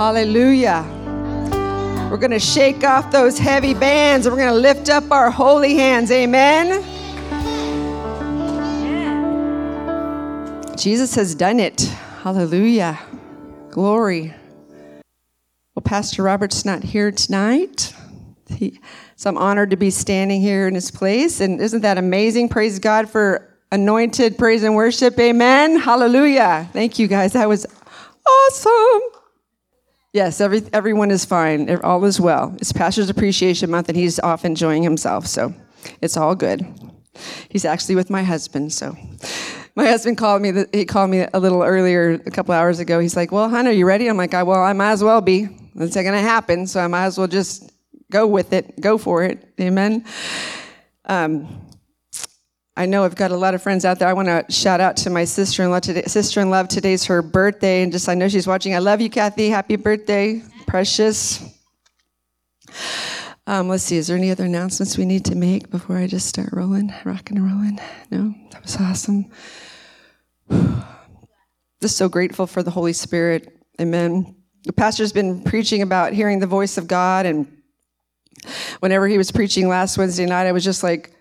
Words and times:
Hallelujah. 0.00 0.82
We're 2.10 2.16
going 2.16 2.30
to 2.30 2.38
shake 2.38 2.84
off 2.84 3.10
those 3.10 3.38
heavy 3.38 3.74
bands 3.74 4.24
and 4.24 4.34
we're 4.34 4.40
going 4.40 4.54
to 4.54 4.58
lift 4.58 4.88
up 4.88 5.12
our 5.12 5.30
holy 5.30 5.74
hands. 5.74 6.10
Amen. 6.10 6.82
Jesus 10.74 11.14
has 11.16 11.34
done 11.34 11.60
it. 11.60 11.82
Hallelujah. 12.22 12.98
Glory. 13.68 14.32
Well, 15.74 15.82
Pastor 15.84 16.22
Robert's 16.22 16.64
not 16.64 16.82
here 16.82 17.12
tonight. 17.12 17.92
He, 18.48 18.80
so 19.16 19.28
I'm 19.28 19.36
honored 19.36 19.68
to 19.68 19.76
be 19.76 19.90
standing 19.90 20.40
here 20.40 20.66
in 20.66 20.74
his 20.74 20.90
place. 20.90 21.42
And 21.42 21.60
isn't 21.60 21.82
that 21.82 21.98
amazing? 21.98 22.48
Praise 22.48 22.78
God 22.78 23.10
for 23.10 23.54
anointed 23.70 24.38
praise 24.38 24.62
and 24.62 24.74
worship. 24.74 25.18
Amen. 25.18 25.78
Hallelujah. 25.78 26.70
Thank 26.72 26.98
you 26.98 27.06
guys. 27.06 27.34
That 27.34 27.50
was 27.50 27.66
awesome. 28.26 29.19
Yes, 30.12 30.40
every, 30.40 30.62
everyone 30.72 31.12
is 31.12 31.24
fine. 31.24 31.70
All 31.84 32.04
is 32.04 32.20
well. 32.20 32.52
It's 32.58 32.72
Pastor's 32.72 33.10
Appreciation 33.10 33.70
Month, 33.70 33.88
and 33.88 33.96
he's 33.96 34.18
off 34.18 34.44
enjoying 34.44 34.82
himself, 34.82 35.26
so 35.26 35.54
it's 36.00 36.16
all 36.16 36.34
good. 36.34 36.66
He's 37.48 37.64
actually 37.64 37.94
with 37.94 38.10
my 38.10 38.24
husband, 38.24 38.72
so 38.72 38.96
my 39.76 39.86
husband 39.86 40.18
called 40.18 40.42
me. 40.42 40.64
He 40.72 40.84
called 40.84 41.10
me 41.10 41.26
a 41.32 41.38
little 41.38 41.62
earlier, 41.62 42.20
a 42.26 42.30
couple 42.30 42.54
hours 42.54 42.80
ago. 42.80 42.98
He's 42.98 43.14
like, 43.14 43.30
"Well, 43.30 43.48
hon, 43.48 43.68
are 43.68 43.72
you 43.72 43.86
ready?" 43.86 44.08
I'm 44.08 44.16
like, 44.16 44.32
"Well, 44.32 44.52
I 44.52 44.72
might 44.72 44.92
as 44.92 45.04
well 45.04 45.20
be. 45.20 45.48
It's 45.76 45.94
not 45.94 46.02
going 46.02 46.14
to 46.14 46.20
happen, 46.20 46.66
so 46.66 46.80
I 46.80 46.88
might 46.88 47.04
as 47.04 47.16
well 47.16 47.28
just 47.28 47.70
go 48.10 48.26
with 48.26 48.52
it, 48.52 48.80
go 48.80 48.98
for 48.98 49.22
it." 49.22 49.46
Amen. 49.60 50.04
Um, 51.04 51.69
I 52.76 52.86
know 52.86 53.04
I've 53.04 53.16
got 53.16 53.30
a 53.32 53.36
lot 53.36 53.54
of 53.54 53.62
friends 53.62 53.84
out 53.84 53.98
there. 53.98 54.08
I 54.08 54.12
want 54.12 54.28
to 54.28 54.52
shout 54.52 54.80
out 54.80 54.96
to 54.98 55.10
my 55.10 55.24
sister-in-law 55.24 55.80
today. 55.80 56.02
Sister-in-law 56.02 56.64
today's 56.64 57.04
her 57.06 57.20
birthday, 57.20 57.82
and 57.82 57.92
just 57.92 58.08
I 58.08 58.14
know 58.14 58.28
she's 58.28 58.46
watching. 58.46 58.74
I 58.74 58.78
love 58.78 59.00
you, 59.00 59.10
Kathy. 59.10 59.50
Happy 59.50 59.76
birthday, 59.76 60.42
precious. 60.66 61.42
Um, 63.46 63.68
let's 63.68 63.82
see. 63.82 63.96
Is 63.96 64.06
there 64.06 64.16
any 64.16 64.30
other 64.30 64.44
announcements 64.44 64.96
we 64.96 65.04
need 65.04 65.24
to 65.24 65.34
make 65.34 65.70
before 65.70 65.96
I 65.96 66.06
just 66.06 66.28
start 66.28 66.50
rolling, 66.52 66.94
rocking 67.04 67.36
and 67.38 67.46
rolling? 67.46 67.80
No, 68.10 68.32
that 68.52 68.62
was 68.62 68.76
awesome. 68.76 69.26
Just 71.82 71.96
so 71.96 72.08
grateful 72.10 72.46
for 72.46 72.62
the 72.62 72.70
Holy 72.70 72.92
Spirit. 72.92 73.58
Amen. 73.80 74.36
The 74.64 74.72
pastor's 74.74 75.12
been 75.14 75.42
preaching 75.42 75.80
about 75.80 76.12
hearing 76.12 76.38
the 76.38 76.46
voice 76.46 76.76
of 76.76 76.86
God, 76.86 77.24
and 77.24 77.50
whenever 78.80 79.08
he 79.08 79.16
was 79.16 79.32
preaching 79.32 79.66
last 79.66 79.96
Wednesday 79.96 80.26
night, 80.26 80.46
I 80.46 80.52
was 80.52 80.62
just 80.62 80.82
like 80.82 81.16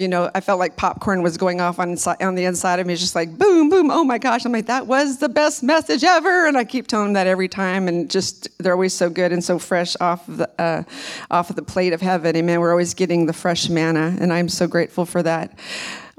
you 0.00 0.08
know, 0.08 0.30
I 0.34 0.40
felt 0.40 0.58
like 0.58 0.76
popcorn 0.76 1.20
was 1.20 1.36
going 1.36 1.60
off 1.60 1.78
on, 1.78 1.94
on 2.22 2.34
the 2.34 2.46
inside 2.46 2.80
of 2.80 2.86
me, 2.86 2.96
just 2.96 3.14
like 3.14 3.36
boom, 3.36 3.68
boom. 3.68 3.90
Oh 3.90 4.02
my 4.02 4.16
gosh. 4.16 4.46
I'm 4.46 4.52
like, 4.52 4.64
that 4.64 4.86
was 4.86 5.18
the 5.18 5.28
best 5.28 5.62
message 5.62 6.02
ever. 6.02 6.46
And 6.46 6.56
I 6.56 6.64
keep 6.64 6.86
telling 6.86 7.08
them 7.08 7.12
that 7.12 7.26
every 7.26 7.48
time. 7.48 7.86
And 7.86 8.10
just, 8.10 8.48
they're 8.58 8.72
always 8.72 8.94
so 8.94 9.10
good 9.10 9.30
and 9.30 9.44
so 9.44 9.58
fresh 9.58 9.96
off 10.00 10.26
of 10.26 10.38
the, 10.38 10.50
uh, 10.58 10.84
off 11.30 11.50
of 11.50 11.56
the 11.56 11.62
plate 11.62 11.92
of 11.92 12.00
heaven. 12.00 12.34
Amen. 12.34 12.60
We're 12.60 12.70
always 12.70 12.94
getting 12.94 13.26
the 13.26 13.34
fresh 13.34 13.68
manna. 13.68 14.16
And 14.18 14.32
I'm 14.32 14.48
so 14.48 14.66
grateful 14.66 15.04
for 15.04 15.22
that. 15.22 15.58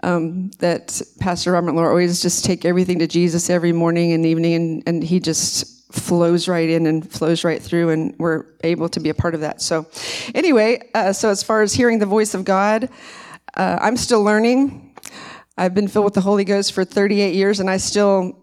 Um, 0.03 0.51
that 0.59 1.01
Pastor 1.19 1.53
Robert 1.53 1.73
Lord 1.73 1.87
always 1.87 2.21
just 2.21 2.45
take 2.45 2.65
everything 2.65 2.99
to 2.99 3.07
Jesus 3.07 3.49
every 3.49 3.73
morning 3.73 4.13
and 4.13 4.27
evening. 4.27 4.53
And, 4.53 4.83
and 4.85 5.03
he 5.03 5.19
just 5.19 5.91
flows 5.91 6.47
right 6.47 6.69
in 6.69 6.85
and 6.85 7.11
flows 7.11 7.43
right 7.43 7.61
through. 7.61 7.89
And 7.89 8.13
we're 8.19 8.45
able 8.63 8.89
to 8.89 8.99
be 8.99 9.09
a 9.09 9.15
part 9.15 9.33
of 9.33 9.41
that. 9.41 9.59
So 9.59 9.87
anyway, 10.35 10.87
uh, 10.93 11.13
so 11.13 11.29
as 11.29 11.41
far 11.41 11.63
as 11.63 11.73
hearing 11.73 11.97
the 11.97 12.05
voice 12.05 12.35
of 12.35 12.45
God, 12.45 12.87
uh, 13.55 13.77
I'm 13.81 13.97
still 13.97 14.23
learning. 14.23 14.95
I've 15.57 15.73
been 15.73 15.87
filled 15.87 16.05
with 16.05 16.13
the 16.13 16.21
Holy 16.21 16.43
Ghost 16.43 16.73
for 16.73 16.85
38 16.85 17.35
years, 17.35 17.59
and 17.59 17.69
I 17.69 17.77
still 17.77 18.37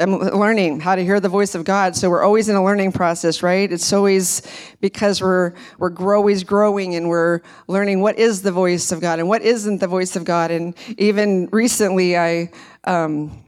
am 0.00 0.18
learning 0.18 0.80
how 0.80 0.96
to 0.96 1.04
hear 1.04 1.20
the 1.20 1.28
voice 1.28 1.54
of 1.54 1.64
God. 1.64 1.94
So 1.94 2.10
we're 2.10 2.22
always 2.22 2.48
in 2.48 2.56
a 2.56 2.64
learning 2.64 2.92
process, 2.92 3.42
right? 3.42 3.70
It's 3.70 3.92
always 3.92 4.42
because 4.80 5.22
we're 5.22 5.54
we're 5.78 6.16
always 6.16 6.42
growing 6.42 6.96
and 6.96 7.08
we're 7.08 7.40
learning 7.68 8.00
what 8.00 8.18
is 8.18 8.42
the 8.42 8.50
voice 8.52 8.90
of 8.90 9.00
God 9.00 9.20
and 9.20 9.28
what 9.28 9.42
isn't 9.42 9.78
the 9.78 9.86
voice 9.86 10.16
of 10.16 10.24
God. 10.24 10.50
And 10.50 10.74
even 10.98 11.48
recently, 11.52 12.18
I. 12.18 12.50
Um, 12.84 13.43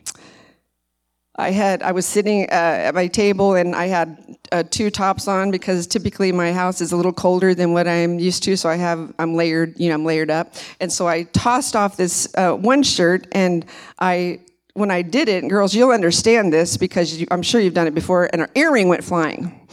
I 1.36 1.50
had 1.50 1.82
I 1.82 1.92
was 1.92 2.06
sitting 2.06 2.44
uh, 2.44 2.88
at 2.88 2.94
my 2.94 3.06
table 3.06 3.54
and 3.54 3.74
I 3.74 3.86
had 3.86 4.36
uh, 4.52 4.62
two 4.70 4.90
tops 4.90 5.28
on 5.28 5.50
because 5.50 5.86
typically 5.86 6.32
my 6.32 6.52
house 6.52 6.80
is 6.80 6.92
a 6.92 6.96
little 6.96 7.12
colder 7.12 7.54
than 7.54 7.72
what 7.72 7.86
I'm 7.86 8.18
used 8.18 8.42
to, 8.44 8.56
so 8.56 8.68
I 8.68 8.76
have 8.76 9.12
I'm 9.18 9.34
layered, 9.34 9.78
you 9.78 9.88
know, 9.88 9.94
I'm 9.94 10.04
layered 10.04 10.30
up, 10.30 10.54
and 10.80 10.92
so 10.92 11.06
I 11.06 11.24
tossed 11.24 11.76
off 11.76 11.96
this 11.96 12.28
uh, 12.36 12.54
one 12.54 12.82
shirt 12.82 13.26
and 13.32 13.64
I. 13.98 14.40
When 14.76 14.90
I 14.90 15.00
did 15.00 15.28
it, 15.28 15.48
girls, 15.48 15.74
you'll 15.74 15.90
understand 15.90 16.52
this 16.52 16.76
because 16.76 17.18
you, 17.18 17.26
I'm 17.30 17.42
sure 17.42 17.60
you've 17.60 17.74
done 17.74 17.86
it 17.86 17.94
before, 17.94 18.28
and 18.30 18.42
an 18.42 18.48
earring 18.54 18.88
went 18.88 19.02
flying. 19.02 19.66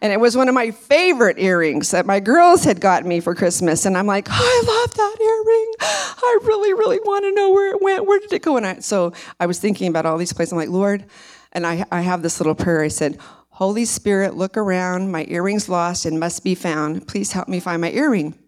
And 0.00 0.12
it 0.12 0.18
was 0.18 0.36
one 0.36 0.48
of 0.48 0.54
my 0.54 0.70
favorite 0.70 1.38
earrings 1.38 1.90
that 1.90 2.06
my 2.06 2.20
girls 2.20 2.64
had 2.64 2.80
gotten 2.80 3.08
me 3.08 3.20
for 3.20 3.34
Christmas. 3.34 3.84
And 3.84 3.96
I'm 3.96 4.06
like, 4.06 4.28
I 4.30 4.62
love 4.66 4.94
that 4.94 5.16
earring. 5.20 5.74
I 5.80 6.38
really, 6.44 6.72
really 6.72 7.00
want 7.00 7.24
to 7.24 7.32
know 7.32 7.50
where 7.50 7.72
it 7.72 7.82
went. 7.82 8.06
Where 8.06 8.18
did 8.18 8.32
it 8.32 8.42
go? 8.42 8.56
And 8.56 8.66
I, 8.66 8.78
so 8.78 9.12
I 9.38 9.46
was 9.46 9.58
thinking 9.58 9.88
about 9.88 10.06
all 10.06 10.16
these 10.16 10.32
places. 10.32 10.52
I'm 10.52 10.58
like, 10.58 10.68
Lord, 10.68 11.04
and 11.52 11.66
I, 11.66 11.84
I 11.92 12.00
have 12.00 12.22
this 12.22 12.40
little 12.40 12.54
prayer. 12.54 12.82
I 12.82 12.88
said, 12.88 13.18
Holy 13.48 13.84
Spirit, 13.84 14.36
look 14.36 14.56
around. 14.56 15.10
My 15.10 15.24
earring's 15.28 15.68
lost 15.68 16.04
and 16.06 16.20
must 16.20 16.44
be 16.44 16.54
found. 16.54 17.08
Please 17.08 17.32
help 17.32 17.48
me 17.48 17.60
find 17.60 17.80
my 17.80 17.90
earring. 17.90 18.38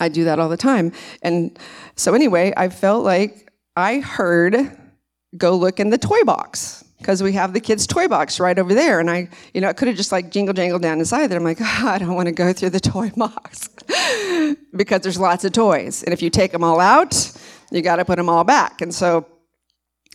I 0.00 0.08
do 0.08 0.24
that 0.24 0.38
all 0.38 0.48
the 0.48 0.56
time. 0.56 0.92
And 1.22 1.58
so, 1.96 2.14
anyway, 2.14 2.52
I 2.56 2.68
felt 2.68 3.04
like 3.04 3.52
I 3.76 4.00
heard, 4.00 4.76
go 5.36 5.56
look 5.56 5.80
in 5.80 5.90
the 5.90 5.98
toy 5.98 6.22
box 6.24 6.84
because 6.98 7.22
we 7.22 7.32
have 7.32 7.52
the 7.52 7.60
kids' 7.60 7.86
toy 7.86 8.08
box 8.08 8.40
right 8.40 8.58
over 8.58 8.74
there. 8.74 9.00
And 9.00 9.10
I, 9.10 9.28
you 9.54 9.60
know, 9.60 9.68
it 9.68 9.76
could 9.76 9.88
have 9.88 9.96
just 9.96 10.12
like 10.12 10.30
jingle 10.30 10.54
jangle 10.54 10.78
down 10.78 10.98
inside 10.98 11.28
there. 11.28 11.38
I'm 11.38 11.44
like, 11.44 11.60
oh, 11.60 11.64
I 11.84 11.98
don't 11.98 12.14
want 12.14 12.26
to 12.26 12.32
go 12.32 12.52
through 12.52 12.70
the 12.70 12.80
toy 12.80 13.10
box 13.16 13.68
because 14.76 15.02
there's 15.02 15.18
lots 15.18 15.44
of 15.44 15.52
toys. 15.52 16.02
And 16.02 16.12
if 16.12 16.22
you 16.22 16.30
take 16.30 16.52
them 16.52 16.64
all 16.64 16.80
out, 16.80 17.32
you 17.70 17.82
got 17.82 17.96
to 17.96 18.04
put 18.04 18.16
them 18.16 18.28
all 18.28 18.44
back. 18.44 18.80
And 18.80 18.94
so 18.94 19.26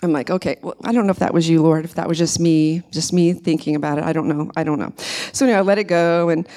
I'm 0.01 0.12
like, 0.12 0.29
okay, 0.29 0.57
well, 0.62 0.75
I 0.84 0.91
don't 0.91 1.06
know 1.06 1.12
if 1.12 1.19
that 1.19 1.34
was 1.34 1.47
you, 1.47 1.62
Lord, 1.62 1.85
if 1.85 1.95
that 1.95 2.07
was 2.07 2.18
just 2.18 2.40
me, 2.40 2.81
just 2.91 3.13
me 3.13 3.34
thinking 3.34 3.75
about 3.75 4.00
it. 4.00 4.03
I 4.03 4.12
don't 4.12 4.28
know. 4.28 4.51
I 4.56 4.63
don't 4.63 4.80
know. 4.80 4.94
So 5.31 5.45
anyway, 5.45 5.59
I 5.59 5.62
let 5.62 5.78
it 5.78 5.85
go. 5.85 6.30
And 6.30 6.47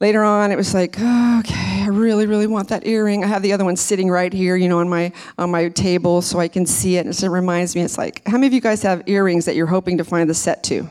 later 0.00 0.22
on, 0.22 0.52
it 0.52 0.56
was 0.56 0.74
like, 0.74 0.96
oh, 0.98 1.40
okay, 1.40 1.82
I 1.82 1.88
really, 1.88 2.26
really 2.26 2.46
want 2.46 2.68
that 2.68 2.86
earring. 2.86 3.24
I 3.24 3.26
have 3.26 3.42
the 3.42 3.52
other 3.52 3.64
one 3.64 3.76
sitting 3.76 4.10
right 4.10 4.32
here, 4.32 4.56
you 4.56 4.68
know, 4.68 4.78
on 4.78 4.88
my 4.88 5.12
on 5.38 5.50
my 5.50 5.68
table 5.68 6.22
so 6.22 6.38
I 6.38 6.48
can 6.48 6.66
see 6.66 6.96
it. 6.96 7.06
And 7.06 7.14
it 7.14 7.28
reminds 7.28 7.74
me, 7.74 7.82
it's 7.82 7.98
like, 7.98 8.26
how 8.26 8.32
many 8.32 8.46
of 8.48 8.52
you 8.52 8.60
guys 8.60 8.82
have 8.82 9.02
earrings 9.06 9.44
that 9.46 9.56
you're 9.56 9.66
hoping 9.66 9.98
to 9.98 10.04
find 10.04 10.28
the 10.28 10.34
set 10.34 10.62
to? 10.64 10.88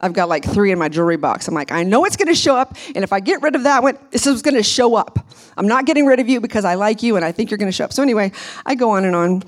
I've 0.00 0.12
got 0.12 0.28
like 0.28 0.44
three 0.44 0.70
in 0.70 0.78
my 0.78 0.88
jewelry 0.88 1.16
box. 1.16 1.48
I'm 1.48 1.54
like, 1.54 1.72
I 1.72 1.82
know 1.82 2.04
it's 2.04 2.16
going 2.16 2.28
to 2.28 2.34
show 2.34 2.56
up, 2.56 2.76
and 2.94 3.02
if 3.02 3.12
I 3.12 3.18
get 3.18 3.42
rid 3.42 3.56
of 3.56 3.64
that 3.64 3.82
one, 3.82 3.98
this 4.10 4.28
is 4.28 4.42
going 4.42 4.54
to 4.54 4.62
show 4.62 4.94
up. 4.94 5.18
I'm 5.56 5.66
not 5.66 5.86
getting 5.86 6.06
rid 6.06 6.20
of 6.20 6.28
you 6.28 6.40
because 6.40 6.64
I 6.64 6.74
like 6.76 7.02
you 7.02 7.16
and 7.16 7.24
I 7.24 7.32
think 7.32 7.50
you're 7.50 7.58
going 7.58 7.70
to 7.70 7.76
show 7.76 7.84
up. 7.84 7.92
So 7.92 8.02
anyway, 8.02 8.30
I 8.64 8.76
go 8.76 8.90
on 8.90 9.04
and 9.04 9.16
on. 9.16 9.42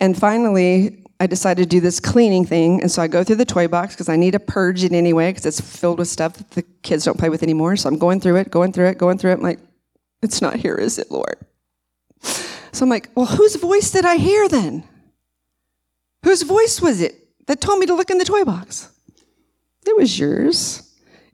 And 0.00 0.18
finally, 0.18 1.05
I 1.18 1.26
decided 1.26 1.62
to 1.62 1.68
do 1.68 1.80
this 1.80 1.98
cleaning 1.98 2.44
thing. 2.44 2.82
And 2.82 2.90
so 2.90 3.00
I 3.00 3.08
go 3.08 3.24
through 3.24 3.36
the 3.36 3.44
toy 3.44 3.68
box 3.68 3.94
because 3.94 4.08
I 4.08 4.16
need 4.16 4.32
to 4.32 4.40
purge 4.40 4.84
it 4.84 4.92
anyway 4.92 5.30
because 5.30 5.46
it's 5.46 5.60
filled 5.60 5.98
with 5.98 6.08
stuff 6.08 6.34
that 6.34 6.50
the 6.50 6.62
kids 6.82 7.04
don't 7.04 7.18
play 7.18 7.30
with 7.30 7.42
anymore. 7.42 7.76
So 7.76 7.88
I'm 7.88 7.98
going 7.98 8.20
through 8.20 8.36
it, 8.36 8.50
going 8.50 8.72
through 8.72 8.88
it, 8.88 8.98
going 8.98 9.18
through 9.18 9.32
it. 9.32 9.34
I'm 9.34 9.42
like, 9.42 9.60
it's 10.22 10.42
not 10.42 10.56
here, 10.56 10.74
is 10.74 10.98
it, 10.98 11.10
Lord? 11.10 11.36
So 12.20 12.84
I'm 12.84 12.90
like, 12.90 13.08
well, 13.14 13.26
whose 13.26 13.56
voice 13.56 13.90
did 13.90 14.04
I 14.04 14.16
hear 14.16 14.48
then? 14.48 14.84
Whose 16.24 16.42
voice 16.42 16.80
was 16.80 17.00
it 17.00 17.14
that 17.46 17.60
told 17.60 17.78
me 17.78 17.86
to 17.86 17.94
look 17.94 18.10
in 18.10 18.18
the 18.18 18.24
toy 18.24 18.44
box? 18.44 18.90
It 19.86 19.96
was 19.96 20.18
yours. 20.18 20.82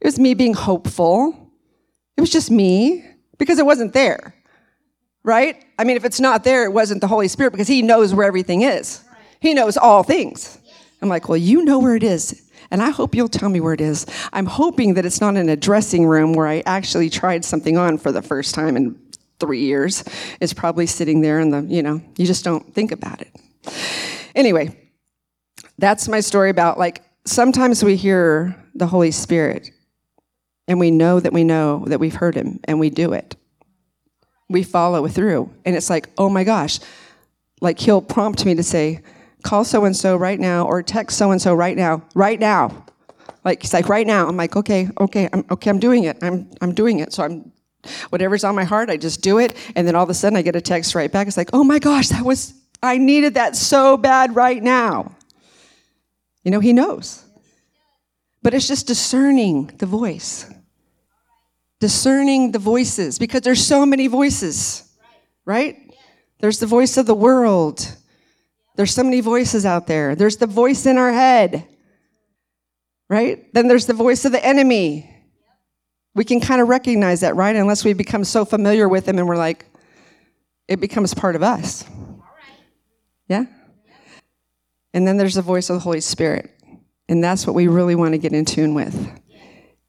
It 0.00 0.06
was 0.06 0.18
me 0.18 0.34
being 0.34 0.54
hopeful. 0.54 1.50
It 2.16 2.20
was 2.20 2.30
just 2.30 2.50
me 2.50 3.04
because 3.38 3.58
it 3.58 3.66
wasn't 3.66 3.92
there 3.92 4.34
right? 5.24 5.64
I 5.78 5.84
mean, 5.84 5.96
if 5.96 6.04
it's 6.04 6.20
not 6.20 6.44
there, 6.44 6.64
it 6.64 6.72
wasn't 6.72 7.00
the 7.00 7.06
Holy 7.06 7.28
Spirit 7.28 7.52
because 7.52 7.68
He 7.68 7.82
knows 7.82 8.14
where 8.14 8.26
everything 8.26 8.62
is. 8.62 9.02
He 9.42 9.52
knows 9.52 9.76
all 9.76 10.02
things. 10.02 10.58
I'm 11.02 11.08
like, 11.08 11.28
well, 11.28 11.36
you 11.36 11.64
know 11.64 11.78
where 11.78 11.96
it 11.96 12.02
is. 12.02 12.48
And 12.70 12.80
I 12.82 12.90
hope 12.90 13.14
you'll 13.14 13.28
tell 13.28 13.50
me 13.50 13.60
where 13.60 13.74
it 13.74 13.80
is. 13.80 14.06
I'm 14.32 14.46
hoping 14.46 14.94
that 14.94 15.04
it's 15.04 15.20
not 15.20 15.36
in 15.36 15.48
a 15.48 15.56
dressing 15.56 16.06
room 16.06 16.32
where 16.32 16.46
I 16.46 16.62
actually 16.64 17.10
tried 17.10 17.44
something 17.44 17.76
on 17.76 17.98
for 17.98 18.12
the 18.12 18.22
first 18.22 18.54
time 18.54 18.76
in 18.76 18.98
three 19.38 19.60
years. 19.60 20.04
It's 20.40 20.54
probably 20.54 20.86
sitting 20.86 21.20
there 21.20 21.40
in 21.40 21.50
the, 21.50 21.62
you 21.62 21.82
know, 21.82 22.00
you 22.16 22.24
just 22.24 22.44
don't 22.44 22.72
think 22.72 22.92
about 22.92 23.20
it. 23.20 23.36
Anyway, 24.34 24.74
that's 25.76 26.08
my 26.08 26.20
story 26.20 26.48
about 26.48 26.78
like 26.78 27.02
sometimes 27.26 27.84
we 27.84 27.96
hear 27.96 28.56
the 28.74 28.86
Holy 28.86 29.10
Spirit 29.10 29.70
and 30.66 30.80
we 30.80 30.90
know 30.90 31.20
that 31.20 31.32
we 31.32 31.44
know 31.44 31.84
that 31.88 32.00
we've 32.00 32.14
heard 32.14 32.34
him 32.34 32.60
and 32.64 32.80
we 32.80 32.88
do 32.88 33.12
it 33.12 33.36
we 34.52 34.62
follow 34.62 35.08
through. 35.08 35.50
And 35.64 35.74
it's 35.74 35.90
like, 35.90 36.10
oh 36.18 36.28
my 36.28 36.44
gosh, 36.44 36.78
like 37.60 37.78
he'll 37.78 38.02
prompt 38.02 38.44
me 38.44 38.54
to 38.54 38.62
say, 38.62 39.00
call 39.42 39.64
so 39.64 39.84
and 39.84 39.96
so 39.96 40.16
right 40.16 40.38
now 40.38 40.66
or 40.66 40.82
text 40.82 41.18
so 41.18 41.30
and 41.30 41.40
so 41.40 41.54
right 41.54 41.76
now, 41.76 42.02
right 42.14 42.38
now. 42.38 42.86
Like 43.44 43.62
he's 43.62 43.72
like, 43.72 43.88
right 43.88 44.06
now. 44.06 44.28
I'm 44.28 44.36
like, 44.36 44.56
okay, 44.56 44.88
okay, 45.00 45.28
I'm 45.32 45.44
okay, 45.50 45.70
I'm 45.70 45.80
doing 45.80 46.04
it. 46.04 46.18
I'm 46.22 46.48
I'm 46.60 46.74
doing 46.74 47.00
it. 47.00 47.12
So 47.12 47.24
I'm 47.24 47.52
whatever's 48.10 48.44
on 48.44 48.54
my 48.54 48.64
heart, 48.64 48.90
I 48.90 48.96
just 48.96 49.22
do 49.22 49.38
it. 49.38 49.54
And 49.74 49.86
then 49.86 49.94
all 49.94 50.04
of 50.04 50.10
a 50.10 50.14
sudden 50.14 50.36
I 50.36 50.42
get 50.42 50.54
a 50.54 50.60
text 50.60 50.94
right 50.94 51.10
back. 51.10 51.26
It's 51.26 51.36
like, 51.36 51.50
oh 51.52 51.64
my 51.64 51.78
gosh, 51.78 52.08
that 52.10 52.24
was 52.24 52.54
I 52.82 52.98
needed 52.98 53.34
that 53.34 53.56
so 53.56 53.96
bad 53.96 54.34
right 54.34 54.62
now. 54.62 55.16
You 56.44 56.50
know, 56.50 56.60
he 56.60 56.72
knows. 56.72 57.24
But 58.42 58.54
it's 58.54 58.66
just 58.66 58.86
discerning 58.86 59.70
the 59.78 59.86
voice. 59.86 60.52
Discerning 61.80 62.52
the 62.52 62.58
voices 62.58 63.18
because 63.18 63.42
there's 63.42 63.64
so 63.64 63.86
many 63.86 64.08
voices, 64.08 64.88
right? 65.44 65.76
There's 66.40 66.58
the 66.58 66.66
voice 66.66 66.96
of 66.96 67.06
the 67.06 67.14
world. 67.14 67.96
There's 68.76 68.94
so 68.94 69.02
many 69.02 69.20
voices 69.20 69.66
out 69.66 69.86
there. 69.86 70.14
There's 70.14 70.36
the 70.36 70.46
voice 70.46 70.86
in 70.86 70.98
our 70.98 71.12
head, 71.12 71.66
right? 73.08 73.52
Then 73.52 73.68
there's 73.68 73.86
the 73.86 73.94
voice 73.94 74.24
of 74.24 74.32
the 74.32 74.44
enemy. 74.44 75.08
We 76.14 76.24
can 76.24 76.40
kind 76.40 76.60
of 76.60 76.68
recognize 76.68 77.20
that, 77.20 77.36
right? 77.36 77.54
Unless 77.54 77.84
we 77.84 77.92
become 77.92 78.24
so 78.24 78.44
familiar 78.44 78.88
with 78.88 79.08
him 79.08 79.18
and 79.18 79.28
we're 79.28 79.36
like, 79.36 79.66
it 80.68 80.80
becomes 80.80 81.12
part 81.14 81.36
of 81.36 81.42
us. 81.42 81.84
Yeah? 83.28 83.44
And 84.94 85.06
then 85.06 85.16
there's 85.16 85.34
the 85.34 85.42
voice 85.42 85.70
of 85.70 85.74
the 85.74 85.80
Holy 85.80 86.00
Spirit. 86.00 86.50
And 87.08 87.22
that's 87.22 87.46
what 87.46 87.54
we 87.54 87.66
really 87.66 87.94
want 87.94 88.12
to 88.12 88.18
get 88.18 88.32
in 88.32 88.44
tune 88.44 88.74
with. 88.74 89.20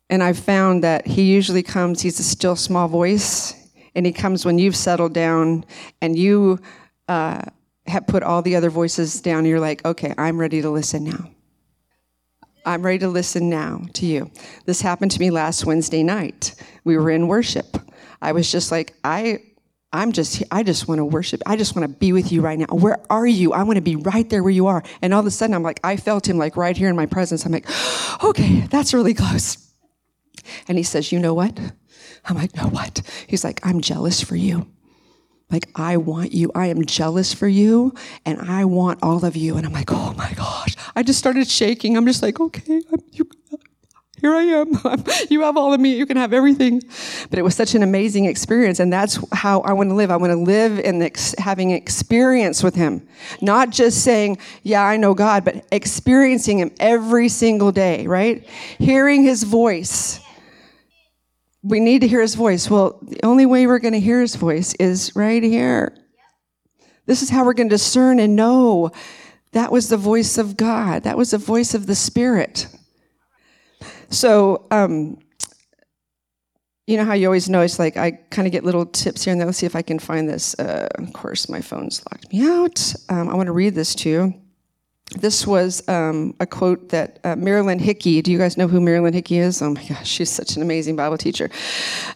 And 0.10 0.22
I've 0.22 0.40
found 0.40 0.84
that 0.84 1.08
he 1.08 1.24
usually 1.24 1.64
comes, 1.64 2.02
he's 2.02 2.20
a 2.20 2.24
still 2.24 2.56
small 2.56 2.88
voice, 2.88 3.56
and 3.96 4.06
he 4.06 4.12
comes 4.12 4.46
when 4.46 4.60
you've 4.60 4.76
settled 4.76 5.14
down 5.14 5.66
and 6.02 6.18
you 6.18 6.60
uh, 7.08 7.42
have 7.88 8.08
put 8.08 8.24
all 8.24 8.42
the 8.42 8.56
other 8.56 8.70
voices 8.70 9.22
down. 9.22 9.46
You're 9.46 9.60
like, 9.60 9.84
okay, 9.86 10.14
I'm 10.18 10.40
ready 10.40 10.62
to 10.62 10.70
listen 10.70 11.04
now. 11.04 11.30
I'm 12.66 12.82
ready 12.82 13.00
to 13.00 13.10
listen 13.10 13.50
now 13.50 13.82
to 13.94 14.06
you. 14.06 14.32
This 14.66 14.82
happened 14.82 15.12
to 15.12 15.20
me 15.20 15.32
last 15.32 15.66
Wednesday 15.66 16.02
night. 16.02 16.56
We 16.86 16.98
were 16.98 17.10
in 17.10 17.28
worship. 17.28 17.78
I 18.22 18.32
was 18.32 18.50
just 18.50 18.72
like, 18.72 18.94
I 19.04 19.42
I'm 19.94 20.12
just, 20.12 20.42
I 20.50 20.64
just 20.64 20.88
want 20.88 20.98
to 20.98 21.06
worship. 21.06 21.44
I 21.46 21.56
just 21.56 21.76
want 21.76 21.88
to 21.88 21.98
be 22.00 22.14
with 22.14 22.32
you 22.32 22.42
right 22.42 22.58
now. 22.58 22.66
Where 22.72 22.98
are 23.12 23.28
you? 23.28 23.54
I 23.54 23.62
want 23.62 23.78
to 23.78 23.82
be 23.82 23.96
right 23.96 24.28
there 24.28 24.42
where 24.42 24.52
you 24.52 24.66
are. 24.66 24.82
And 25.04 25.14
all 25.14 25.20
of 25.20 25.28
a 25.28 25.32
sudden, 25.32 25.54
I'm 25.54 25.62
like, 25.62 25.80
I 25.84 25.98
felt 25.98 26.28
him 26.28 26.40
like 26.40 26.58
right 26.58 26.76
here 26.76 26.90
in 26.90 26.96
my 26.96 27.06
presence. 27.06 27.46
I'm 27.46 27.52
like, 27.52 27.70
okay, 28.24 28.62
that's 28.62 28.94
really 28.96 29.14
close. 29.14 29.72
And 30.68 30.80
he 30.80 30.84
says, 30.84 31.12
You 31.12 31.20
know 31.20 31.36
what? 31.36 31.60
I'm 32.26 32.36
like, 32.36 32.56
No, 32.56 32.64
what? 32.64 33.02
He's 33.28 33.44
like, 33.44 33.60
I'm 33.64 33.82
jealous 33.82 34.20
for 34.20 34.36
you. 34.36 34.73
Like, 35.54 35.70
I 35.76 35.98
want 35.98 36.34
you. 36.34 36.52
I 36.56 36.68
am 36.68 36.84
jealous 36.84 37.32
for 37.34 37.48
you, 37.48 37.94
and 38.26 38.42
I 38.42 38.66
want 38.66 39.04
all 39.04 39.24
of 39.24 39.36
you. 39.36 39.56
And 39.56 39.66
I'm 39.68 39.72
like, 39.72 39.92
Oh 39.92 40.14
my 40.18 40.34
gosh. 40.34 40.76
I 40.96 41.04
just 41.04 41.20
started 41.20 41.48
shaking. 41.48 41.96
I'm 41.96 42.08
just 42.08 42.24
like, 42.24 42.40
Okay, 42.40 42.82
you, 43.12 43.30
here 44.20 44.34
I 44.34 44.44
am. 44.44 44.74
you 45.30 45.42
have 45.42 45.56
all 45.56 45.74
of 45.74 45.80
me. 45.80 45.96
You 45.96 46.06
can 46.06 46.18
have 46.18 46.34
everything. 46.34 46.82
But 47.30 47.38
it 47.38 47.44
was 47.44 47.56
such 47.56 47.76
an 47.76 47.84
amazing 47.84 48.26
experience. 48.26 48.80
And 48.80 48.92
that's 48.92 49.20
how 49.32 49.60
I 49.62 49.74
want 49.74 49.90
to 49.90 49.96
live. 49.96 50.10
I 50.12 50.18
want 50.18 50.32
to 50.32 50.38
live 50.38 50.80
in 50.80 51.02
ex- 51.02 51.36
having 51.38 51.72
experience 51.72 52.64
with 52.64 52.74
Him. 52.74 53.06
Not 53.42 53.70
just 53.70 54.04
saying, 54.04 54.38
yeah, 54.64 54.82
I 54.82 54.98
know 54.98 55.14
God, 55.14 55.46
but 55.46 55.66
experiencing 55.72 56.60
Him 56.60 56.72
every 56.80 57.30
single 57.30 57.72
day, 57.72 58.08
right? 58.08 58.48
Hearing 58.80 59.24
His 59.24 59.44
voice. 59.44 60.20
We 61.64 61.80
need 61.80 62.02
to 62.02 62.08
hear 62.08 62.22
His 62.22 62.36
voice. 62.36 62.70
Well, 62.70 63.00
the 63.02 63.24
only 63.24 63.46
way 63.46 63.66
we're 63.66 63.80
going 63.80 63.94
to 63.94 64.00
hear 64.00 64.22
His 64.22 64.36
voice 64.36 64.74
is 64.76 65.16
right 65.16 65.42
here. 65.42 65.98
This 67.06 67.22
is 67.22 67.30
how 67.30 67.46
we're 67.46 67.54
going 67.54 67.70
to 67.70 67.74
discern 67.74 68.20
and 68.20 68.36
know 68.36 68.92
that 69.54 69.72
was 69.72 69.88
the 69.90 69.98
voice 69.98 70.38
of 70.38 70.58
God. 70.58 71.04
That 71.04 71.18
was 71.18 71.32
the 71.32 71.38
voice 71.38 71.74
of 71.74 71.86
the 71.86 71.96
Spirit. 71.96 72.68
So, 74.10 74.68
um, 74.72 75.20
you 76.86 76.98
know 76.98 77.06
how 77.06 77.14
you 77.14 77.28
always 77.28 77.50
notice, 77.50 77.80
like, 77.80 77.96
I 77.96 78.12
kind 78.30 78.46
of 78.46 78.52
get 78.52 78.66
little 78.66 78.86
tips 78.86 79.24
here 79.24 79.32
and 79.32 79.40
there. 79.40 79.46
Let's 79.46 79.58
see 79.58 79.66
if 79.66 79.76
I 79.76 79.82
can 79.82 80.00
find 80.00 80.28
this. 80.28 80.54
Uh, 80.60 80.90
of 80.96 81.14
course, 81.14 81.48
my 81.48 81.62
phone's 81.62 82.04
locked 82.12 82.32
me 82.32 82.46
out. 82.46 82.94
Um, 83.08 83.30
I 83.30 83.36
want 83.36 83.48
to 83.48 83.54
read 83.54 83.74
this 83.74 83.96
to 83.96 84.10
you. 84.10 84.43
This 85.14 85.46
was 85.46 85.88
um, 85.88 86.34
a 86.40 86.48
quote 86.48 86.90
that 86.90 87.20
uh, 87.24 87.36
Marilyn 87.36 87.78
Hickey, 87.78 88.22
do 88.22 88.32
you 88.32 88.40
guys 88.40 88.58
know 88.58 88.68
who 88.68 88.82
Marilyn 88.82 89.14
Hickey 89.14 89.38
is? 89.38 89.62
Oh 89.62 89.70
my 89.70 89.84
gosh, 89.86 90.08
she's 90.08 90.30
such 90.30 90.56
an 90.56 90.64
amazing 90.64 90.96
Bible 90.96 91.18
teacher. 91.18 91.52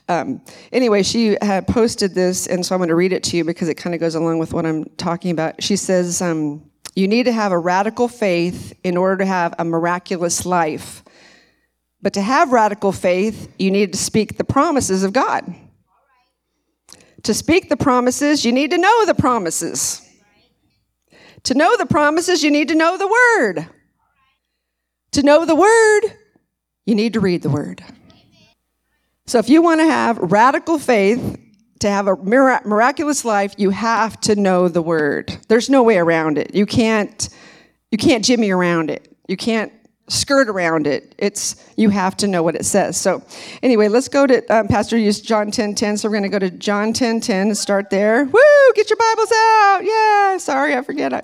Um, 0.10 0.42
anyway, 0.72 1.04
she 1.04 1.38
had 1.42 1.68
posted 1.68 2.16
this, 2.16 2.48
and 2.48 2.66
so 2.66 2.74
I'm 2.74 2.80
going 2.80 2.90
to 2.90 2.96
read 2.96 3.14
it 3.14 3.24
to 3.26 3.38
you 3.38 3.44
because 3.44 3.70
it 3.70 3.76
kind 3.76 3.94
of 3.94 4.00
goes 4.02 4.16
along 4.16 4.40
with 4.40 4.52
what 4.52 4.66
I'm 4.66 4.86
talking 4.98 5.30
about. 5.30 5.62
She 5.62 5.76
says, 5.76 6.22
um, 6.24 6.70
You 6.96 7.08
need 7.08 7.24
to 7.24 7.32
have 7.32 7.52
a 7.52 7.60
radical 7.60 8.08
faith 8.08 8.74
in 8.84 8.98
order 8.98 9.18
to 9.18 9.26
have 9.26 9.54
a 9.60 9.64
miraculous 9.64 10.46
life. 10.46 11.04
But 12.02 12.14
to 12.14 12.22
have 12.22 12.52
radical 12.52 12.92
faith, 12.92 13.54
you 13.60 13.70
need 13.70 13.94
to 13.94 14.00
speak 14.00 14.38
the 14.38 14.44
promises 14.44 15.04
of 15.04 15.14
God. 15.14 15.54
To 17.24 17.34
speak 17.34 17.70
the 17.70 17.78
promises, 17.78 18.44
you 18.46 18.52
need 18.52 18.72
to 18.72 18.78
know 18.78 19.06
the 19.06 19.16
promises. 19.16 20.07
To 21.48 21.54
know 21.54 21.78
the 21.78 21.86
promises, 21.86 22.44
you 22.44 22.52
need 22.52 22.68
to 22.68 22.76
know 22.76 22.98
the 22.98 23.08
word. 23.08 23.68
To 25.14 25.24
know 25.24 25.46
the 25.46 25.56
word, 25.56 26.02
you 26.86 26.94
need 26.94 27.14
to 27.14 27.22
read 27.22 27.42
the 27.42 27.50
word. 27.50 27.82
So 29.28 29.40
if 29.40 29.48
you 29.48 29.62
want 29.62 29.80
to 29.80 29.86
have 29.86 30.18
radical 30.18 30.78
faith, 30.78 31.40
to 31.80 31.90
have 31.90 32.08
a 32.10 32.18
miraculous 32.18 33.24
life, 33.24 33.56
you 33.58 33.70
have 33.70 34.20
to 34.22 34.36
know 34.36 34.68
the 34.68 34.82
word. 34.82 35.38
There's 35.48 35.70
no 35.70 35.84
way 35.84 35.98
around 35.98 36.38
it. 36.38 36.54
You 36.54 36.66
can't 36.66 37.30
you 37.92 37.98
can't 37.98 38.26
jimmy 38.26 38.50
around 38.50 38.90
it. 38.90 39.16
You 39.30 39.38
can't 39.38 39.72
skirt 40.10 40.50
around 40.50 40.86
it. 40.86 41.16
It's 41.18 41.66
you 41.78 41.90
have 41.92 42.18
to 42.18 42.28
know 42.28 42.44
what 42.44 42.56
it 42.56 42.66
says. 42.66 42.98
So 42.98 43.24
anyway, 43.64 43.88
let's 43.88 44.10
go 44.10 44.28
to 44.28 44.46
um, 44.54 44.68
Pastor 44.68 44.98
used 44.98 45.24
John 45.24 45.52
10 45.52 45.76
10. 45.76 45.96
So 45.96 46.10
we're 46.10 46.20
going 46.20 46.24
to 46.24 46.30
go 46.30 46.40
to 46.40 46.52
John 46.52 46.92
10 46.92 47.22
10 47.22 47.48
and 47.48 47.58
start 47.58 47.90
there. 47.90 48.26
Woo! 48.26 48.42
Get 48.76 48.90
your 48.90 48.98
Bibles 48.98 49.32
out. 49.32 49.80
Yeah. 49.84 50.38
Sorry, 50.38 50.76
I 50.76 50.82
forget. 50.82 51.14
I, 51.14 51.24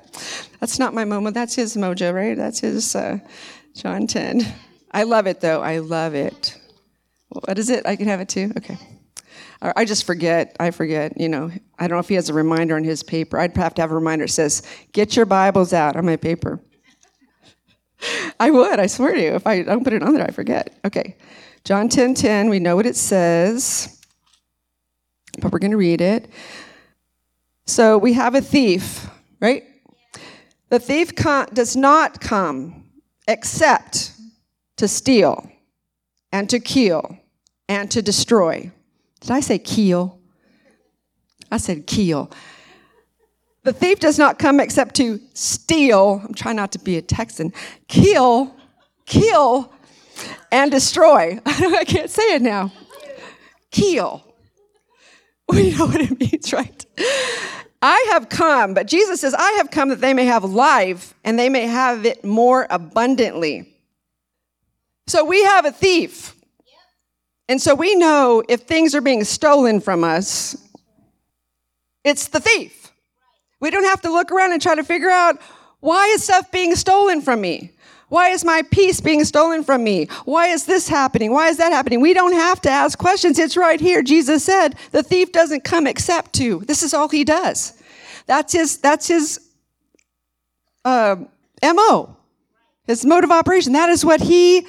that's 0.59 0.79
not 0.79 0.93
my 0.93 1.05
moment. 1.05 1.33
That's 1.33 1.55
his 1.55 1.75
mojo, 1.75 2.13
right? 2.13 2.35
That's 2.35 2.59
his 2.59 2.95
uh, 2.95 3.19
John 3.75 4.07
10. 4.07 4.41
I 4.91 5.03
love 5.03 5.27
it 5.27 5.41
though. 5.41 5.61
I 5.61 5.79
love 5.79 6.15
it. 6.15 6.57
What 7.29 7.57
is 7.57 7.69
it? 7.69 7.85
I 7.85 7.95
can 7.95 8.07
have 8.07 8.19
it 8.19 8.29
too. 8.29 8.51
Okay. 8.57 8.77
I 9.61 9.85
just 9.85 10.05
forget. 10.05 10.55
I 10.59 10.71
forget. 10.71 11.19
You 11.19 11.29
know, 11.29 11.49
I 11.79 11.87
don't 11.87 11.95
know 11.95 11.99
if 11.99 12.09
he 12.09 12.15
has 12.15 12.29
a 12.29 12.33
reminder 12.33 12.75
on 12.75 12.83
his 12.83 13.01
paper. 13.01 13.39
I'd 13.39 13.55
have 13.55 13.73
to 13.75 13.81
have 13.81 13.91
a 13.91 13.95
reminder 13.95 14.25
that 14.25 14.31
says, 14.31 14.61
"Get 14.91 15.15
your 15.15 15.25
Bibles 15.25 15.71
out" 15.71 15.95
on 15.95 16.05
my 16.05 16.17
paper. 16.17 16.59
I 18.39 18.51
would, 18.51 18.79
I 18.79 18.87
swear 18.87 19.13
to 19.13 19.21
you. 19.21 19.35
If 19.35 19.47
I 19.47 19.63
don't 19.63 19.83
put 19.83 19.93
it 19.93 20.03
on 20.03 20.13
there, 20.13 20.25
I 20.25 20.31
forget. 20.31 20.77
Okay. 20.85 21.15
John 21.63 21.87
10 21.87 22.15
10, 22.15 22.49
we 22.49 22.59
know 22.59 22.75
what 22.75 22.85
it 22.85 22.97
says, 22.97 24.01
but 25.39 25.53
we're 25.53 25.59
going 25.59 25.71
to 25.71 25.77
read 25.77 26.01
it. 26.01 26.29
So 27.65 27.98
we 27.98 28.13
have 28.13 28.36
a 28.36 28.42
thief, 28.42 29.10
right? 29.39 29.63
The 30.69 30.80
thief 30.80 31.15
does 31.15 31.75
not 31.75 32.19
come 32.19 32.86
except 33.27 34.12
to 34.77 34.88
steal 34.88 35.50
and 36.31 36.50
to 36.50 36.60
kill 36.60 37.17
and 37.70 37.89
to 37.91 38.01
destroy. 38.01 38.72
Did 39.22 39.32
I 39.32 39.39
say 39.39 39.60
kill? 39.60 40.20
I 41.51 41.58
said 41.58 41.88
kill. 41.88 42.32
The 43.63 43.72
thief 43.72 44.00
does 44.00 44.20
not 44.20 44.39
come 44.39 44.60
except 44.60 44.96
to 44.96 45.22
steal. 45.34 46.22
I'm 46.25 46.34
trying 46.34 46.58
not 46.58 46.74
to 46.74 46.79
be 46.79 46.98
a 46.98 47.01
Texan. 47.01 47.53
Kill, 47.88 48.53
kill, 49.05 49.72
and 50.51 50.70
destroy. 50.70 51.39
I 51.46 51.86
can't 51.86 52.10
say 52.10 52.36
it 52.36 52.41
now. 52.41 52.74
Kill. 53.72 54.32
We 55.50 55.71
know 55.71 55.88
what 55.88 56.01
it 56.01 56.19
means, 56.19 56.53
right? 56.53 56.85
I 57.81 58.07
have 58.12 58.29
come, 58.29 58.73
but 58.73 58.88
Jesus 58.88 59.21
says, 59.21 59.33
I 59.33 59.51
have 59.57 59.69
come 59.69 59.89
that 59.89 60.00
they 60.00 60.13
may 60.13 60.25
have 60.25 60.45
life 60.45 61.13
and 61.23 61.38
they 61.38 61.50
may 61.50 61.67
have 61.67 62.05
it 62.05 62.23
more 62.23 62.65
abundantly. 62.69 63.73
So 65.07 65.25
we 65.25 65.43
have 65.43 65.65
a 65.65 65.71
thief. 65.71 66.33
And 67.50 67.62
so 67.62 67.75
we 67.75 67.93
know 67.95 68.41
if 68.47 68.62
things 68.62 68.95
are 68.95 69.01
being 69.01 69.25
stolen 69.25 69.81
from 69.81 70.05
us, 70.05 70.55
it's 72.05 72.29
the 72.29 72.39
thief. 72.39 72.91
We 73.59 73.69
don't 73.69 73.83
have 73.83 74.01
to 74.03 74.12
look 74.12 74.31
around 74.31 74.53
and 74.53 74.62
try 74.62 74.75
to 74.75 74.83
figure 74.83 75.09
out 75.09 75.41
why 75.81 76.05
is 76.15 76.23
stuff 76.23 76.51
being 76.51 76.75
stolen 76.75 77.21
from 77.21 77.41
me? 77.41 77.73
Why 78.13 78.29
is 78.29 78.46
my 78.46 78.62
peace 78.70 79.01
being 79.01 79.25
stolen 79.25 79.63
from 79.63 79.84
me? 79.84 80.05
Why 80.25 80.50
is 80.50 80.67
this 80.67 80.88
happening? 80.88 81.32
Why 81.32 81.48
is 81.48 81.58
that 81.58 81.72
happening? 81.72 82.00
We 82.00 82.13
don't 82.13 82.34
have 82.34 82.62
to 82.62 82.70
ask 82.70 82.96
questions. 82.96 83.39
It's 83.39 83.58
right 83.58 83.82
here. 83.82 84.03
Jesus 84.03 84.43
said, 84.43 84.75
the 84.91 85.01
thief 85.01 85.32
doesn't 85.32 85.63
come 85.63 85.88
except 85.88 86.34
to. 86.34 86.60
This 86.60 86.84
is 86.84 86.93
all 86.93 87.10
he 87.10 87.24
does. 87.24 87.74
That's 88.27 88.53
his, 88.53 88.77
that's 88.77 89.08
his 89.08 89.39
uh, 90.86 91.15
MO, 91.63 92.15
his 92.86 93.03
mode 93.03 93.24
of 93.24 93.32
operation. 93.32 93.74
That 93.74 93.89
is 93.89 94.05
what 94.05 94.22
he 94.22 94.67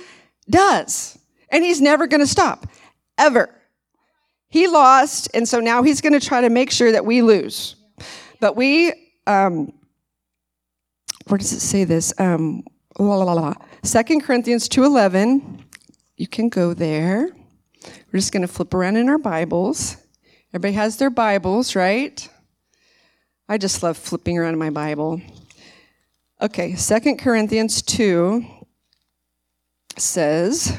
does. 0.49 1.19
And 1.51 1.63
he's 1.63 1.83
never 1.83 2.07
going 2.07 2.23
to 2.23 2.27
stop, 2.27 2.67
ever. 3.19 3.55
He 4.49 4.69
lost, 4.69 5.29
and 5.35 5.47
so 5.47 5.61
now 5.61 5.83
he's 5.83 6.01
going 6.01 6.19
to 6.19 6.27
try 6.27 6.41
to 6.41 6.49
make 6.49 6.71
sure 6.71 6.93
that 6.93 7.05
we 7.05 7.21
lose. 7.21 7.77
But 8.41 8.57
we, 8.57 8.95
um, 9.27 9.71
where 11.27 11.37
does 11.37 11.53
it 11.53 11.61
say 11.61 11.85
this? 11.85 12.19
Um, 12.19 12.65
la, 12.99 13.17
la, 13.17 13.33
la, 13.33 13.55
2 13.83 14.21
Corinthians 14.21 14.69
2.11. 14.69 15.61
You 16.17 16.29
can 16.29 16.49
go 16.49 16.75
there. 16.75 17.31
We're 17.85 18.21
just 18.21 18.33
going 18.33 18.43
to 18.43 18.49
flip 18.49 18.73
around 18.73 18.97
in 18.97 19.09
our 19.09 19.19
Bibles. 19.19 19.97
Everybody 20.51 20.75
has 20.75 20.97
their 20.97 21.11
Bibles, 21.11 21.75
right? 21.75 22.29
I 23.49 23.59
just 23.59 23.83
love 23.83 23.97
flipping 23.97 24.39
around 24.39 24.55
in 24.55 24.59
my 24.59 24.71
Bible. 24.71 25.21
Okay, 26.41 26.77
2 26.77 27.17
Corinthians 27.17 27.83
2. 27.83 28.45
says, 29.97 30.77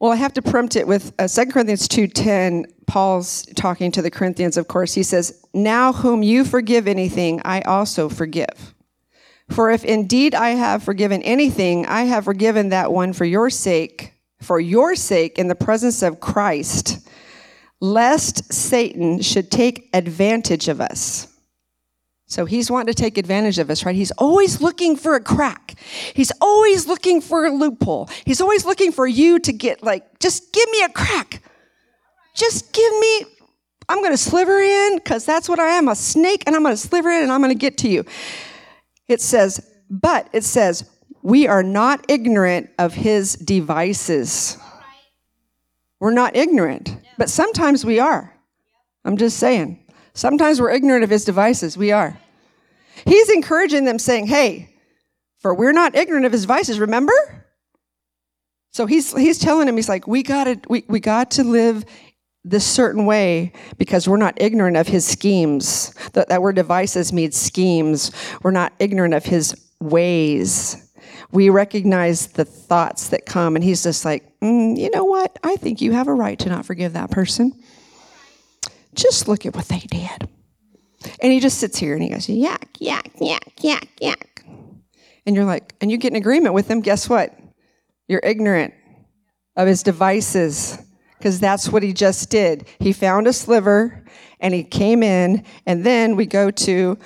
well, 0.00 0.12
I 0.12 0.16
have 0.16 0.32
to 0.34 0.42
prompt 0.42 0.76
it 0.76 0.86
with 0.86 1.12
uh, 1.18 1.28
2 1.28 1.46
Corinthians 1.46 1.86
2.10. 1.86 2.64
Paul's 2.86 3.44
talking 3.54 3.92
to 3.92 4.00
the 4.00 4.10
Corinthians, 4.10 4.56
of 4.56 4.66
course. 4.66 4.94
He 4.94 5.02
says, 5.02 5.44
Now 5.52 5.92
whom 5.92 6.22
you 6.22 6.44
forgive 6.44 6.88
anything, 6.88 7.42
I 7.44 7.60
also 7.62 8.08
forgive. 8.08 8.74
For 9.50 9.70
if 9.70 9.84
indeed 9.84 10.34
I 10.34 10.50
have 10.50 10.82
forgiven 10.82 11.22
anything, 11.22 11.86
I 11.86 12.02
have 12.04 12.24
forgiven 12.24 12.68
that 12.68 12.92
one 12.92 13.12
for 13.12 13.24
your 13.24 13.50
sake, 13.50 14.14
for 14.40 14.60
your 14.60 14.94
sake 14.94 15.38
in 15.38 15.48
the 15.48 15.54
presence 15.54 16.02
of 16.02 16.20
Christ, 16.20 17.08
lest 17.80 18.52
Satan 18.52 19.20
should 19.20 19.50
take 19.50 19.88
advantage 19.92 20.68
of 20.68 20.80
us. 20.80 21.26
So 22.26 22.44
he's 22.44 22.70
wanting 22.70 22.94
to 22.94 23.02
take 23.02 23.18
advantage 23.18 23.58
of 23.58 23.70
us, 23.70 23.84
right? 23.84 23.96
He's 23.96 24.12
always 24.12 24.60
looking 24.60 24.94
for 24.94 25.16
a 25.16 25.20
crack. 25.20 25.74
He's 26.14 26.30
always 26.40 26.86
looking 26.86 27.20
for 27.20 27.44
a 27.44 27.50
loophole. 27.50 28.08
He's 28.24 28.40
always 28.40 28.64
looking 28.64 28.92
for 28.92 29.04
you 29.04 29.40
to 29.40 29.52
get 29.52 29.82
like, 29.82 30.20
just 30.20 30.52
give 30.52 30.70
me 30.70 30.84
a 30.84 30.90
crack. 30.90 31.42
Just 32.36 32.72
give 32.72 32.92
me, 33.00 33.26
I'm 33.88 33.98
going 33.98 34.12
to 34.12 34.16
sliver 34.16 34.60
in 34.60 34.98
because 34.98 35.24
that's 35.24 35.48
what 35.48 35.58
I 35.58 35.70
am, 35.70 35.88
a 35.88 35.96
snake, 35.96 36.44
and 36.46 36.54
I'm 36.54 36.62
going 36.62 36.74
to 36.74 36.80
sliver 36.80 37.10
in 37.10 37.24
and 37.24 37.32
I'm 37.32 37.40
going 37.40 37.52
to 37.52 37.58
get 37.58 37.78
to 37.78 37.88
you. 37.88 38.04
It 39.10 39.20
says, 39.20 39.68
but 39.90 40.28
it 40.32 40.44
says, 40.44 40.88
we 41.22 41.46
are 41.46 41.62
not 41.62 42.04
ignorant 42.08 42.70
of 42.78 42.94
his 42.94 43.34
devices. 43.34 44.56
We're 45.98 46.12
not 46.12 46.36
ignorant, 46.36 46.96
but 47.18 47.28
sometimes 47.28 47.84
we 47.84 47.98
are. 47.98 48.34
I'm 49.04 49.16
just 49.16 49.38
saying. 49.38 49.84
Sometimes 50.14 50.60
we're 50.60 50.70
ignorant 50.70 51.04
of 51.04 51.10
his 51.10 51.24
devices. 51.24 51.76
We 51.76 51.92
are. 51.92 52.18
He's 53.04 53.30
encouraging 53.30 53.84
them, 53.84 53.98
saying, 53.98 54.26
Hey, 54.26 54.74
for 55.40 55.54
we're 55.54 55.72
not 55.72 55.94
ignorant 55.94 56.26
of 56.26 56.32
his 56.32 56.42
devices, 56.42 56.78
remember? 56.78 57.46
So 58.72 58.86
he's 58.86 59.12
he's 59.16 59.38
telling 59.38 59.68
him, 59.68 59.76
he's 59.76 59.88
like, 59.88 60.06
we 60.06 60.22
gotta 60.22 60.60
we, 60.68 60.84
we 60.88 61.00
got 61.00 61.32
to 61.32 61.44
live 61.44 61.84
this 62.44 62.64
certain 62.66 63.06
way 63.06 63.52
because 63.76 64.08
we're 64.08 64.16
not 64.16 64.40
ignorant 64.40 64.76
of 64.76 64.88
his 64.88 65.06
schemes. 65.06 65.94
That, 66.12 66.28
that 66.28 66.42
word 66.42 66.56
devices 66.56 67.12
means 67.12 67.36
schemes. 67.36 68.12
We're 68.42 68.50
not 68.50 68.72
ignorant 68.78 69.14
of 69.14 69.24
his 69.24 69.54
ways. 69.80 70.86
We 71.32 71.50
recognize 71.50 72.28
the 72.28 72.44
thoughts 72.44 73.08
that 73.08 73.26
come, 73.26 73.54
and 73.56 73.64
he's 73.64 73.82
just 73.82 74.04
like, 74.04 74.38
mm, 74.40 74.76
you 74.76 74.90
know 74.90 75.04
what? 75.04 75.38
I 75.44 75.56
think 75.56 75.80
you 75.80 75.92
have 75.92 76.08
a 76.08 76.14
right 76.14 76.38
to 76.40 76.48
not 76.48 76.64
forgive 76.64 76.94
that 76.94 77.10
person. 77.10 77.52
Just 78.94 79.28
look 79.28 79.46
at 79.46 79.54
what 79.54 79.68
they 79.68 79.80
did. 79.80 80.28
And 81.20 81.32
he 81.32 81.40
just 81.40 81.58
sits 81.58 81.78
here 81.78 81.94
and 81.94 82.02
he 82.02 82.08
goes, 82.08 82.28
yak, 82.28 82.68
yak, 82.78 83.10
yak, 83.20 83.52
yak, 83.62 83.88
yak. 84.00 84.44
And 85.26 85.36
you're 85.36 85.44
like, 85.44 85.74
and 85.80 85.90
you 85.90 85.96
get 85.96 86.12
in 86.12 86.16
agreement 86.16 86.54
with 86.54 86.68
him, 86.68 86.80
guess 86.80 87.08
what? 87.08 87.38
You're 88.08 88.20
ignorant 88.24 88.74
of 89.56 89.68
his 89.68 89.82
devices 89.82 90.78
because 91.20 91.38
that's 91.38 91.68
what 91.68 91.82
he 91.82 91.92
just 91.92 92.30
did. 92.30 92.66
He 92.78 92.94
found 92.94 93.26
a 93.26 93.32
sliver 93.34 94.06
and 94.40 94.54
he 94.54 94.64
came 94.64 95.02
in, 95.02 95.44
and 95.66 95.84
then 95.84 96.16
we 96.16 96.24
go 96.24 96.50
to 96.50 96.98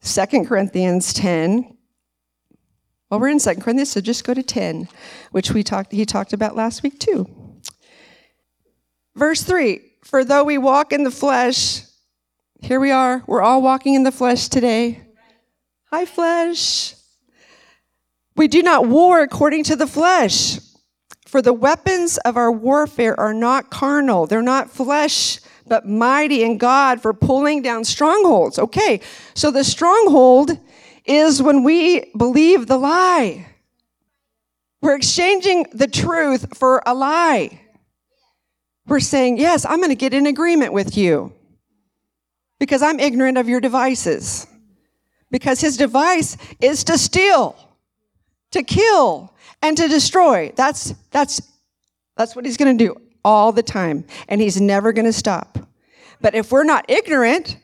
Second 0.00 0.46
Corinthians 0.46 1.12
10. 1.12 1.76
Well, 3.10 3.20
we're 3.20 3.28
in 3.28 3.38
Second 3.38 3.62
Corinthians, 3.62 3.90
so 3.90 4.00
just 4.00 4.24
go 4.24 4.32
to 4.32 4.42
10, 4.42 4.88
which 5.32 5.50
we 5.50 5.62
talked 5.62 5.92
he 5.92 6.06
talked 6.06 6.32
about 6.32 6.56
last 6.56 6.82
week 6.82 6.98
too. 6.98 7.28
Verse 9.14 9.42
3 9.42 9.82
For 10.02 10.24
though 10.24 10.44
we 10.44 10.56
walk 10.56 10.94
in 10.94 11.04
the 11.04 11.10
flesh, 11.10 11.82
here 12.62 12.80
we 12.80 12.90
are, 12.90 13.22
we're 13.26 13.42
all 13.42 13.60
walking 13.60 13.92
in 13.92 14.02
the 14.02 14.12
flesh 14.12 14.48
today. 14.48 15.02
Hi, 15.90 16.06
flesh. 16.06 16.94
We 18.34 18.48
do 18.48 18.62
not 18.62 18.86
war 18.86 19.20
according 19.20 19.64
to 19.64 19.76
the 19.76 19.86
flesh. 19.86 20.58
For 21.28 21.42
the 21.42 21.52
weapons 21.52 22.16
of 22.24 22.38
our 22.38 22.50
warfare 22.50 23.18
are 23.20 23.34
not 23.34 23.68
carnal, 23.68 24.26
they're 24.26 24.40
not 24.40 24.70
flesh, 24.70 25.40
but 25.66 25.86
mighty 25.86 26.42
in 26.42 26.56
God 26.56 27.02
for 27.02 27.12
pulling 27.12 27.60
down 27.60 27.84
strongholds. 27.84 28.58
Okay, 28.58 29.02
so 29.34 29.50
the 29.50 29.62
stronghold 29.62 30.58
is 31.04 31.42
when 31.42 31.64
we 31.64 32.10
believe 32.16 32.66
the 32.66 32.78
lie. 32.78 33.46
We're 34.80 34.96
exchanging 34.96 35.66
the 35.70 35.86
truth 35.86 36.56
for 36.56 36.82
a 36.86 36.94
lie. 36.94 37.60
We're 38.86 38.98
saying, 38.98 39.36
Yes, 39.36 39.66
I'm 39.66 39.80
going 39.80 39.90
to 39.90 39.96
get 39.96 40.14
in 40.14 40.26
agreement 40.26 40.72
with 40.72 40.96
you 40.96 41.34
because 42.58 42.80
I'm 42.80 42.98
ignorant 42.98 43.36
of 43.36 43.50
your 43.50 43.60
devices. 43.60 44.46
Because 45.30 45.60
his 45.60 45.76
device 45.76 46.38
is 46.58 46.84
to 46.84 46.96
steal, 46.96 47.54
to 48.52 48.62
kill, 48.62 49.34
and 49.62 49.76
to 49.76 49.88
destroy. 49.88 50.52
That's, 50.56 50.94
that's, 51.10 51.40
that's 52.16 52.34
what 52.34 52.44
he's 52.44 52.56
going 52.56 52.76
to 52.76 52.84
do 52.84 52.96
all 53.24 53.52
the 53.52 53.62
time. 53.62 54.04
And 54.28 54.40
he's 54.40 54.60
never 54.60 54.92
going 54.92 55.04
to 55.04 55.12
stop. 55.12 55.58
But 56.20 56.34
if 56.34 56.50
we're 56.50 56.64
not 56.64 56.86
ignorant, 56.88 57.56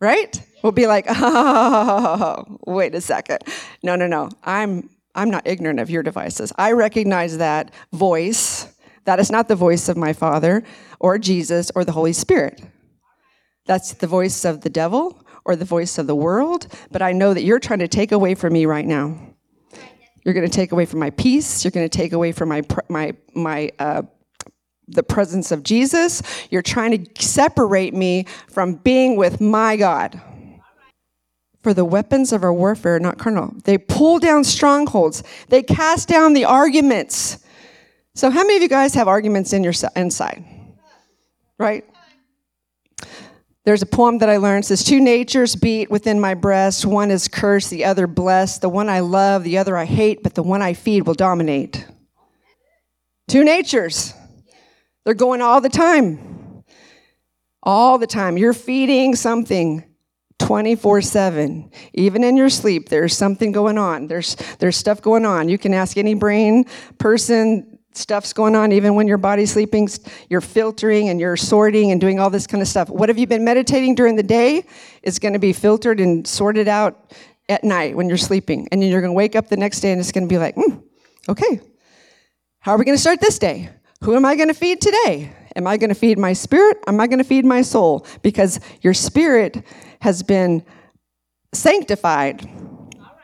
right? 0.00 0.42
We'll 0.62 0.72
be 0.72 0.86
like, 0.86 1.06
oh, 1.08 2.58
wait 2.66 2.94
a 2.94 3.00
second. 3.00 3.38
No, 3.82 3.96
no, 3.96 4.06
no. 4.06 4.30
I'm, 4.42 4.90
I'm 5.14 5.30
not 5.30 5.46
ignorant 5.46 5.80
of 5.80 5.90
your 5.90 6.02
devices. 6.02 6.52
I 6.56 6.72
recognize 6.72 7.38
that 7.38 7.72
voice. 7.92 8.68
That 9.04 9.18
is 9.18 9.30
not 9.30 9.48
the 9.48 9.56
voice 9.56 9.88
of 9.88 9.96
my 9.96 10.12
Father 10.12 10.62
or 11.00 11.18
Jesus 11.18 11.70
or 11.74 11.84
the 11.84 11.92
Holy 11.92 12.12
Spirit. 12.12 12.62
That's 13.66 13.94
the 13.94 14.06
voice 14.06 14.44
of 14.44 14.62
the 14.62 14.70
devil 14.70 15.24
or 15.44 15.56
the 15.56 15.64
voice 15.64 15.98
of 15.98 16.06
the 16.06 16.14
world, 16.14 16.68
but 16.90 17.02
I 17.02 17.12
know 17.12 17.34
that 17.34 17.42
you're 17.42 17.58
trying 17.58 17.80
to 17.80 17.88
take 17.88 18.12
away 18.12 18.34
from 18.34 18.52
me 18.52 18.64
right 18.64 18.86
now. 18.86 19.31
You're 20.24 20.34
going 20.34 20.48
to 20.48 20.54
take 20.54 20.72
away 20.72 20.86
from 20.86 21.00
my 21.00 21.10
peace. 21.10 21.64
You're 21.64 21.72
going 21.72 21.88
to 21.88 21.96
take 21.98 22.12
away 22.12 22.32
from 22.32 22.48
my 22.48 22.62
my 22.88 23.14
my 23.34 23.70
uh, 23.78 24.02
the 24.88 25.02
presence 25.02 25.50
of 25.50 25.62
Jesus. 25.62 26.22
You're 26.50 26.62
trying 26.62 27.04
to 27.04 27.22
separate 27.22 27.94
me 27.94 28.26
from 28.48 28.74
being 28.74 29.16
with 29.16 29.40
my 29.40 29.76
God. 29.76 30.20
For 31.62 31.72
the 31.72 31.84
weapons 31.84 32.32
of 32.32 32.42
our 32.42 32.52
warfare 32.52 32.96
are 32.96 33.00
not 33.00 33.18
carnal. 33.18 33.54
They 33.64 33.78
pull 33.78 34.18
down 34.18 34.42
strongholds. 34.42 35.22
They 35.48 35.62
cast 35.62 36.08
down 36.08 36.32
the 36.32 36.44
arguments. 36.44 37.38
So, 38.14 38.30
how 38.30 38.42
many 38.42 38.56
of 38.56 38.62
you 38.62 38.68
guys 38.68 38.94
have 38.94 39.08
arguments 39.08 39.52
in 39.52 39.62
your 39.62 39.72
inside? 39.94 40.44
Right? 41.58 41.84
There's 43.64 43.82
a 43.82 43.86
poem 43.86 44.18
that 44.18 44.28
I 44.28 44.38
learned 44.38 44.64
says 44.64 44.82
two 44.82 45.00
natures 45.00 45.54
beat 45.54 45.88
within 45.88 46.18
my 46.20 46.34
breast. 46.34 46.84
One 46.84 47.12
is 47.12 47.28
cursed, 47.28 47.70
the 47.70 47.84
other 47.84 48.08
blessed. 48.08 48.60
The 48.60 48.68
one 48.68 48.88
I 48.88 49.00
love, 49.00 49.44
the 49.44 49.58
other 49.58 49.76
I 49.76 49.84
hate, 49.84 50.22
but 50.24 50.34
the 50.34 50.42
one 50.42 50.62
I 50.62 50.74
feed 50.74 51.06
will 51.06 51.14
dominate. 51.14 51.86
Two 53.28 53.44
natures. 53.44 54.14
They're 55.04 55.14
going 55.14 55.42
all 55.42 55.60
the 55.60 55.68
time. 55.68 56.64
All 57.62 57.98
the 57.98 58.06
time. 58.08 58.36
You're 58.36 58.52
feeding 58.52 59.14
something 59.14 59.84
24 60.40 61.00
7. 61.02 61.70
Even 61.92 62.24
in 62.24 62.36
your 62.36 62.50
sleep, 62.50 62.88
there's 62.88 63.16
something 63.16 63.52
going 63.52 63.78
on. 63.78 64.08
There's, 64.08 64.36
there's 64.58 64.76
stuff 64.76 65.00
going 65.00 65.24
on. 65.24 65.48
You 65.48 65.56
can 65.56 65.72
ask 65.72 65.96
any 65.96 66.14
brain 66.14 66.64
person 66.98 67.71
stuff's 67.96 68.32
going 68.32 68.56
on 68.56 68.72
even 68.72 68.94
when 68.94 69.06
your 69.06 69.18
body's 69.18 69.52
sleeping 69.52 69.88
you're 70.30 70.40
filtering 70.40 71.08
and 71.08 71.20
you're 71.20 71.36
sorting 71.36 71.90
and 71.90 72.00
doing 72.00 72.18
all 72.18 72.30
this 72.30 72.46
kind 72.46 72.62
of 72.62 72.68
stuff. 72.68 72.88
What 72.88 73.08
have 73.08 73.18
you 73.18 73.26
been 73.26 73.44
meditating 73.44 73.94
during 73.94 74.16
the 74.16 74.22
day 74.22 74.64
is 75.02 75.18
going 75.18 75.34
to 75.34 75.38
be 75.38 75.52
filtered 75.52 76.00
and 76.00 76.26
sorted 76.26 76.68
out 76.68 77.12
at 77.48 77.64
night 77.64 77.96
when 77.96 78.08
you're 78.08 78.18
sleeping. 78.18 78.68
And 78.72 78.82
then 78.82 78.90
you're 78.90 79.00
going 79.00 79.10
to 79.10 79.16
wake 79.16 79.36
up 79.36 79.48
the 79.48 79.56
next 79.56 79.80
day 79.80 79.92
and 79.92 80.00
it's 80.00 80.12
going 80.12 80.26
to 80.26 80.32
be 80.32 80.38
like 80.38 80.56
mm, 80.56 80.82
okay. 81.28 81.60
How 82.60 82.72
are 82.72 82.78
we 82.78 82.84
going 82.84 82.96
to 82.96 83.00
start 83.00 83.20
this 83.20 83.38
day? 83.38 83.70
Who 84.02 84.16
am 84.16 84.24
i 84.24 84.34
going 84.34 84.48
to 84.48 84.54
feed 84.54 84.80
today? 84.80 85.32
Am 85.54 85.66
i 85.66 85.76
going 85.76 85.90
to 85.90 85.94
feed 85.94 86.18
my 86.18 86.32
spirit? 86.32 86.78
Am 86.86 87.00
i 87.00 87.06
going 87.06 87.18
to 87.18 87.24
feed 87.24 87.44
my 87.44 87.62
soul? 87.62 88.06
Because 88.22 88.60
your 88.80 88.94
spirit 88.94 89.64
has 90.00 90.22
been 90.22 90.64
sanctified. 91.52 92.48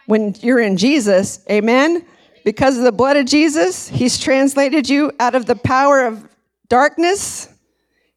When 0.07 0.35
you're 0.41 0.61
in 0.61 0.77
jesus 0.77 1.45
amen 1.51 2.05
because 2.49 2.79
of 2.79 2.85
the 2.85 2.93
blood 2.93 3.19
of 3.19 3.27
Jesus, 3.27 3.91
He's 3.91 4.19
translated 4.19 4.89
you 4.89 5.13
out 5.21 5.35
of 5.35 5.45
the 5.45 5.55
power 5.55 6.07
of 6.07 6.27
darkness 6.71 7.47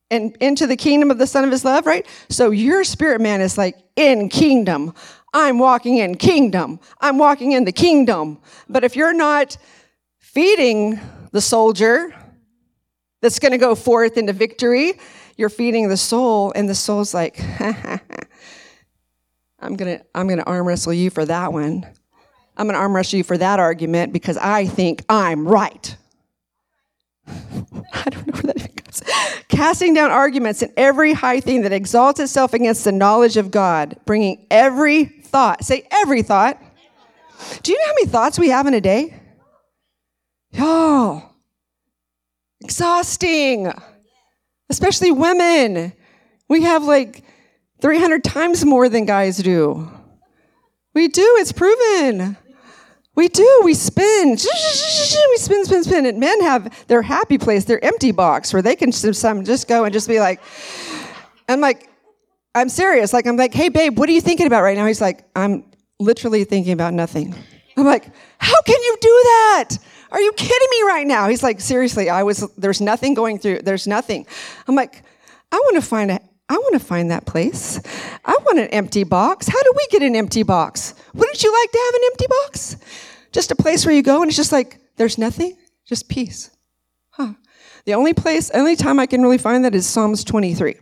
and 0.09 0.37
into 0.37 0.65
the 0.67 0.77
kingdom 0.77 1.11
of 1.11 1.17
the 1.17 1.27
Son 1.27 1.43
of 1.43 1.51
His 1.51 1.65
love, 1.65 1.85
right? 1.85 2.07
So 2.29 2.51
your 2.51 2.85
spirit 2.85 3.19
man 3.19 3.41
is 3.41 3.57
like 3.57 3.75
in 3.97 4.29
kingdom. 4.29 4.93
I'm 5.33 5.59
walking 5.59 5.97
in 5.97 6.15
kingdom. 6.15 6.79
I'm 7.01 7.17
walking 7.17 7.51
in 7.51 7.65
the 7.65 7.73
kingdom. 7.73 8.39
But 8.69 8.85
if 8.85 8.95
you're 8.95 9.11
not 9.11 9.57
feeding 10.19 10.97
the 11.33 11.41
soldier 11.41 12.15
that's 13.19 13.37
going 13.37 13.51
to 13.51 13.57
go 13.57 13.75
forth 13.75 14.17
into 14.17 14.31
victory, 14.31 14.93
you're 15.35 15.49
feeding 15.49 15.89
the 15.89 15.97
soul, 15.97 16.53
and 16.55 16.69
the 16.69 16.75
soul's 16.75 17.13
like, 17.13 17.37
I'm 19.59 19.75
to 19.75 20.01
I'm 20.15 20.29
to 20.29 20.45
arm 20.45 20.65
wrestle 20.65 20.93
you 20.93 21.09
for 21.09 21.25
that 21.25 21.51
one. 21.51 21.85
I'm 22.61 22.67
going 22.67 22.75
to 22.75 22.79
arm 22.79 22.95
wrestle 22.95 23.17
you 23.17 23.23
for 23.23 23.39
that 23.39 23.59
argument 23.59 24.13
because 24.13 24.37
I 24.37 24.67
think 24.67 25.03
I'm 25.09 25.47
right. 25.47 25.97
I 27.27 28.03
don't 28.05 28.27
know 28.27 28.33
where 28.33 28.53
that 28.53 28.57
even 28.57 28.75
goes. 28.75 29.01
Casting 29.47 29.95
down 29.95 30.11
arguments 30.11 30.61
and 30.61 30.71
every 30.77 31.11
high 31.13 31.39
thing 31.39 31.63
that 31.63 31.73
exalts 31.73 32.19
itself 32.19 32.53
against 32.53 32.83
the 32.83 32.91
knowledge 32.91 33.35
of 33.35 33.49
God, 33.49 33.97
bringing 34.05 34.45
every 34.51 35.05
thought, 35.05 35.63
say 35.63 35.87
every 35.89 36.21
thought. 36.21 36.61
Do 37.63 37.71
you 37.71 37.79
know 37.79 37.85
how 37.87 37.93
many 37.93 38.05
thoughts 38.05 38.37
we 38.37 38.49
have 38.49 38.67
in 38.67 38.75
a 38.75 38.81
day? 38.81 39.19
Y'all, 40.51 41.31
exhausting, 42.61 43.73
especially 44.69 45.09
women. 45.09 45.93
We 46.47 46.61
have 46.61 46.83
like 46.83 47.23
300 47.81 48.23
times 48.23 48.63
more 48.63 48.87
than 48.87 49.05
guys 49.05 49.37
do. 49.37 49.91
We 50.93 51.07
do, 51.07 51.37
it's 51.39 51.53
proven. 51.53 52.37
We 53.15 53.27
do. 53.27 53.61
We 53.63 53.73
spin. 53.73 54.31
We 54.31 55.37
spin, 55.37 55.65
spin, 55.65 55.83
spin. 55.83 56.05
And 56.05 56.19
men 56.19 56.41
have 56.41 56.85
their 56.87 57.01
happy 57.01 57.37
place, 57.37 57.65
their 57.65 57.83
empty 57.83 58.11
box, 58.11 58.53
where 58.53 58.61
they 58.61 58.75
can 58.75 58.91
some 58.91 59.43
just 59.43 59.67
go 59.67 59.83
and 59.83 59.93
just 59.93 60.07
be 60.07 60.19
like, 60.19 60.41
I'm 61.49 61.59
like, 61.59 61.89
I'm 62.55 62.69
serious. 62.69 63.13
Like, 63.13 63.27
I'm 63.27 63.37
like, 63.37 63.53
hey, 63.53 63.69
babe, 63.69 63.97
what 63.97 64.09
are 64.09 64.13
you 64.13 64.21
thinking 64.21 64.47
about 64.47 64.63
right 64.63 64.77
now? 64.77 64.85
He's 64.85 65.01
like, 65.01 65.25
I'm 65.35 65.65
literally 65.99 66.43
thinking 66.43 66.73
about 66.73 66.93
nothing. 66.93 67.35
I'm 67.77 67.85
like, 67.85 68.05
how 68.39 68.61
can 68.65 68.81
you 68.81 68.97
do 68.99 69.07
that? 69.23 69.69
Are 70.11 70.19
you 70.19 70.33
kidding 70.33 70.67
me 70.71 70.81
right 70.87 71.07
now? 71.07 71.29
He's 71.29 71.43
like, 71.43 71.61
seriously, 71.61 72.09
I 72.09 72.23
was, 72.23 72.49
there's 72.57 72.81
nothing 72.81 73.13
going 73.13 73.39
through, 73.39 73.59
there's 73.59 73.87
nothing. 73.87 74.27
I'm 74.67 74.75
like, 74.75 75.03
I 75.51 75.57
want 75.57 75.75
to 75.75 75.81
find 75.81 76.11
a, 76.11 76.19
I 76.49 76.57
want 76.57 76.73
to 76.73 76.79
find 76.79 77.11
that 77.11 77.25
place. 77.25 77.79
I 78.25 78.35
want 78.43 78.59
an 78.59 78.67
empty 78.67 79.05
box. 79.05 79.47
How 79.47 79.61
do 79.63 79.73
we 79.75 79.87
get 79.89 80.01
an 80.01 80.17
empty 80.17 80.43
box? 80.43 80.95
Wouldn't 81.13 81.43
you 81.43 81.53
like 81.53 81.71
to 81.71 81.81
have 81.85 81.95
an 81.95 82.01
empty 82.05 82.25
box? 82.27 82.77
Just 83.31 83.51
a 83.51 83.55
place 83.55 83.85
where 83.85 83.95
you 83.95 84.01
go 84.01 84.21
and 84.21 84.29
it's 84.29 84.37
just 84.37 84.51
like, 84.51 84.79
there's 84.97 85.17
nothing, 85.17 85.57
just 85.85 86.09
peace. 86.09 86.51
Huh. 87.11 87.33
The 87.85 87.93
only 87.93 88.13
place, 88.13 88.51
only 88.51 88.75
time 88.75 88.99
I 88.99 89.05
can 89.05 89.21
really 89.21 89.37
find 89.37 89.65
that 89.65 89.75
is 89.75 89.85
Psalms 89.85 90.23
23. 90.23 90.75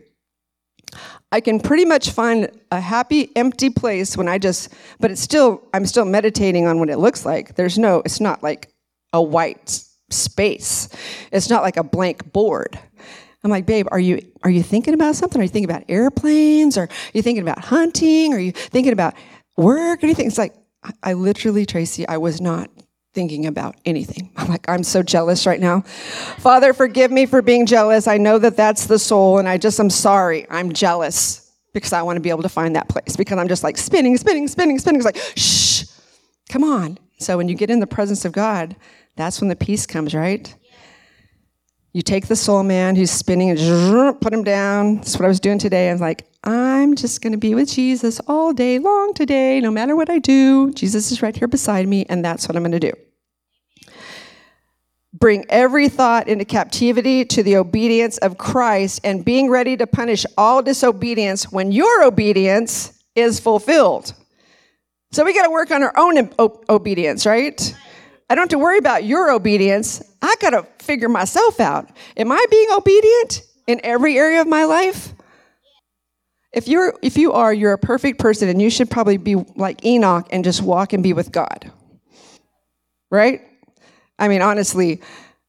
I 1.32 1.40
can 1.40 1.60
pretty 1.60 1.84
much 1.84 2.10
find 2.10 2.50
a 2.72 2.80
happy, 2.80 3.30
empty 3.36 3.70
place 3.70 4.16
when 4.16 4.28
I 4.28 4.38
just, 4.38 4.72
but 4.98 5.10
it's 5.10 5.20
still, 5.20 5.62
I'm 5.72 5.86
still 5.86 6.04
meditating 6.04 6.66
on 6.66 6.80
what 6.80 6.90
it 6.90 6.98
looks 6.98 7.24
like. 7.24 7.54
There's 7.54 7.78
no, 7.78 8.02
it's 8.04 8.20
not 8.20 8.42
like 8.42 8.72
a 9.12 9.22
white 9.22 9.84
space. 10.10 10.88
It's 11.30 11.48
not 11.48 11.62
like 11.62 11.76
a 11.76 11.84
blank 11.84 12.32
board. 12.32 12.78
I'm 13.42 13.50
like, 13.50 13.64
babe, 13.64 13.86
are 13.90 13.98
you 13.98 14.20
are 14.42 14.50
you 14.50 14.62
thinking 14.62 14.92
about 14.92 15.16
something? 15.16 15.40
Are 15.40 15.44
you 15.44 15.48
thinking 15.48 15.70
about 15.70 15.84
airplanes? 15.88 16.76
Or 16.76 16.82
are 16.82 16.88
you 17.14 17.22
thinking 17.22 17.42
about 17.42 17.58
hunting? 17.58 18.34
Are 18.34 18.38
you 18.38 18.52
thinking 18.52 18.92
about 18.92 19.14
work? 19.60 20.02
Anything? 20.02 20.26
It's 20.26 20.38
like 20.38 20.54
I, 21.02 21.12
literally, 21.12 21.66
Tracy, 21.66 22.06
I 22.08 22.16
was 22.16 22.40
not 22.40 22.70
thinking 23.12 23.46
about 23.46 23.76
anything. 23.84 24.30
I'm 24.36 24.48
like, 24.48 24.68
I'm 24.68 24.84
so 24.84 25.02
jealous 25.02 25.46
right 25.46 25.60
now. 25.60 25.82
Father, 25.82 26.72
forgive 26.72 27.10
me 27.10 27.26
for 27.26 27.42
being 27.42 27.66
jealous. 27.66 28.06
I 28.06 28.18
know 28.18 28.38
that 28.38 28.56
that's 28.56 28.86
the 28.86 28.98
soul, 28.98 29.38
and 29.38 29.48
I 29.48 29.58
just 29.58 29.78
I'm 29.78 29.90
sorry. 29.90 30.46
I'm 30.50 30.72
jealous 30.72 31.52
because 31.72 31.92
I 31.92 32.02
want 32.02 32.16
to 32.16 32.20
be 32.20 32.30
able 32.30 32.42
to 32.42 32.48
find 32.48 32.74
that 32.76 32.88
place 32.88 33.16
because 33.16 33.38
I'm 33.38 33.48
just 33.48 33.62
like 33.62 33.76
spinning, 33.76 34.16
spinning, 34.16 34.48
spinning, 34.48 34.78
spinning. 34.78 35.00
It's 35.00 35.06
like, 35.06 35.20
shh, 35.36 35.84
come 36.48 36.64
on. 36.64 36.98
So 37.18 37.36
when 37.36 37.48
you 37.48 37.54
get 37.54 37.70
in 37.70 37.80
the 37.80 37.86
presence 37.86 38.24
of 38.24 38.32
God, 38.32 38.74
that's 39.16 39.40
when 39.40 39.48
the 39.48 39.56
peace 39.56 39.86
comes, 39.86 40.14
right? 40.14 40.54
You 41.92 42.02
take 42.02 42.28
the 42.28 42.36
soul 42.36 42.62
man 42.62 42.94
who's 42.94 43.10
spinning 43.10 43.50
and 43.50 44.20
put 44.20 44.32
him 44.32 44.44
down. 44.44 44.96
That's 44.96 45.18
what 45.18 45.24
I 45.24 45.28
was 45.28 45.40
doing 45.40 45.58
today. 45.58 45.88
I 45.88 45.92
was 45.92 46.00
like, 46.00 46.24
I'm 46.44 46.94
just 46.94 47.20
going 47.20 47.32
to 47.32 47.38
be 47.38 47.54
with 47.54 47.68
Jesus 47.68 48.20
all 48.28 48.52
day 48.52 48.78
long 48.78 49.12
today, 49.12 49.60
no 49.60 49.72
matter 49.72 49.96
what 49.96 50.08
I 50.08 50.20
do. 50.20 50.72
Jesus 50.72 51.10
is 51.10 51.20
right 51.20 51.36
here 51.36 51.48
beside 51.48 51.88
me, 51.88 52.06
and 52.08 52.24
that's 52.24 52.46
what 52.46 52.56
I'm 52.56 52.62
going 52.62 52.78
to 52.78 52.80
do. 52.80 52.92
Bring 55.12 55.44
every 55.48 55.88
thought 55.88 56.28
into 56.28 56.44
captivity 56.44 57.24
to 57.24 57.42
the 57.42 57.56
obedience 57.56 58.18
of 58.18 58.38
Christ 58.38 59.00
and 59.02 59.24
being 59.24 59.50
ready 59.50 59.76
to 59.76 59.86
punish 59.86 60.24
all 60.38 60.62
disobedience 60.62 61.50
when 61.50 61.72
your 61.72 62.04
obedience 62.04 63.02
is 63.16 63.40
fulfilled. 63.40 64.14
So 65.10 65.24
we 65.24 65.34
got 65.34 65.42
to 65.42 65.50
work 65.50 65.72
on 65.72 65.82
our 65.82 65.92
own 65.96 66.30
obedience, 66.68 67.26
right? 67.26 67.74
I 68.30 68.36
don't 68.36 68.44
have 68.44 68.50
to 68.50 68.60
worry 68.60 68.78
about 68.78 69.02
your 69.02 69.32
obedience. 69.32 70.00
I 70.22 70.36
got 70.40 70.50
to 70.50 70.64
figure 70.84 71.08
myself 71.08 71.58
out. 71.58 71.90
Am 72.16 72.30
I 72.30 72.46
being 72.48 72.68
obedient 72.70 73.42
in 73.66 73.80
every 73.82 74.16
area 74.16 74.40
of 74.40 74.46
my 74.46 74.64
life? 74.64 75.12
If 76.52 76.68
you're 76.68 76.96
if 77.02 77.16
you 77.16 77.32
are, 77.32 77.52
you're 77.52 77.72
a 77.72 77.78
perfect 77.78 78.20
person 78.20 78.48
and 78.48 78.62
you 78.62 78.70
should 78.70 78.88
probably 78.88 79.16
be 79.16 79.34
like 79.56 79.84
Enoch 79.84 80.28
and 80.30 80.44
just 80.44 80.62
walk 80.62 80.92
and 80.92 81.02
be 81.02 81.12
with 81.12 81.32
God. 81.32 81.72
Right? 83.10 83.42
I 84.16 84.28
mean, 84.28 84.42
honestly, 84.42 85.00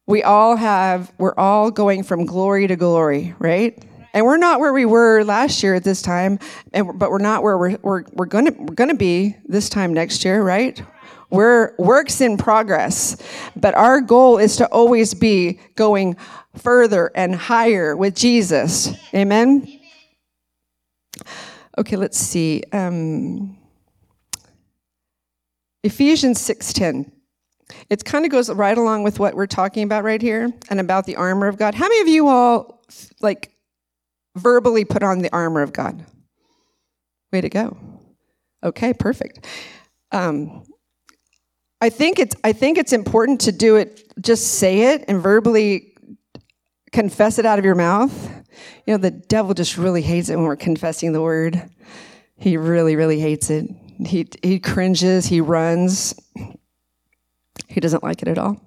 we 0.08 0.24
all 0.24 0.56
have 0.56 1.12
we're 1.18 1.36
all 1.36 1.70
going 1.70 2.02
from 2.02 2.26
glory 2.26 2.66
to 2.66 2.74
glory, 2.74 3.34
right? 3.38 3.80
And 4.12 4.26
we're 4.26 4.38
not 4.38 4.58
where 4.58 4.72
we 4.72 4.86
were 4.86 5.22
last 5.22 5.62
year 5.62 5.76
at 5.76 5.84
this 5.84 6.02
time, 6.02 6.40
and 6.72 6.98
but 6.98 7.12
we're 7.12 7.18
not 7.18 7.44
where 7.44 7.56
we're 7.56 7.78
we're, 7.82 8.04
we're 8.12 8.26
gonna 8.26 8.52
we're 8.58 8.74
gonna 8.74 8.94
be 8.94 9.36
this 9.44 9.68
time 9.68 9.94
next 9.94 10.24
year, 10.24 10.42
right? 10.42 10.82
We're 11.32 11.74
works 11.78 12.20
in 12.20 12.36
progress, 12.36 13.16
but 13.56 13.74
our 13.74 14.02
goal 14.02 14.36
is 14.36 14.56
to 14.56 14.66
always 14.66 15.14
be 15.14 15.58
going 15.76 16.18
further 16.58 17.10
and 17.14 17.34
higher 17.34 17.96
with 17.96 18.14
Jesus. 18.14 18.90
Amen. 19.14 19.66
Okay, 21.78 21.96
let's 21.96 22.18
see. 22.18 22.62
Um, 22.70 23.56
Ephesians 25.82 26.38
6:10. 26.38 27.10
It 27.88 28.04
kind 28.04 28.26
of 28.26 28.30
goes 28.30 28.50
right 28.50 28.76
along 28.76 29.02
with 29.02 29.18
what 29.18 29.34
we're 29.34 29.46
talking 29.46 29.84
about 29.84 30.04
right 30.04 30.20
here 30.20 30.52
and 30.68 30.80
about 30.80 31.06
the 31.06 31.16
armor 31.16 31.48
of 31.48 31.56
God. 31.56 31.74
How 31.74 31.88
many 31.88 32.02
of 32.02 32.08
you 32.08 32.28
all 32.28 32.84
like 33.22 33.52
verbally 34.36 34.84
put 34.84 35.02
on 35.02 35.20
the 35.20 35.32
armor 35.32 35.62
of 35.62 35.72
God? 35.72 36.04
Way 37.32 37.40
to 37.40 37.48
go. 37.48 37.78
Okay, 38.62 38.92
perfect. 38.92 39.46
Um, 40.12 40.66
I 41.82 41.90
think 41.90 42.20
it's 42.20 42.36
I 42.44 42.52
think 42.52 42.78
it's 42.78 42.92
important 42.92 43.40
to 43.40 43.50
do 43.50 43.74
it 43.74 44.04
just 44.20 44.54
say 44.54 44.94
it 44.94 45.04
and 45.08 45.20
verbally 45.20 45.94
confess 46.92 47.40
it 47.40 47.44
out 47.44 47.58
of 47.58 47.64
your 47.64 47.74
mouth. 47.74 48.30
You 48.86 48.94
know, 48.94 48.98
the 48.98 49.10
devil 49.10 49.52
just 49.52 49.76
really 49.76 50.00
hates 50.00 50.28
it 50.28 50.36
when 50.36 50.44
we're 50.44 50.54
confessing 50.54 51.12
the 51.12 51.20
word. 51.20 51.60
He 52.36 52.56
really, 52.56 52.94
really 52.94 53.18
hates 53.18 53.50
it. 53.50 53.68
He 54.06 54.28
he 54.44 54.60
cringes, 54.60 55.26
he 55.26 55.40
runs. 55.40 56.14
He 57.66 57.80
doesn't 57.80 58.04
like 58.04 58.22
it 58.22 58.28
at 58.28 58.38
all. 58.38 58.60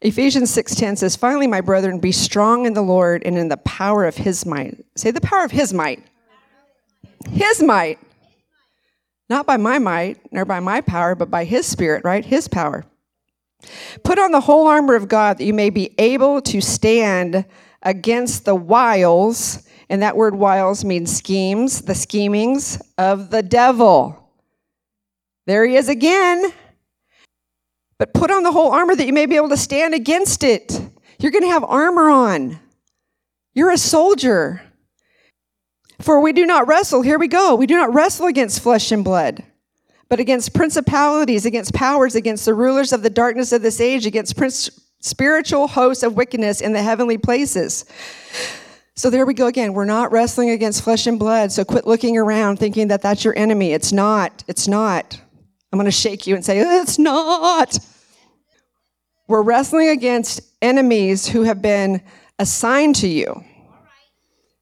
Ephesians 0.00 0.50
6:10 0.50 0.96
says, 0.96 1.16
"Finally, 1.16 1.46
my 1.46 1.60
brethren, 1.60 1.98
be 1.98 2.10
strong 2.12 2.64
in 2.64 2.72
the 2.72 2.82
Lord 2.82 3.22
and 3.22 3.36
in 3.36 3.48
the 3.48 3.58
power 3.58 4.06
of 4.06 4.16
his 4.16 4.46
might." 4.46 4.82
Say 4.96 5.10
the 5.10 5.20
power 5.20 5.44
of 5.44 5.50
his 5.50 5.74
might. 5.74 6.02
His 7.30 7.62
might. 7.62 7.98
Not 9.30 9.46
by 9.46 9.56
my 9.56 9.78
might, 9.78 10.18
nor 10.32 10.44
by 10.44 10.58
my 10.58 10.80
power, 10.80 11.14
but 11.14 11.30
by 11.30 11.44
his 11.44 11.64
spirit, 11.64 12.04
right? 12.04 12.24
His 12.24 12.48
power. 12.48 12.84
Put 14.02 14.18
on 14.18 14.32
the 14.32 14.40
whole 14.40 14.66
armor 14.66 14.96
of 14.96 15.06
God 15.06 15.38
that 15.38 15.44
you 15.44 15.54
may 15.54 15.70
be 15.70 15.94
able 15.98 16.42
to 16.42 16.60
stand 16.60 17.44
against 17.82 18.44
the 18.44 18.56
wiles, 18.56 19.68
and 19.88 20.02
that 20.02 20.16
word 20.16 20.34
wiles 20.34 20.84
means 20.84 21.16
schemes, 21.16 21.82
the 21.82 21.94
schemings 21.94 22.82
of 22.98 23.30
the 23.30 23.42
devil. 23.42 24.30
There 25.46 25.64
he 25.64 25.76
is 25.76 25.88
again. 25.88 26.52
But 27.98 28.12
put 28.14 28.32
on 28.32 28.42
the 28.42 28.52
whole 28.52 28.72
armor 28.72 28.96
that 28.96 29.06
you 29.06 29.12
may 29.12 29.26
be 29.26 29.36
able 29.36 29.50
to 29.50 29.56
stand 29.56 29.94
against 29.94 30.42
it. 30.42 30.80
You're 31.20 31.32
going 31.32 31.44
to 31.44 31.50
have 31.50 31.64
armor 31.64 32.10
on. 32.10 32.58
You're 33.54 33.70
a 33.70 33.78
soldier. 33.78 34.62
For 36.00 36.20
we 36.20 36.32
do 36.32 36.46
not 36.46 36.66
wrestle, 36.66 37.02
here 37.02 37.18
we 37.18 37.28
go, 37.28 37.54
we 37.54 37.66
do 37.66 37.76
not 37.76 37.92
wrestle 37.92 38.26
against 38.26 38.62
flesh 38.62 38.90
and 38.90 39.04
blood, 39.04 39.44
but 40.08 40.18
against 40.20 40.54
principalities, 40.54 41.44
against 41.44 41.74
powers, 41.74 42.14
against 42.14 42.44
the 42.46 42.54
rulers 42.54 42.92
of 42.92 43.02
the 43.02 43.10
darkness 43.10 43.52
of 43.52 43.62
this 43.62 43.80
age, 43.80 44.06
against 44.06 44.36
prince, 44.36 44.70
spiritual 45.00 45.68
hosts 45.68 46.02
of 46.02 46.14
wickedness 46.14 46.60
in 46.60 46.72
the 46.72 46.82
heavenly 46.82 47.18
places. 47.18 47.84
So 48.96 49.08
there 49.08 49.24
we 49.24 49.34
go 49.34 49.46
again. 49.46 49.72
We're 49.72 49.84
not 49.84 50.12
wrestling 50.12 50.50
against 50.50 50.82
flesh 50.84 51.06
and 51.06 51.18
blood. 51.18 51.52
So 51.52 51.64
quit 51.64 51.86
looking 51.86 52.18
around 52.18 52.58
thinking 52.58 52.88
that 52.88 53.00
that's 53.00 53.24
your 53.24 53.36
enemy. 53.38 53.72
It's 53.72 53.92
not. 53.92 54.44
It's 54.46 54.68
not. 54.68 55.18
I'm 55.72 55.78
going 55.78 55.86
to 55.86 55.90
shake 55.90 56.26
you 56.26 56.34
and 56.34 56.44
say, 56.44 56.58
it's 56.58 56.98
not. 56.98 57.78
We're 59.28 59.42
wrestling 59.42 59.88
against 59.88 60.40
enemies 60.60 61.26
who 61.26 61.44
have 61.44 61.62
been 61.62 62.02
assigned 62.38 62.96
to 62.96 63.08
you. 63.08 63.44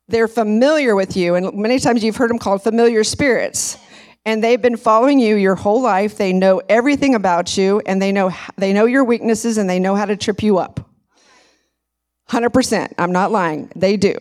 They're 0.08 0.28
familiar 0.28 0.96
with 0.96 1.16
you, 1.16 1.34
and 1.34 1.52
many 1.54 1.78
times 1.78 2.02
you've 2.02 2.16
heard 2.16 2.30
them 2.30 2.38
called 2.38 2.62
familiar 2.62 3.04
spirits. 3.04 3.76
And 4.24 4.42
they've 4.42 4.60
been 4.60 4.76
following 4.76 5.18
you 5.18 5.36
your 5.36 5.54
whole 5.54 5.82
life. 5.82 6.16
They 6.16 6.32
know 6.32 6.62
everything 6.68 7.14
about 7.14 7.56
you, 7.58 7.80
and 7.84 8.00
they 8.00 8.10
know 8.10 8.32
they 8.56 8.72
know 8.72 8.86
your 8.86 9.04
weaknesses, 9.04 9.58
and 9.58 9.68
they 9.68 9.78
know 9.78 9.94
how 9.94 10.06
to 10.06 10.16
trip 10.16 10.42
you 10.42 10.56
up. 10.58 10.90
Hundred 12.26 12.50
percent. 12.50 12.94
I'm 12.96 13.12
not 13.12 13.30
lying. 13.30 13.70
They 13.76 13.98
do. 13.98 14.14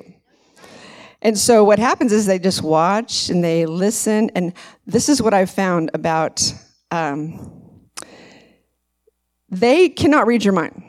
And 1.21 1.37
so 1.37 1.63
what 1.63 1.79
happens 1.79 2.11
is 2.11 2.25
they 2.25 2.37
just 2.37 2.61
watch 2.61 3.29
and 3.29 3.43
they 3.43 3.65
listen. 3.65 4.29
And 4.35 4.53
this 4.85 5.09
is 5.09 5.21
what 5.21 5.33
I've 5.33 5.49
found 5.49 5.89
about 5.93 6.53
um, 6.91 7.81
they 9.49 9.89
cannot 9.89 10.27
read 10.27 10.43
your 10.43 10.53
mind, 10.53 10.83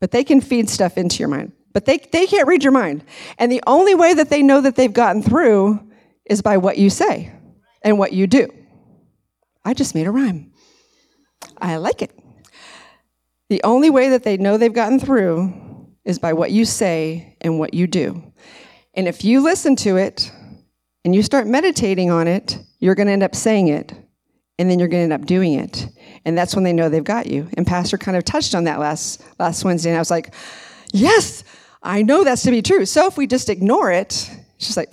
but 0.00 0.10
they 0.10 0.22
can 0.22 0.40
feed 0.40 0.68
stuff 0.68 0.98
into 0.98 1.18
your 1.18 1.28
mind 1.28 1.52
but 1.72 1.84
they, 1.84 1.98
they 1.98 2.26
can't 2.26 2.48
read 2.48 2.62
your 2.62 2.72
mind. 2.72 3.04
And 3.38 3.50
the 3.50 3.62
only 3.66 3.94
way 3.94 4.14
that 4.14 4.30
they 4.30 4.42
know 4.42 4.60
that 4.60 4.76
they've 4.76 4.92
gotten 4.92 5.22
through 5.22 5.80
is 6.24 6.42
by 6.42 6.56
what 6.56 6.78
you 6.78 6.90
say 6.90 7.32
and 7.82 7.98
what 7.98 8.12
you 8.12 8.26
do. 8.26 8.52
I 9.64 9.74
just 9.74 9.94
made 9.94 10.06
a 10.06 10.10
rhyme. 10.10 10.52
I 11.58 11.76
like 11.76 12.02
it. 12.02 12.18
The 13.48 13.60
only 13.64 13.90
way 13.90 14.10
that 14.10 14.22
they 14.22 14.36
know 14.36 14.56
they've 14.56 14.72
gotten 14.72 15.00
through 15.00 15.88
is 16.04 16.18
by 16.18 16.32
what 16.32 16.50
you 16.50 16.64
say 16.64 17.36
and 17.40 17.58
what 17.58 17.74
you 17.74 17.86
do. 17.86 18.32
And 18.94 19.06
if 19.06 19.24
you 19.24 19.42
listen 19.42 19.76
to 19.76 19.96
it 19.96 20.30
and 21.04 21.14
you 21.14 21.22
start 21.22 21.46
meditating 21.46 22.10
on 22.10 22.28
it, 22.28 22.58
you're 22.78 22.94
going 22.94 23.06
to 23.06 23.12
end 23.12 23.22
up 23.22 23.34
saying 23.34 23.68
it. 23.68 23.92
And 24.58 24.70
then 24.70 24.78
you're 24.78 24.88
going 24.88 25.08
to 25.08 25.14
end 25.14 25.22
up 25.22 25.26
doing 25.26 25.54
it. 25.54 25.86
And 26.26 26.36
that's 26.36 26.54
when 26.54 26.64
they 26.64 26.72
know 26.72 26.88
they've 26.88 27.02
got 27.02 27.26
you. 27.26 27.48
And 27.54 27.66
Pastor 27.66 27.96
kind 27.96 28.16
of 28.16 28.24
touched 28.24 28.54
on 28.54 28.64
that 28.64 28.78
last, 28.78 29.22
last 29.38 29.64
Wednesday. 29.64 29.88
And 29.90 29.96
I 29.96 30.00
was 30.00 30.10
like, 30.10 30.34
yes, 30.92 31.44
I 31.82 32.02
know 32.02 32.24
that's 32.24 32.42
to 32.42 32.50
be 32.50 32.62
true. 32.62 32.84
So 32.86 33.06
if 33.06 33.16
we 33.16 33.26
just 33.26 33.48
ignore 33.48 33.90
it, 33.90 34.30
it's 34.56 34.66
just 34.66 34.76
like, 34.76 34.92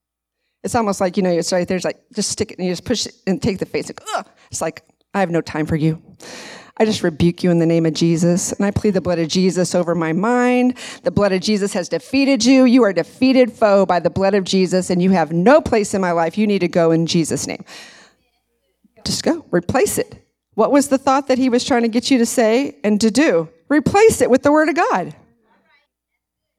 it's 0.62 0.74
almost 0.74 1.00
like, 1.00 1.16
you 1.16 1.22
know, 1.22 1.30
it's 1.30 1.52
right 1.52 1.66
there, 1.66 1.76
it's 1.76 1.84
like, 1.84 2.00
just 2.14 2.30
stick 2.30 2.50
it 2.50 2.58
and 2.58 2.66
you 2.66 2.72
just 2.72 2.84
push 2.84 3.06
it 3.06 3.14
and 3.26 3.40
take 3.40 3.58
the 3.58 3.66
face. 3.66 3.88
Like, 3.88 4.00
Ugh. 4.16 4.26
It's 4.50 4.60
like, 4.60 4.82
I 5.14 5.20
have 5.20 5.30
no 5.30 5.40
time 5.40 5.66
for 5.66 5.76
you. 5.76 6.02
I 6.80 6.84
just 6.84 7.02
rebuke 7.02 7.42
you 7.42 7.50
in 7.50 7.58
the 7.58 7.66
name 7.66 7.86
of 7.86 7.94
Jesus. 7.94 8.52
And 8.52 8.64
I 8.64 8.70
plead 8.70 8.94
the 8.94 9.00
blood 9.00 9.18
of 9.18 9.28
Jesus 9.28 9.74
over 9.74 9.94
my 9.94 10.12
mind. 10.12 10.78
The 11.02 11.10
blood 11.10 11.32
of 11.32 11.40
Jesus 11.40 11.72
has 11.72 11.88
defeated 11.88 12.44
you. 12.44 12.64
You 12.64 12.84
are 12.84 12.92
defeated 12.92 13.52
foe 13.52 13.84
by 13.84 13.98
the 13.98 14.10
blood 14.10 14.34
of 14.34 14.44
Jesus, 14.44 14.88
and 14.88 15.02
you 15.02 15.10
have 15.10 15.32
no 15.32 15.60
place 15.60 15.92
in 15.92 16.00
my 16.00 16.12
life. 16.12 16.38
You 16.38 16.46
need 16.46 16.60
to 16.60 16.68
go 16.68 16.92
in 16.92 17.06
Jesus' 17.06 17.46
name. 17.48 17.64
Just 19.04 19.24
go, 19.24 19.44
replace 19.50 19.98
it. 19.98 20.24
What 20.54 20.70
was 20.70 20.88
the 20.88 20.98
thought 20.98 21.28
that 21.28 21.38
he 21.38 21.48
was 21.48 21.64
trying 21.64 21.82
to 21.82 21.88
get 21.88 22.10
you 22.10 22.18
to 22.18 22.26
say 22.26 22.76
and 22.84 23.00
to 23.00 23.10
do? 23.10 23.48
Replace 23.68 24.20
it 24.20 24.30
with 24.30 24.42
the 24.42 24.52
word 24.52 24.68
of 24.68 24.76
God. 24.76 25.14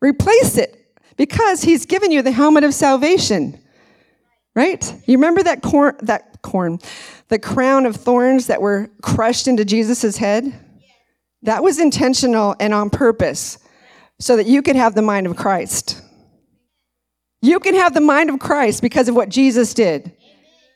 Replace 0.02 0.58
it 0.58 0.76
because 1.18 1.62
he's 1.62 1.86
given 1.86 2.12
you 2.12 2.22
the 2.22 2.32
helmet 2.32 2.64
of 2.64 2.74
salvation. 2.74 3.60
Right? 4.56 4.94
You 5.06 5.18
remember 5.18 5.44
that 5.44 5.62
corn 5.62 5.96
that 6.02 6.42
corn 6.42 6.80
the 7.28 7.40
crown 7.40 7.86
of 7.86 7.96
thorns 7.96 8.48
that 8.48 8.62
were 8.62 8.90
crushed 9.02 9.48
into 9.48 9.64
Jesus' 9.66 10.18
head? 10.18 10.54
That 11.44 11.64
was 11.64 11.80
intentional 11.80 12.56
and 12.60 12.74
on 12.74 12.90
purpose 12.90 13.60
so 14.20 14.36
that 14.36 14.48
you 14.48 14.62
could 14.62 14.76
have 14.76 14.96
the 14.96 15.02
mind 15.02 15.28
of 15.28 15.36
Christ. 15.38 16.02
You 17.42 17.60
can 17.60 17.76
have 17.76 17.94
the 17.94 18.02
mind 18.02 18.30
of 18.30 18.40
Christ 18.40 18.82
because 18.82 19.08
of 19.08 19.16
what 19.16 19.30
Jesus 19.30 19.74
did. 19.74 20.12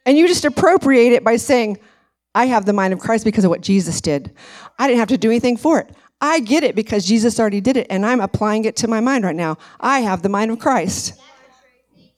And 0.05 0.17
you 0.17 0.27
just 0.27 0.45
appropriate 0.45 1.13
it 1.13 1.23
by 1.23 1.36
saying, 1.36 1.79
I 2.36 2.45
have 2.47 2.65
the 2.65 2.73
mind 2.73 2.93
of 2.93 2.99
Christ 2.99 3.25
because 3.25 3.43
of 3.43 3.49
what 3.49 3.62
Jesus 3.62 4.01
did. 4.01 4.33
I 4.79 4.88
didn't 4.88 4.99
have 4.99 5.09
to 5.09 5.17
do 5.17 5.29
anything 5.29 5.57
for 5.57 5.79
it. 5.79 5.89
I 6.23 6.39
get 6.39 6.63
it 6.63 6.73
because 6.73 7.05
Jesus 7.05 7.38
already 7.38 7.59
did 7.59 7.75
it, 7.75 7.86
and 7.89 8.05
I'm 8.05 8.21
applying 8.21 8.63
it 8.63 8.77
to 8.77 8.88
my 8.88 9.01
mind 9.01 9.25
right 9.25 9.36
now. 9.36 9.57
I 9.81 9.99
have 9.99 10.21
the 10.21 10.29
mind 10.29 10.51
of 10.51 10.59
Christ. 10.59 11.19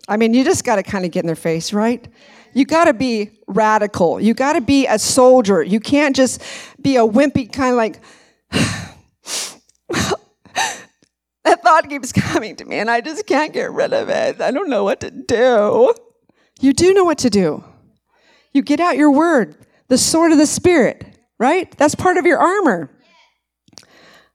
I 0.08 0.16
mean, 0.16 0.36
you 0.36 0.44
just 0.44 0.64
got 0.64 0.76
to 0.76 0.84
kind 0.84 1.06
of 1.06 1.12
get 1.12 1.22
in 1.22 1.26
their 1.26 1.36
face, 1.36 1.74
right? 1.74 2.08
You 2.54 2.66
got 2.66 2.86
to 2.86 2.94
be 2.94 3.32
radical. 3.48 4.22
You 4.22 4.36
got 4.36 4.54
to 4.54 4.62
be 4.62 4.86
a 4.86 5.00
soldier. 5.00 5.64
You 5.64 5.80
can't 5.80 6.16
just 6.16 6.40
be 6.80 6.98
a 6.98 7.00
wimpy 7.00 7.52
kind 7.52 7.72
of 7.72 7.78
like, 7.78 8.00
that 11.44 11.64
thought 11.64 11.90
keeps 11.90 12.12
coming 12.12 12.56
to 12.58 12.66
me 12.66 12.78
and 12.78 12.92
I 12.92 13.02
just 13.02 13.26
can't 13.26 13.54
get 13.54 13.72
rid 13.72 13.92
of 13.92 14.10
it. 14.10 14.40
I 14.40 14.52
don't 14.52 14.70
know 14.70 14.84
what 14.84 15.00
to 15.00 15.10
do. 15.10 15.96
You 16.62 16.74
do 16.74 16.94
know 16.94 17.06
what 17.06 17.18
to 17.20 17.32
do. 17.32 17.64
You 18.54 18.62
get 18.62 18.80
out 18.80 18.98
your 18.98 19.10
word, 19.10 19.58
the 19.88 19.98
sword 19.98 20.32
of 20.32 20.38
the 20.38 20.46
Spirit, 20.46 21.18
right? 21.40 21.76
That's 21.78 21.96
part 21.96 22.18
of 22.18 22.26
your 22.28 22.38
armor. 22.38 22.95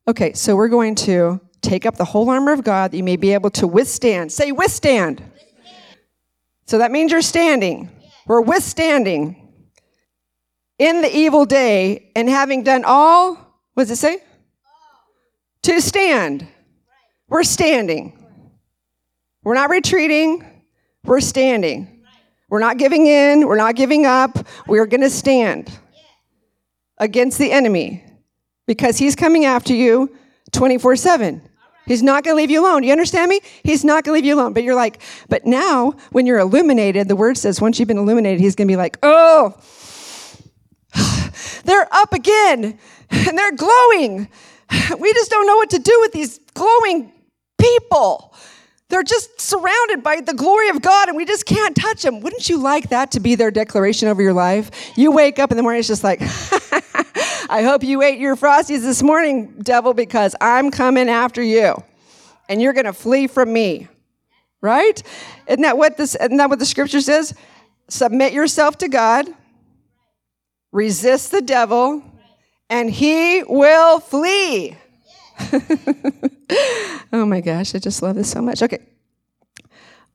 Okay, 0.09 0.33
so 0.33 0.57
we're 0.57 0.69
going 0.69 0.95
to 0.97 1.41
take 1.61 1.87
up 1.87 1.97
the 1.97 2.05
whole 2.05 2.31
armor 2.31 2.53
of 2.53 2.65
God 2.65 2.91
that 2.91 2.97
you 2.97 3.05
may 3.05 3.17
be 3.17 3.33
able 3.35 3.51
to 3.51 3.67
withstand. 3.67 4.33
Say, 4.33 4.51
withstand. 4.51 5.23
So 6.67 6.79
that 6.79 6.91
means 6.91 7.13
you're 7.13 7.23
standing. 7.23 7.91
We're 8.27 8.41
withstanding 8.41 9.53
in 10.79 11.03
the 11.03 11.15
evil 11.15 11.45
day 11.45 12.11
and 12.17 12.29
having 12.29 12.63
done 12.63 12.85
all, 12.85 13.35
what 13.75 13.83
does 13.85 13.91
it 13.91 13.97
say? 13.97 14.19
To 15.65 15.81
stand. 15.81 16.47
We're 17.29 17.43
standing. 17.43 18.27
We're 19.43 19.55
not 19.55 19.71
retreating. 19.71 20.63
We're 21.05 21.21
standing. 21.21 22.05
We're 22.49 22.61
not 22.61 22.79
giving 22.79 23.07
in. 23.07 23.47
We're 23.47 23.57
not 23.57 23.77
giving 23.77 24.07
up. 24.07 24.47
We're 24.67 24.87
going 24.87 25.03
to 25.03 25.11
stand 25.11 25.71
against 26.99 27.39
the 27.39 27.53
enemy 27.53 28.05
because 28.71 28.99
he's 28.99 29.17
coming 29.17 29.45
after 29.45 29.75
you 29.75 30.17
24 30.53 30.95
7. 30.95 31.43
He's 31.87 32.05
not 32.05 32.23
going 32.23 32.37
to 32.37 32.41
leave 32.41 32.53
you 32.53 32.63
alone. 32.63 32.83
Do 32.83 32.87
You 32.87 32.93
understand 32.93 33.29
me? 33.29 33.41
He's 33.65 33.85
not 33.85 34.05
going 34.05 34.13
to 34.13 34.23
leave 34.23 34.25
you 34.25 34.37
alone. 34.37 34.53
But 34.53 34.63
you're 34.63 34.77
like, 34.77 35.03
but 35.29 35.45
now 35.45 35.95
when 36.13 36.25
you're 36.25 36.39
illuminated, 36.39 37.09
the 37.09 37.17
word 37.17 37.37
says 37.37 37.61
once 37.61 37.81
you've 37.81 37.89
been 37.89 37.99
illuminated, 37.99 38.39
he's 38.39 38.55
going 38.55 38.69
to 38.69 38.73
be 38.73 38.77
like, 38.77 38.97
oh, 39.03 39.57
they're 41.65 41.89
up 41.91 42.13
again 42.13 42.79
and 43.11 43.37
they're 43.37 43.57
glowing. 43.57 44.29
We 45.01 45.13
just 45.15 45.33
don't 45.33 45.49
know 45.49 45.57
what 45.57 45.71
to 45.71 45.81
do 45.81 45.99
with 46.03 46.13
these 46.13 46.39
glowing 46.55 47.13
people. 47.61 48.37
They're 48.89 49.03
just 49.03 49.41
surrounded 49.41 50.05
by 50.05 50.21
the 50.21 50.35
glory 50.35 50.69
of 50.69 50.81
God 50.81 51.09
and 51.09 51.17
we 51.17 51.25
just 51.25 51.45
can't 51.45 51.75
touch 51.75 52.03
them. 52.03 52.21
Wouldn't 52.21 52.49
you 52.49 52.59
like 52.59 52.91
that 52.91 53.11
to 53.13 53.21
be 53.21 53.35
their 53.35 53.51
declaration 53.51 54.07
over 54.07 54.23
your 54.23 54.33
life? 54.33 54.97
You 54.97 55.11
wake 55.11 55.41
up 55.41 55.51
in 55.51 55.57
the 55.57 55.65
morning, 55.65 55.81
it's 55.81 55.89
just 55.89 56.05
like, 56.05 56.21
I 57.51 57.65
hope 57.65 57.83
you 57.83 58.01
ate 58.01 58.21
your 58.21 58.37
Frosties 58.37 58.83
this 58.83 59.03
morning, 59.03 59.57
devil, 59.61 59.93
because 59.93 60.37
I'm 60.41 60.71
coming 60.71 61.09
after 61.09 61.43
you. 61.43 61.83
And 62.49 62.63
you're 62.63 62.73
going 62.73 62.87
to 62.87 62.93
flee 62.93 63.27
from 63.27 63.53
me. 63.53 63.89
Right? 64.61 65.03
Isn't 65.49 65.63
that 65.63 65.77
what 65.77 65.97
this 65.97 66.15
isn't 66.15 66.37
that 66.37 66.49
what 66.49 66.61
the 66.61 66.67
scripture 66.67 67.01
says? 67.01 67.35
Submit 67.89 68.33
yourself 68.35 68.79
to 68.79 68.89
God. 68.89 69.27
Resist 70.71 71.33
the 71.33 71.43
devil 71.43 72.05
and 72.69 72.89
he 72.89 73.43
will 73.43 73.99
flee. 73.99 74.77
oh 77.13 77.27
my 77.27 77.41
gosh, 77.41 77.75
I 77.75 77.79
just 77.79 78.01
love 78.01 78.15
this 78.15 78.31
so 78.31 78.41
much. 78.41 78.63
Okay. 78.63 78.79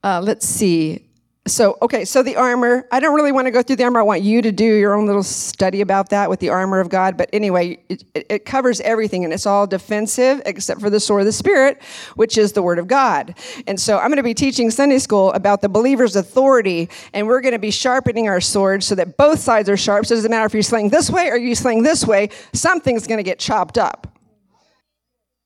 Uh, 0.02 0.22
let's 0.24 0.48
see 0.48 1.05
so 1.48 1.78
okay 1.80 2.04
so 2.04 2.24
the 2.24 2.36
armor 2.36 2.88
i 2.92 3.00
don't 3.00 3.14
really 3.14 3.32
want 3.32 3.46
to 3.46 3.52
go 3.52 3.62
through 3.62 3.76
the 3.76 3.84
armor 3.84 4.00
i 4.00 4.04
want 4.04 4.24
you 4.24 4.42
to 4.42 4.52
do 4.52 4.66
your 4.66 4.96
own 4.96 5.06
little 5.06 5.22
study 5.22 5.82
about 5.82 6.10
that 6.10 6.28
with 6.28 6.40
the 6.40 6.50
armor 6.50 6.80
of 6.80 6.90
god 6.90 7.16
but 7.16 7.30
anyway 7.32 7.78
it, 7.88 8.04
it, 8.16 8.46
covers 8.46 8.82
everything 8.82 9.24
and 9.24 9.32
it's 9.32 9.46
all 9.46 9.68
defensive 9.68 10.42
except 10.48 10.82
for 10.82 10.90
the 10.90 11.00
sword 11.00 11.22
of 11.22 11.26
the 11.28 11.32
spirit 11.32 11.80
which 12.16 12.38
is 12.38 12.54
the 12.54 12.62
word 12.62 12.80
of 12.80 12.88
god. 12.88 13.38
And 13.68 13.80
so 13.80 13.98
i'm 14.00 14.08
going 14.08 14.18
to 14.18 14.24
be 14.24 14.34
teaching 14.34 14.72
sunday 14.72 14.98
school 14.98 15.32
about 15.34 15.62
the 15.62 15.70
believer's 15.70 16.16
authority 16.16 16.90
and 17.14 17.28
we're 17.28 17.42
going 17.42 17.54
to 17.54 17.60
be 17.60 17.72
sharpening 17.72 18.28
our 18.28 18.42
swords 18.42 18.86
so 18.86 18.96
that 18.96 19.18
both 19.18 19.40
sides 19.40 19.70
are 19.70 19.78
sharp. 19.78 20.06
So 20.06 20.14
it 20.14 20.18
doesn't 20.18 20.32
matter 20.32 20.46
if 20.46 20.54
you're 20.54 20.64
sling 20.64 20.90
this 20.90 21.10
way 21.10 21.30
or 21.30 21.38
you 21.38 21.56
sling 21.56 21.84
this 21.84 22.06
way 22.06 22.30
something's 22.54 23.08
going 23.08 23.18
to 23.18 23.24
get 23.24 23.40
chopped 23.40 23.78
up. 23.78 24.18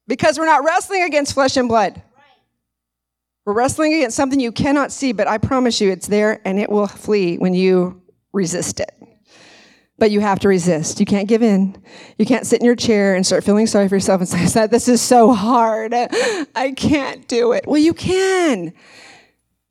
Because 0.08 0.40
we're 0.40 0.46
not 0.46 0.64
wrestling 0.64 1.04
against 1.04 1.34
flesh 1.34 1.58
and 1.58 1.68
blood 1.68 2.02
we're 3.50 3.56
wrestling 3.56 3.96
against 3.96 4.16
something 4.16 4.40
you 4.40 4.52
cannot 4.52 4.92
see, 4.92 5.12
but 5.12 5.28
I 5.28 5.40
promise 5.40 5.82
you 5.82 5.90
it's 5.90 6.06
there 6.06 6.40
and 6.46 6.60
it 6.60 6.70
will 6.70 6.86
flee 6.86 7.40
when 7.40 7.56
you 7.56 8.00
resist 8.32 8.80
it. 8.80 8.92
But 9.98 10.12
you 10.12 10.20
have 10.20 10.38
to 10.42 10.48
resist. 10.48 11.00
You 11.00 11.08
can't 11.08 11.28
give 11.28 11.42
in. 11.42 11.76
You 12.20 12.28
can't 12.28 12.46
sit 12.46 12.60
in 12.60 12.66
your 12.68 12.76
chair 12.76 13.16
and 13.16 13.26
start 13.26 13.44
feeling 13.44 13.66
sorry 13.66 13.90
for 13.90 13.96
yourself 13.96 14.22
and 14.22 14.30
say, 14.30 14.68
This 14.68 14.88
is 14.88 15.02
so 15.02 15.34
hard. 15.34 15.96
I 15.96 16.74
can't 16.78 17.28
do 17.28 17.54
it. 17.54 17.66
Well, 17.66 17.82
you 17.82 17.96
can 17.96 18.72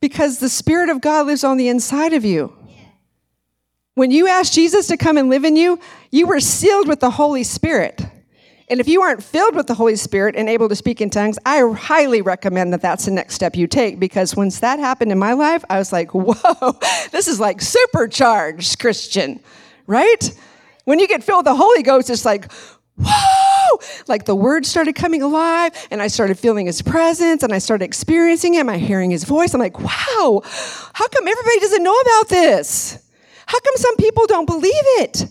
because 0.01 0.41
the 0.41 0.49
Spirit 0.49 0.89
of 0.89 1.01
God 1.01 1.27
lives 1.27 1.45
on 1.45 1.57
the 1.57 1.69
inside 1.69 2.15
of 2.15 2.25
you. 2.25 2.53
When 3.95 4.11
you 4.11 4.27
asked 4.27 4.55
Jesus 4.55 4.89
to 4.89 4.97
come 4.97 5.17
and 5.17 5.31
live 5.31 5.45
in 5.45 5.55
you, 5.55 5.79
you 6.11 6.27
were 6.27 6.41
sealed 6.41 6.89
with 6.89 6.99
the 6.99 7.11
Holy 7.11 7.45
Spirit. 7.45 8.05
And 8.71 8.81
if 8.81 8.89
you 8.89 9.01
aren't 9.01 9.23
filled 9.23 9.57
with 9.57 9.67
the 9.67 9.75
Holy 9.75 9.97
Spirit 9.97 10.37
and 10.37 10.49
able 10.49 10.69
to 10.69 10.77
speak 10.77 11.01
in 11.01 11.09
tongues, 11.09 11.39
I 11.47 11.61
highly 11.75 12.21
recommend 12.21 12.73
that 12.75 12.83
that's 12.83 13.07
the 13.07 13.11
next 13.11 13.35
step 13.35 13.57
you 13.57 13.67
take 13.67 13.99
because 13.99 14.37
once 14.37 14.61
that 14.61 14.79
happened 14.79 15.11
in 15.11 15.19
my 15.19 15.33
life, 15.33 15.65
I 15.71 15.79
was 15.79 15.93
like, 15.93 16.11
whoa, 16.15 16.79
this 17.11 17.29
is 17.29 17.41
like 17.41 17.63
supercharged 17.63 18.79
Christian, 18.79 19.41
right? 19.87 20.39
When 20.85 20.99
you 20.99 21.09
get 21.09 21.25
filled 21.25 21.47
with 21.47 21.53
the 21.53 21.57
Holy 21.57 21.83
Ghost, 21.83 22.11
it's 22.11 22.27
like, 22.27 22.53
whoa, 23.01 23.79
like 24.07 24.27
the 24.27 24.37
word 24.37 24.67
started 24.67 24.95
coming 24.95 25.23
alive 25.23 25.73
and 25.91 26.03
I 26.03 26.09
started 26.09 26.39
feeling 26.39 26.67
his 26.67 26.83
presence 26.83 27.43
and 27.43 27.55
I 27.55 27.59
started 27.59 27.85
experiencing 27.85 28.53
him. 28.53 28.69
I'm 28.69 28.81
hearing 28.81 29.11
his 29.11 29.25
voice. 29.25 29.55
I'm 29.55 29.61
like, 29.61 29.79
wow, 29.79 30.43
how 30.93 31.09
come 31.09 31.27
everybody 31.27 31.61
doesn't 31.61 31.83
know 31.83 31.99
about 31.99 32.29
this? 32.29 33.03
How 33.47 33.59
come 33.61 33.77
some 33.77 33.97
people 33.97 34.27
don't 34.27 34.47
believe 34.47 34.73
it? 34.99 35.25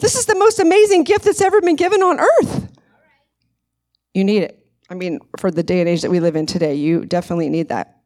This 0.00 0.14
is 0.14 0.26
the 0.26 0.34
most 0.34 0.58
amazing 0.58 1.04
gift 1.04 1.24
that's 1.24 1.42
ever 1.42 1.60
been 1.60 1.76
given 1.76 2.02
on 2.02 2.20
earth. 2.20 2.72
You 4.14 4.24
need 4.24 4.42
it. 4.42 4.66
I 4.88 4.94
mean, 4.94 5.20
for 5.38 5.50
the 5.50 5.62
day 5.62 5.80
and 5.80 5.88
age 5.88 6.02
that 6.02 6.10
we 6.10 6.20
live 6.20 6.36
in 6.36 6.46
today, 6.46 6.74
you 6.74 7.04
definitely 7.04 7.48
need 7.48 7.68
that. 7.68 8.00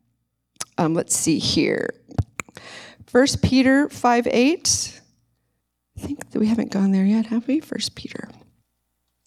Um, 0.77 0.93
let's 0.93 1.17
see 1.17 1.39
here. 1.39 1.91
First 3.07 3.43
Peter 3.43 3.89
5 3.89 4.27
8. 4.27 5.01
I 5.97 6.01
think 6.01 6.31
that 6.31 6.41
we 6.41 6.49
haven't 6.49 6.73
gone 6.73 6.91
there 6.91 7.05
yet, 7.05 7.27
have 7.27 7.47
we? 7.47 7.61
First 7.61 7.95
Peter. 7.95 8.29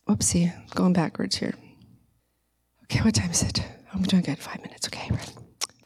Whoopsie, 0.08 0.54
going 0.76 0.94
backwards 0.94 1.38
here. 1.38 1.56
Okay, 2.84 3.02
what 3.02 3.16
time 3.16 3.32
is 3.32 3.44
it? 3.44 3.62
I'm 3.94 4.04
doing 4.04 4.24
good. 4.24 4.38
Five 4.38 4.62
minutes. 4.62 4.88
Okay, 4.88 5.10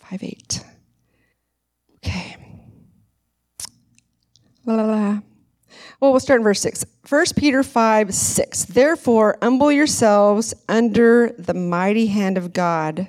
5 0.09 0.23
8. 0.23 0.63
Okay. 1.97 2.37
La 4.65 4.73
la 4.75 4.85
la. 4.85 5.19
Well, 6.01 6.09
we'll 6.09 6.19
start 6.19 6.39
in 6.39 6.43
verse 6.43 6.59
6. 6.61 6.83
1 7.07 7.25
Peter 7.35 7.61
5 7.61 8.11
6. 8.11 8.65
Therefore, 8.65 9.37
humble 9.39 9.71
yourselves 9.71 10.55
under 10.67 11.29
the 11.37 11.53
mighty 11.53 12.07
hand 12.07 12.39
of 12.39 12.53
God, 12.53 13.07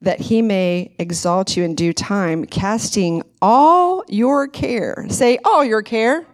that 0.00 0.18
he 0.18 0.42
may 0.42 0.96
exalt 0.98 1.56
you 1.56 1.62
in 1.62 1.76
due 1.76 1.92
time, 1.92 2.44
casting 2.44 3.22
all 3.40 4.02
your 4.08 4.48
care. 4.48 5.06
Say, 5.08 5.38
all 5.44 5.64
your 5.64 5.82
care. 5.82 6.26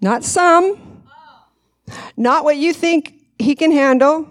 Not 0.00 0.24
some. 0.24 1.04
Not 2.16 2.42
what 2.42 2.56
you 2.56 2.72
think 2.72 3.14
he 3.38 3.54
can 3.54 3.70
handle. 3.70 4.28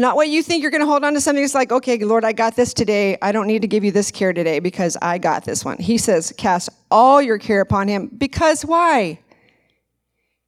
Not 0.00 0.16
what 0.16 0.30
you 0.30 0.42
think 0.42 0.62
you're 0.62 0.70
going 0.70 0.80
to 0.80 0.86
hold 0.86 1.04
on 1.04 1.12
to 1.12 1.20
something. 1.20 1.44
It's 1.44 1.54
like, 1.54 1.70
okay, 1.70 1.98
Lord, 1.98 2.24
I 2.24 2.32
got 2.32 2.56
this 2.56 2.72
today. 2.72 3.18
I 3.20 3.32
don't 3.32 3.46
need 3.46 3.60
to 3.60 3.68
give 3.68 3.84
you 3.84 3.92
this 3.92 4.10
care 4.10 4.32
today 4.32 4.58
because 4.58 4.96
I 5.02 5.18
got 5.18 5.44
this 5.44 5.62
one. 5.62 5.76
He 5.76 5.98
says, 5.98 6.32
cast 6.38 6.70
all 6.90 7.20
your 7.20 7.36
care 7.36 7.60
upon 7.60 7.86
him. 7.86 8.06
Because 8.06 8.64
why? 8.64 9.20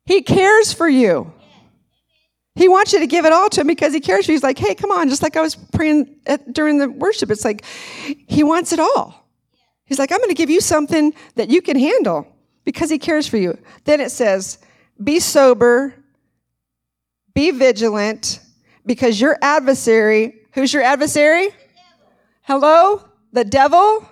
He 0.06 0.22
cares 0.22 0.72
for 0.72 0.88
you. 0.88 1.34
He 2.54 2.66
wants 2.66 2.94
you 2.94 3.00
to 3.00 3.06
give 3.06 3.26
it 3.26 3.32
all 3.34 3.50
to 3.50 3.60
him 3.60 3.66
because 3.66 3.92
he 3.92 4.00
cares 4.00 4.24
for 4.24 4.32
you. 4.32 4.36
He's 4.36 4.42
like, 4.42 4.56
hey, 4.56 4.74
come 4.74 4.90
on. 4.90 5.10
Just 5.10 5.22
like 5.22 5.36
I 5.36 5.42
was 5.42 5.54
praying 5.54 6.16
at, 6.26 6.54
during 6.54 6.78
the 6.78 6.88
worship, 6.88 7.30
it's 7.30 7.44
like 7.44 7.62
he 8.06 8.42
wants 8.42 8.72
it 8.72 8.80
all. 8.80 9.28
He's 9.84 9.98
like, 9.98 10.12
I'm 10.12 10.18
going 10.18 10.30
to 10.30 10.34
give 10.34 10.48
you 10.48 10.62
something 10.62 11.12
that 11.34 11.50
you 11.50 11.60
can 11.60 11.78
handle 11.78 12.26
because 12.64 12.88
he 12.88 12.98
cares 12.98 13.26
for 13.28 13.36
you. 13.36 13.58
Then 13.84 14.00
it 14.00 14.12
says, 14.12 14.60
be 15.04 15.20
sober, 15.20 15.94
be 17.34 17.50
vigilant 17.50 18.38
because 18.84 19.20
your 19.20 19.38
adversary, 19.42 20.40
who's 20.52 20.72
your 20.72 20.82
adversary? 20.82 21.50
Hello? 22.42 23.02
The 23.32 23.44
devil 23.44 24.08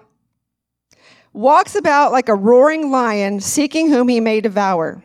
walks 1.32 1.74
about 1.74 2.12
like 2.12 2.28
a 2.28 2.34
roaring 2.34 2.90
lion, 2.90 3.40
seeking 3.40 3.90
whom 3.90 4.08
he 4.08 4.20
may 4.20 4.40
devour. 4.40 5.02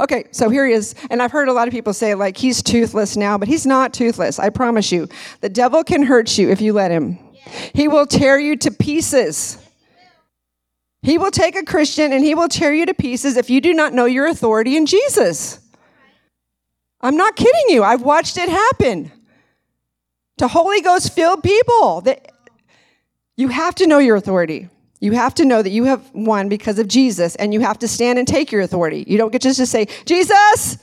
Okay, 0.00 0.24
so 0.30 0.48
here 0.48 0.66
he 0.66 0.72
is. 0.72 0.94
And 1.10 1.22
I've 1.22 1.32
heard 1.32 1.48
a 1.48 1.52
lot 1.52 1.68
of 1.68 1.72
people 1.72 1.92
say, 1.92 2.14
like, 2.14 2.36
he's 2.36 2.62
toothless 2.62 3.16
now, 3.16 3.36
but 3.36 3.48
he's 3.48 3.66
not 3.66 3.92
toothless. 3.92 4.38
I 4.38 4.48
promise 4.50 4.90
you. 4.90 5.08
The 5.40 5.50
devil 5.50 5.84
can 5.84 6.02
hurt 6.02 6.38
you 6.38 6.50
if 6.50 6.60
you 6.60 6.72
let 6.72 6.90
him, 6.90 7.18
he 7.74 7.88
will 7.88 8.06
tear 8.06 8.38
you 8.38 8.56
to 8.56 8.70
pieces. 8.70 9.58
He 11.02 11.18
will 11.18 11.30
take 11.30 11.54
a 11.54 11.64
Christian 11.64 12.14
and 12.14 12.24
he 12.24 12.34
will 12.34 12.48
tear 12.48 12.72
you 12.72 12.86
to 12.86 12.94
pieces 12.94 13.36
if 13.36 13.50
you 13.50 13.60
do 13.60 13.74
not 13.74 13.92
know 13.92 14.06
your 14.06 14.26
authority 14.26 14.74
in 14.74 14.86
Jesus. 14.86 15.60
I'm 17.04 17.16
not 17.18 17.36
kidding 17.36 17.68
you. 17.68 17.84
I've 17.84 18.00
watched 18.00 18.38
it 18.38 18.48
happen 18.48 19.12
to 20.38 20.48
Holy 20.48 20.80
Ghost 20.80 21.12
filled 21.12 21.42
people. 21.42 22.00
That 22.00 22.32
you 23.36 23.48
have 23.48 23.74
to 23.76 23.86
know 23.86 23.98
your 23.98 24.16
authority. 24.16 24.70
You 25.00 25.12
have 25.12 25.34
to 25.34 25.44
know 25.44 25.60
that 25.60 25.68
you 25.68 25.84
have 25.84 26.10
won 26.14 26.48
because 26.48 26.78
of 26.78 26.88
Jesus, 26.88 27.36
and 27.36 27.52
you 27.52 27.60
have 27.60 27.78
to 27.80 27.88
stand 27.88 28.18
and 28.18 28.26
take 28.26 28.50
your 28.50 28.62
authority. 28.62 29.04
You 29.06 29.18
don't 29.18 29.30
get 29.30 29.42
just 29.42 29.58
to 29.58 29.66
say, 29.66 29.86
Jesus, 30.06 30.78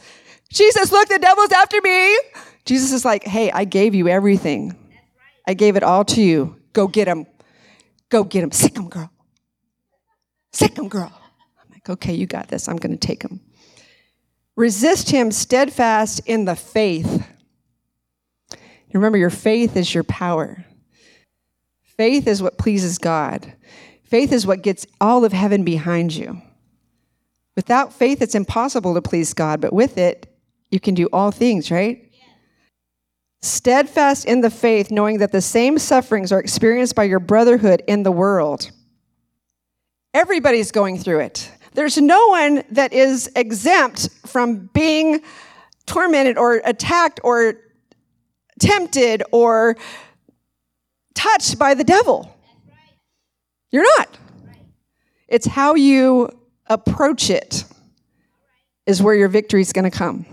Jesus, 0.50 0.92
look, 0.92 1.10
the 1.10 1.18
devil's 1.18 1.52
after 1.52 1.82
me. 1.82 2.20
Jesus 2.66 2.94
is 2.94 3.04
like, 3.04 3.24
hey, 3.24 3.50
I 3.50 3.66
gave 3.66 3.96
you 3.96 4.08
everything. 4.08 4.78
I 5.48 5.56
gave 5.56 5.76
it 5.76 5.82
all 5.82 6.06
to 6.06 6.22
you. 6.22 6.56
Go 6.74 6.88
get 6.88 7.08
him. 7.08 7.26
Go 8.10 8.24
get 8.24 8.44
him. 8.44 8.52
Sick 8.52 8.78
him, 8.78 8.90
girl. 8.90 9.10
Sick 10.54 10.78
him, 10.78 10.88
girl. 10.88 11.12
I'm 11.60 11.72
like, 11.72 11.90
okay, 11.90 12.14
you 12.14 12.28
got 12.28 12.48
this. 12.48 12.68
I'm 12.68 12.78
going 12.78 12.92
to 12.92 13.08
take 13.08 13.24
him. 13.24 13.40
Resist 14.62 15.10
him 15.10 15.32
steadfast 15.32 16.22
in 16.28 16.46
the 16.46 16.56
faith. 16.56 17.28
Remember, 18.94 19.18
your 19.18 19.32
faith 19.32 19.76
is 19.76 19.92
your 19.92 20.04
power. 20.04 20.64
Faith 21.82 22.28
is 22.28 22.44
what 22.44 22.60
pleases 22.60 23.00
God. 23.00 23.56
Faith 24.04 24.32
is 24.32 24.46
what 24.46 24.62
gets 24.62 24.86
all 25.02 25.26
of 25.26 25.34
heaven 25.34 25.64
behind 25.64 26.14
you. 26.14 26.44
Without 27.56 27.92
faith, 27.92 28.22
it's 28.22 28.36
impossible 28.36 28.94
to 28.94 29.02
please 29.02 29.34
God, 29.34 29.62
but 29.62 29.74
with 29.74 29.98
it, 29.98 30.32
you 30.70 30.80
can 30.80 30.94
do 30.94 31.10
all 31.12 31.32
things, 31.32 31.72
right? 31.72 32.12
Steadfast 33.42 34.26
in 34.26 34.42
the 34.42 34.52
faith, 34.52 34.92
knowing 34.92 35.18
that 35.18 35.32
the 35.32 35.42
same 35.42 35.80
sufferings 35.80 36.32
are 36.32 36.40
experienced 36.40 36.94
by 36.94 37.06
your 37.06 37.20
brotherhood 37.20 37.82
in 37.88 38.04
the 38.04 38.12
world. 38.12 38.70
Everybody's 40.14 40.72
going 40.72 41.00
through 41.00 41.22
it. 41.22 41.52
There's 41.74 41.98
no 41.98 42.28
one 42.28 42.64
that 42.72 42.94
is 42.94 43.32
exempt 43.36 44.10
from 44.26 44.70
being 44.74 45.22
tormented 45.86 46.38
or 46.38 46.62
attacked 46.66 47.20
or 47.24 47.56
tempted 48.60 49.24
or 49.32 49.78
touched 51.16 51.58
by 51.58 51.74
the 51.74 51.84
devil. 51.84 52.36
You're 53.72 53.86
not. 53.98 54.18
It's 55.28 55.48
how 55.48 55.76
you 55.76 56.30
approach 56.68 57.30
it 57.30 57.64
is 58.86 59.02
where 59.02 59.16
your 59.16 59.30
victory 59.30 59.62
is 59.62 59.72
going 59.72 59.90
to 59.90 59.98
come. 59.98 60.26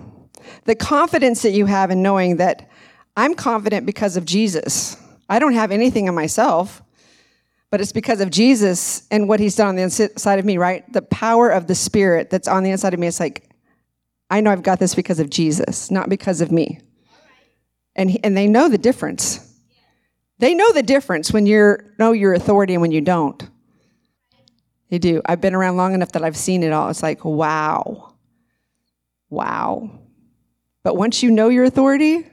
The 0.65 0.75
confidence 0.75 1.43
that 1.43 1.53
you 1.53 1.67
have 1.67 1.91
in 1.91 2.03
knowing 2.03 2.39
that 2.39 2.69
I'm 3.17 3.35
confident 3.35 3.87
because 3.87 4.17
of 4.17 4.25
Jesus. 4.25 4.97
I 5.29 5.39
don't 5.39 5.55
have 5.55 5.71
anything 5.71 6.07
in 6.07 6.15
myself 6.15 6.83
but 7.71 7.81
it's 7.81 7.93
because 7.93 8.21
of 8.21 8.31
Jesus 8.31 9.07
and 9.11 9.29
what 9.29 9.41
he's 9.41 9.57
done 9.57 9.69
on 9.69 9.77
the 9.77 9.83
inside 9.83 10.39
of 10.39 10.45
me, 10.45 10.57
right? 10.57 10.91
The 10.93 11.03
power 11.03 11.51
of 11.51 11.67
the 11.67 11.75
Spirit 11.75 12.31
that's 12.31 12.49
on 12.49 12.63
the 12.63 12.71
inside 12.71 12.95
of 12.95 13.01
me. 13.01 13.07
It's 13.07 13.21
like, 13.21 13.49
I 14.31 14.41
know 14.41 14.51
I've 14.51 14.63
got 14.63 14.79
this 14.79 14.95
because 14.95 15.21
of 15.21 15.31
Jesus, 15.31 15.91
not 15.91 16.09
because 16.09 16.41
of 16.41 16.51
me. 16.51 16.81
And, 17.95 18.19
and 18.23 18.37
they 18.37 18.47
know 18.47 18.69
the 18.69 18.79
difference. 18.79 19.45
They 20.39 20.55
know 20.55 20.73
the 20.73 20.83
difference 20.83 21.33
when 21.33 21.47
you 21.47 21.79
know 21.99 22.13
your 22.13 22.33
authority 22.33 22.75
and 22.75 22.81
when 22.81 22.93
you 22.93 23.01
don't. 23.01 23.43
They 24.91 24.99
do. 24.99 25.21
I've 25.27 25.41
been 25.41 25.55
around 25.55 25.77
long 25.77 25.95
enough 25.95 26.13
that 26.13 26.25
I've 26.25 26.37
seen 26.37 26.63
it 26.63 26.73
all. 26.73 26.89
It's 26.89 27.03
like, 27.03 27.25
wow. 27.25 28.15
Wow. 29.29 29.91
But 30.83 30.97
once 30.97 31.23
you 31.23 31.31
know 31.31 31.49
your 31.49 31.65
authority, 31.65 32.27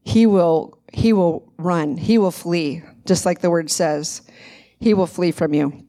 he 0.00 0.24
will 0.24 0.78
he 0.90 1.12
will 1.12 1.52
run. 1.58 1.98
He 1.98 2.16
will 2.16 2.30
flee 2.30 2.82
just 3.08 3.26
like 3.26 3.40
the 3.40 3.50
word 3.50 3.70
says. 3.70 4.22
He 4.78 4.94
will 4.94 5.08
flee 5.08 5.32
from 5.32 5.54
you. 5.54 5.84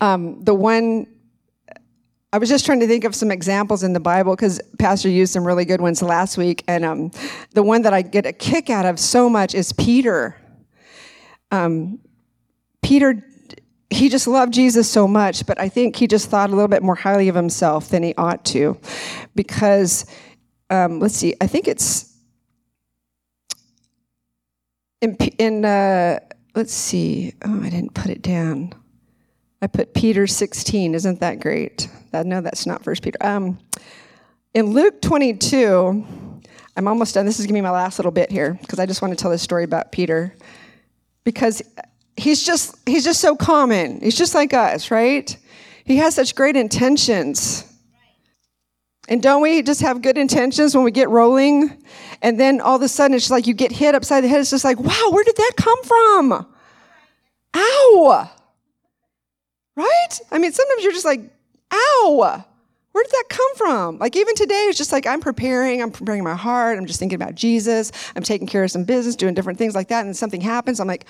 Um, 0.00 0.42
the 0.42 0.54
one, 0.54 1.06
I 2.32 2.38
was 2.38 2.48
just 2.48 2.66
trying 2.66 2.80
to 2.80 2.86
think 2.86 3.04
of 3.04 3.14
some 3.14 3.30
examples 3.30 3.82
in 3.82 3.92
the 3.92 4.00
Bible 4.00 4.34
because 4.34 4.60
Pastor 4.78 5.08
used 5.08 5.32
some 5.32 5.46
really 5.46 5.64
good 5.64 5.80
ones 5.80 6.02
last 6.02 6.36
week. 6.36 6.64
And 6.68 6.84
um, 6.84 7.10
the 7.52 7.62
one 7.62 7.82
that 7.82 7.94
I 7.94 8.02
get 8.02 8.26
a 8.26 8.32
kick 8.32 8.68
out 8.68 8.84
of 8.84 8.98
so 8.98 9.30
much 9.30 9.54
is 9.54 9.72
Peter. 9.72 10.36
Um, 11.50 12.00
Peter, 12.82 13.24
he 13.90 14.08
just 14.08 14.26
loved 14.26 14.52
Jesus 14.52 14.90
so 14.90 15.06
much, 15.06 15.46
but 15.46 15.60
I 15.60 15.68
think 15.68 15.96
he 15.96 16.06
just 16.06 16.28
thought 16.28 16.50
a 16.50 16.52
little 16.52 16.68
bit 16.68 16.82
more 16.82 16.96
highly 16.96 17.28
of 17.28 17.34
himself 17.34 17.88
than 17.88 18.02
he 18.02 18.14
ought 18.16 18.44
to. 18.46 18.78
Because, 19.34 20.06
um, 20.70 20.98
let's 20.98 21.14
see, 21.14 21.34
I 21.40 21.46
think 21.46 21.68
it's 21.68 22.11
in, 25.02 25.16
in 25.38 25.64
uh, 25.64 26.20
let's 26.54 26.72
see, 26.72 27.34
oh, 27.44 27.62
I 27.62 27.68
didn't 27.68 27.92
put 27.92 28.10
it 28.10 28.22
down. 28.22 28.72
I 29.60 29.66
put 29.66 29.94
Peter 29.94 30.26
16. 30.26 30.94
Isn't 30.94 31.20
that 31.20 31.40
great? 31.40 31.88
That, 32.12 32.24
no, 32.24 32.40
that's 32.40 32.66
not 32.66 32.82
First 32.82 33.02
Peter. 33.02 33.18
Um, 33.20 33.58
in 34.54 34.66
Luke 34.66 35.02
22, 35.02 36.40
I'm 36.76 36.88
almost 36.88 37.14
done. 37.14 37.26
This 37.26 37.38
is 37.38 37.46
going 37.46 37.54
to 37.54 37.58
be 37.58 37.62
my 37.62 37.70
last 37.70 37.98
little 37.98 38.12
bit 38.12 38.30
here 38.30 38.56
because 38.60 38.78
I 38.78 38.86
just 38.86 39.02
want 39.02 39.12
to 39.12 39.20
tell 39.20 39.30
this 39.30 39.42
story 39.42 39.64
about 39.64 39.92
Peter 39.92 40.34
because 41.24 41.62
he's 42.16 42.44
just 42.44 42.76
he's 42.86 43.04
just 43.04 43.20
so 43.20 43.36
common. 43.36 44.00
He's 44.00 44.16
just 44.16 44.34
like 44.34 44.54
us, 44.54 44.90
right? 44.90 45.36
He 45.84 45.96
has 45.96 46.14
such 46.14 46.34
great 46.34 46.56
intentions. 46.56 47.64
And 49.08 49.22
don't 49.22 49.42
we 49.42 49.62
just 49.62 49.80
have 49.80 50.00
good 50.00 50.16
intentions 50.16 50.74
when 50.74 50.84
we 50.84 50.90
get 50.90 51.08
rolling? 51.08 51.82
And 52.22 52.38
then 52.38 52.60
all 52.60 52.76
of 52.76 52.82
a 52.82 52.88
sudden 52.88 53.16
it's 53.16 53.30
like 53.30 53.46
you 53.46 53.52
get 53.52 53.72
hit 53.72 53.94
upside 53.94 54.24
the 54.24 54.28
head. 54.28 54.40
It's 54.40 54.50
just 54.50 54.64
like, 54.64 54.78
wow, 54.78 55.10
where 55.10 55.24
did 55.24 55.36
that 55.36 55.52
come 55.56 55.82
from? 55.82 56.46
Ow. 57.54 58.30
Right? 59.74 60.20
I 60.30 60.38
mean, 60.38 60.52
sometimes 60.52 60.82
you're 60.84 60.92
just 60.92 61.04
like, 61.04 61.20
ow. 61.72 62.44
Where 62.92 63.04
did 63.04 63.10
that 63.12 63.24
come 63.28 63.54
from? 63.56 63.98
Like 63.98 64.16
even 64.16 64.34
today, 64.34 64.66
it's 64.68 64.78
just 64.78 64.92
like 64.92 65.06
I'm 65.06 65.20
preparing, 65.20 65.82
I'm 65.82 65.90
preparing 65.90 66.22
my 66.22 66.34
heart, 66.34 66.78
I'm 66.78 66.86
just 66.86 66.98
thinking 66.98 67.16
about 67.16 67.34
Jesus, 67.34 67.90
I'm 68.14 68.22
taking 68.22 68.46
care 68.46 68.62
of 68.62 68.70
some 68.70 68.84
business, 68.84 69.16
doing 69.16 69.34
different 69.34 69.58
things 69.58 69.74
like 69.74 69.88
that, 69.88 70.04
and 70.04 70.14
something 70.14 70.42
happens. 70.42 70.78
I'm 70.78 70.86
like, 70.86 71.06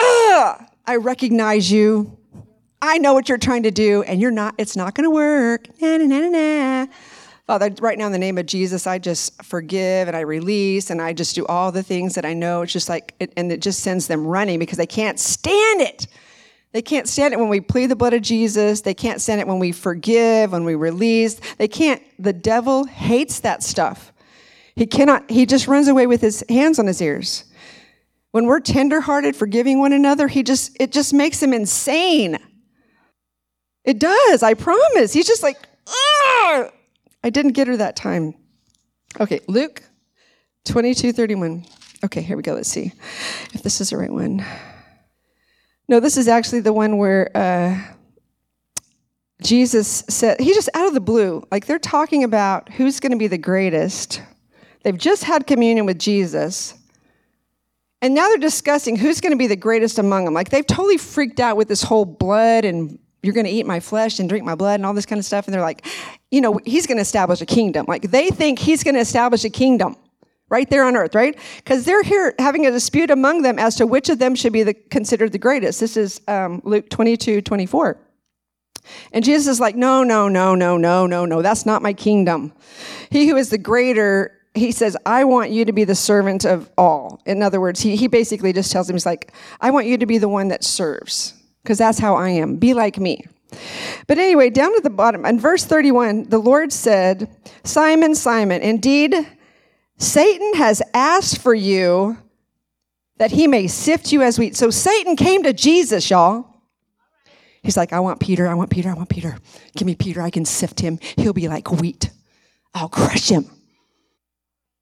ah, 0.00 0.66
I 0.86 0.96
recognize 0.96 1.70
you. 1.70 2.16
I 2.82 2.96
know 2.96 3.12
what 3.12 3.28
you're 3.28 3.36
trying 3.36 3.64
to 3.64 3.70
do, 3.70 4.02
and 4.04 4.18
you're 4.18 4.30
not, 4.30 4.54
it's 4.56 4.76
not 4.76 4.94
gonna 4.94 5.10
work. 5.10 5.68
Na, 5.78 5.98
Na, 5.98 6.06
na, 6.06 6.18
na, 6.20 6.28
na, 6.28 6.86
Father, 7.50 7.74
right 7.80 7.98
now 7.98 8.06
in 8.06 8.12
the 8.12 8.18
name 8.18 8.38
of 8.38 8.46
Jesus, 8.46 8.86
I 8.86 9.00
just 9.00 9.42
forgive 9.42 10.06
and 10.06 10.16
I 10.16 10.20
release 10.20 10.88
and 10.88 11.02
I 11.02 11.12
just 11.12 11.34
do 11.34 11.44
all 11.46 11.72
the 11.72 11.82
things 11.82 12.14
that 12.14 12.24
I 12.24 12.32
know. 12.32 12.62
It's 12.62 12.72
just 12.72 12.88
like, 12.88 13.12
it, 13.18 13.32
and 13.36 13.50
it 13.50 13.60
just 13.60 13.80
sends 13.80 14.06
them 14.06 14.24
running 14.24 14.60
because 14.60 14.78
they 14.78 14.86
can't 14.86 15.18
stand 15.18 15.80
it. 15.80 16.06
They 16.70 16.80
can't 16.80 17.08
stand 17.08 17.34
it 17.34 17.40
when 17.40 17.48
we 17.48 17.60
plead 17.60 17.86
the 17.86 17.96
blood 17.96 18.14
of 18.14 18.22
Jesus. 18.22 18.82
They 18.82 18.94
can't 18.94 19.20
stand 19.20 19.40
it 19.40 19.48
when 19.48 19.58
we 19.58 19.72
forgive, 19.72 20.52
when 20.52 20.62
we 20.62 20.76
release. 20.76 21.40
They 21.56 21.66
can't, 21.66 22.00
the 22.20 22.32
devil 22.32 22.84
hates 22.84 23.40
that 23.40 23.64
stuff. 23.64 24.12
He 24.76 24.86
cannot, 24.86 25.28
he 25.28 25.44
just 25.44 25.66
runs 25.66 25.88
away 25.88 26.06
with 26.06 26.20
his 26.20 26.44
hands 26.48 26.78
on 26.78 26.86
his 26.86 27.02
ears. 27.02 27.46
When 28.30 28.46
we're 28.46 28.60
tenderhearted, 28.60 29.34
forgiving 29.34 29.80
one 29.80 29.92
another, 29.92 30.28
he 30.28 30.44
just, 30.44 30.76
it 30.78 30.92
just 30.92 31.12
makes 31.12 31.42
him 31.42 31.52
insane. 31.52 32.38
It 33.84 33.98
does, 33.98 34.44
I 34.44 34.54
promise. 34.54 35.12
He's 35.12 35.26
just 35.26 35.42
like, 35.42 35.58
ah! 35.88 36.70
I 37.22 37.30
didn't 37.30 37.52
get 37.52 37.68
her 37.68 37.76
that 37.76 37.96
time. 37.96 38.34
Okay, 39.20 39.40
Luke 39.48 39.82
22 40.64 41.12
31. 41.12 41.64
Okay, 42.04 42.22
here 42.22 42.36
we 42.36 42.42
go. 42.42 42.54
Let's 42.54 42.68
see 42.68 42.92
if 43.52 43.62
this 43.62 43.80
is 43.80 43.90
the 43.90 43.96
right 43.96 44.10
one. 44.10 44.44
No, 45.88 46.00
this 46.00 46.16
is 46.16 46.28
actually 46.28 46.60
the 46.60 46.72
one 46.72 46.98
where 46.98 47.30
uh, 47.36 47.76
Jesus 49.42 50.04
said, 50.08 50.40
he 50.40 50.54
just 50.54 50.68
out 50.74 50.86
of 50.86 50.94
the 50.94 51.00
blue, 51.00 51.42
like 51.50 51.66
they're 51.66 51.78
talking 51.78 52.24
about 52.24 52.72
who's 52.72 53.00
going 53.00 53.12
to 53.12 53.18
be 53.18 53.26
the 53.26 53.38
greatest. 53.38 54.22
They've 54.82 54.96
just 54.96 55.24
had 55.24 55.46
communion 55.46 55.86
with 55.86 55.98
Jesus. 55.98 56.74
And 58.02 58.14
now 58.14 58.28
they're 58.28 58.38
discussing 58.38 58.96
who's 58.96 59.20
going 59.20 59.32
to 59.32 59.36
be 59.36 59.46
the 59.46 59.56
greatest 59.56 59.98
among 59.98 60.24
them. 60.24 60.32
Like 60.32 60.50
they've 60.50 60.66
totally 60.66 60.96
freaked 60.96 61.40
out 61.40 61.56
with 61.56 61.68
this 61.68 61.82
whole 61.82 62.04
blood 62.04 62.64
and 62.64 62.98
you're 63.22 63.34
going 63.34 63.46
to 63.46 63.52
eat 63.52 63.66
my 63.66 63.80
flesh 63.80 64.18
and 64.18 64.28
drink 64.28 64.44
my 64.44 64.54
blood 64.54 64.76
and 64.80 64.86
all 64.86 64.94
this 64.94 65.06
kind 65.06 65.18
of 65.18 65.24
stuff. 65.24 65.46
And 65.46 65.54
they're 65.54 65.60
like, 65.60 65.86
you 66.30 66.40
know, 66.40 66.60
he's 66.64 66.86
going 66.86 66.96
to 66.96 67.02
establish 67.02 67.40
a 67.40 67.46
kingdom. 67.46 67.86
Like 67.88 68.10
they 68.10 68.30
think 68.30 68.58
he's 68.58 68.82
going 68.84 68.94
to 68.94 69.00
establish 69.00 69.44
a 69.44 69.50
kingdom 69.50 69.96
right 70.48 70.68
there 70.68 70.84
on 70.84 70.96
earth, 70.96 71.14
right? 71.14 71.38
Because 71.56 71.84
they're 71.84 72.02
here 72.02 72.34
having 72.38 72.66
a 72.66 72.70
dispute 72.70 73.10
among 73.10 73.42
them 73.42 73.58
as 73.58 73.76
to 73.76 73.86
which 73.86 74.08
of 74.08 74.18
them 74.18 74.34
should 74.34 74.52
be 74.52 74.62
the, 74.62 74.74
considered 74.74 75.32
the 75.32 75.38
greatest. 75.38 75.80
This 75.80 75.96
is 75.96 76.20
um, 76.28 76.60
Luke 76.64 76.90
22, 76.90 77.42
24. 77.42 77.98
And 79.12 79.24
Jesus 79.24 79.46
is 79.46 79.60
like, 79.60 79.76
no, 79.76 80.02
no, 80.02 80.28
no, 80.28 80.54
no, 80.54 80.76
no, 80.76 81.06
no, 81.06 81.24
no, 81.24 81.42
that's 81.42 81.66
not 81.66 81.82
my 81.82 81.92
kingdom. 81.92 82.52
He 83.10 83.28
who 83.28 83.36
is 83.36 83.50
the 83.50 83.58
greater 83.58 84.36
he 84.54 84.72
says, 84.72 84.96
I 85.06 85.24
want 85.24 85.50
you 85.50 85.64
to 85.64 85.72
be 85.72 85.84
the 85.84 85.94
servant 85.94 86.44
of 86.44 86.70
all. 86.76 87.22
In 87.24 87.42
other 87.42 87.60
words, 87.60 87.80
he, 87.80 87.94
he 87.94 88.08
basically 88.08 88.52
just 88.52 88.72
tells 88.72 88.90
him, 88.90 88.96
he's 88.96 89.06
like, 89.06 89.32
I 89.60 89.70
want 89.70 89.86
you 89.86 89.96
to 89.98 90.06
be 90.06 90.18
the 90.18 90.28
one 90.28 90.48
that 90.48 90.64
serves, 90.64 91.34
because 91.62 91.78
that's 91.78 91.98
how 91.98 92.16
I 92.16 92.30
am. 92.30 92.56
Be 92.56 92.74
like 92.74 92.98
me. 92.98 93.24
But 94.06 94.18
anyway, 94.18 94.50
down 94.50 94.74
at 94.76 94.82
the 94.82 94.90
bottom, 94.90 95.24
in 95.24 95.38
verse 95.38 95.64
31, 95.64 96.28
the 96.28 96.38
Lord 96.38 96.72
said, 96.72 97.28
Simon, 97.64 98.14
Simon, 98.14 98.62
indeed, 98.62 99.14
Satan 99.98 100.54
has 100.54 100.82
asked 100.94 101.38
for 101.38 101.54
you 101.54 102.16
that 103.18 103.32
he 103.32 103.46
may 103.46 103.66
sift 103.66 104.12
you 104.12 104.22
as 104.22 104.38
wheat. 104.38 104.56
So 104.56 104.70
Satan 104.70 105.14
came 105.14 105.42
to 105.42 105.52
Jesus, 105.52 106.08
y'all. 106.08 106.46
He's 107.62 107.76
like, 107.76 107.92
I 107.92 108.00
want 108.00 108.18
Peter, 108.20 108.48
I 108.48 108.54
want 108.54 108.70
Peter, 108.70 108.88
I 108.88 108.94
want 108.94 109.10
Peter. 109.10 109.36
Give 109.76 109.84
me 109.84 109.94
Peter, 109.94 110.22
I 110.22 110.30
can 110.30 110.46
sift 110.46 110.80
him. 110.80 110.98
He'll 111.16 111.34
be 111.34 111.48
like 111.48 111.70
wheat. 111.70 112.10
I'll 112.74 112.88
crush 112.88 113.28
him. 113.28 113.50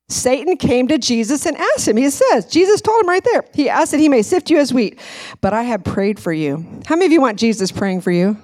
Satan 0.08 0.56
came 0.56 0.88
to 0.88 0.96
Jesus 0.96 1.44
and 1.44 1.56
asked 1.56 1.86
him. 1.86 1.96
He 1.96 2.08
says, 2.08 2.46
Jesus 2.46 2.80
told 2.80 3.02
him 3.02 3.08
right 3.08 3.24
there. 3.24 3.44
He 3.52 3.68
asked 3.68 3.90
that 3.90 4.00
he 4.00 4.08
may 4.08 4.22
sift 4.22 4.48
you 4.48 4.58
as 4.58 4.72
wheat, 4.72 4.98
but 5.40 5.52
I 5.52 5.64
have 5.64 5.84
prayed 5.84 6.18
for 6.18 6.32
you. 6.32 6.64
How 6.86 6.94
many 6.94 7.06
of 7.06 7.12
you 7.12 7.20
want 7.20 7.38
Jesus 7.38 7.70
praying 7.70 8.00
for 8.00 8.10
you? 8.10 8.38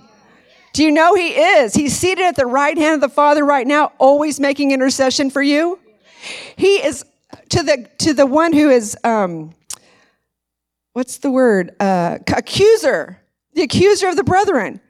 Do 0.75 0.83
you 0.83 0.91
know 0.91 1.15
he 1.15 1.29
is? 1.29 1.73
He's 1.73 1.97
seated 1.97 2.25
at 2.25 2.35
the 2.35 2.47
right 2.47 2.77
hand 2.77 2.97
of 2.97 3.01
the 3.01 3.15
Father 3.15 3.45
right 3.45 3.67
now, 3.67 3.93
always 3.99 4.41
making 4.41 4.73
intercession 4.73 5.31
for 5.31 5.41
you. 5.41 5.79
He 6.57 6.85
is 6.85 7.05
to 7.51 7.63
the 7.63 7.89
to 7.99 8.13
the 8.13 8.27
one 8.27 8.53
who 8.53 8.71
is 8.71 8.97
um, 9.05 9.53
what's 10.93 11.19
the 11.19 11.31
word? 11.31 11.77
Uh, 11.79 12.19
accuser, 12.27 13.21
the 13.53 13.63
accuser 13.63 14.09
of 14.09 14.17
the 14.17 14.25
brethren. 14.25 14.81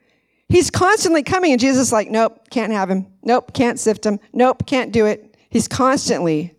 He's 0.49 0.71
constantly 0.71 1.23
coming, 1.23 1.53
and 1.53 1.61
Jesus 1.61 1.89
is 1.89 1.93
like, 1.93 2.11
nope, 2.11 2.49
can't 2.49 2.73
have 2.73 2.91
him. 2.91 3.07
Nope, 3.23 3.53
can't 3.53 3.79
sift 3.79 4.07
him. 4.07 4.21
Nope, 4.33 4.67
can't 4.67 4.91
do 4.91 5.05
it. 5.05 5.37
He's 5.51 5.69
constantly 5.69 6.55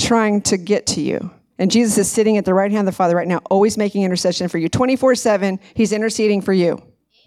trying 0.00 0.42
to 0.42 0.56
get 0.56 0.86
to 0.88 1.00
you. 1.00 1.30
And 1.58 1.70
Jesus 1.70 1.96
is 1.96 2.10
sitting 2.10 2.38
at 2.38 2.44
the 2.44 2.54
right 2.54 2.72
hand 2.72 2.88
of 2.88 2.92
the 2.92 2.96
Father 2.96 3.14
right 3.14 3.28
now, 3.28 3.40
always 3.50 3.78
making 3.78 4.02
intercession 4.02 4.48
for 4.48 4.58
you. 4.58 4.68
24 4.68 5.14
7, 5.14 5.60
He's 5.74 5.92
interceding 5.92 6.40
for 6.40 6.52
you. 6.52 6.82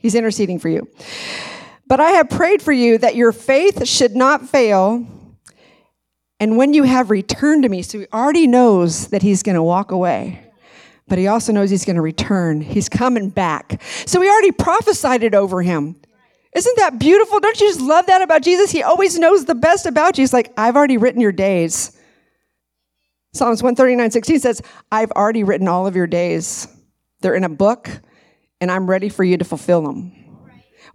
He's 0.06 0.14
interceding 0.14 0.60
for 0.60 0.70
you. 0.70 0.88
But 1.88 2.00
I 2.00 2.12
have 2.12 2.30
prayed 2.30 2.62
for 2.62 2.72
you 2.72 3.00
that 3.00 3.16
your 3.16 3.32
faith 3.32 3.88
should 3.88 4.16
not 4.16 4.48
fail. 4.48 5.04
And 6.40 6.58
when 6.58 6.76
you 6.76 6.84
have 6.84 7.10
returned 7.10 7.64
to 7.64 7.70
me, 7.70 7.82
so 7.82 8.02
he 8.02 8.06
already 8.14 8.46
knows 8.46 9.08
that 9.08 9.24
he's 9.24 9.42
going 9.42 9.56
to 9.56 9.64
walk 9.64 9.90
away, 9.90 10.44
but 11.08 11.18
he 11.18 11.26
also 11.26 11.52
knows 11.52 11.72
he's 11.72 11.86
going 11.86 11.96
to 11.96 12.04
return. 12.04 12.62
He's 12.62 12.88
coming 12.88 13.30
back. 13.30 13.82
So 14.06 14.22
he 14.22 14.30
already 14.30 14.52
prophesied 14.52 15.24
it 15.24 15.34
over 15.34 15.64
him. 15.64 15.96
Isn't 16.56 16.78
that 16.78 17.00
beautiful? 17.00 17.40
Don't 17.40 17.60
you 17.60 17.68
just 17.68 17.82
love 17.82 18.06
that 18.06 18.22
about 18.22 18.44
Jesus? 18.44 18.70
He 18.70 18.84
always 18.84 19.18
knows 19.18 19.46
the 19.46 19.56
best 19.56 19.88
about 19.88 20.20
you. 20.20 20.22
He's 20.22 20.34
like, 20.34 20.54
I've 20.56 20.76
already 20.76 20.98
written 20.98 21.20
your 21.20 21.32
days. 21.32 22.00
Psalms 23.34 23.64
139, 23.64 24.12
16 24.12 24.40
says, 24.40 24.62
I've 24.92 25.10
already 25.14 25.44
written 25.44 25.68
all 25.68 25.88
of 25.88 25.96
your 25.96 26.06
days. 26.06 26.68
They're 27.22 27.34
in 27.34 27.44
a 27.44 27.50
book, 27.50 27.90
and 28.62 28.72
I'm 28.72 28.90
ready 28.90 29.10
for 29.10 29.24
you 29.24 29.38
to 29.38 29.46
fulfill 29.46 29.82
them. 29.82 30.12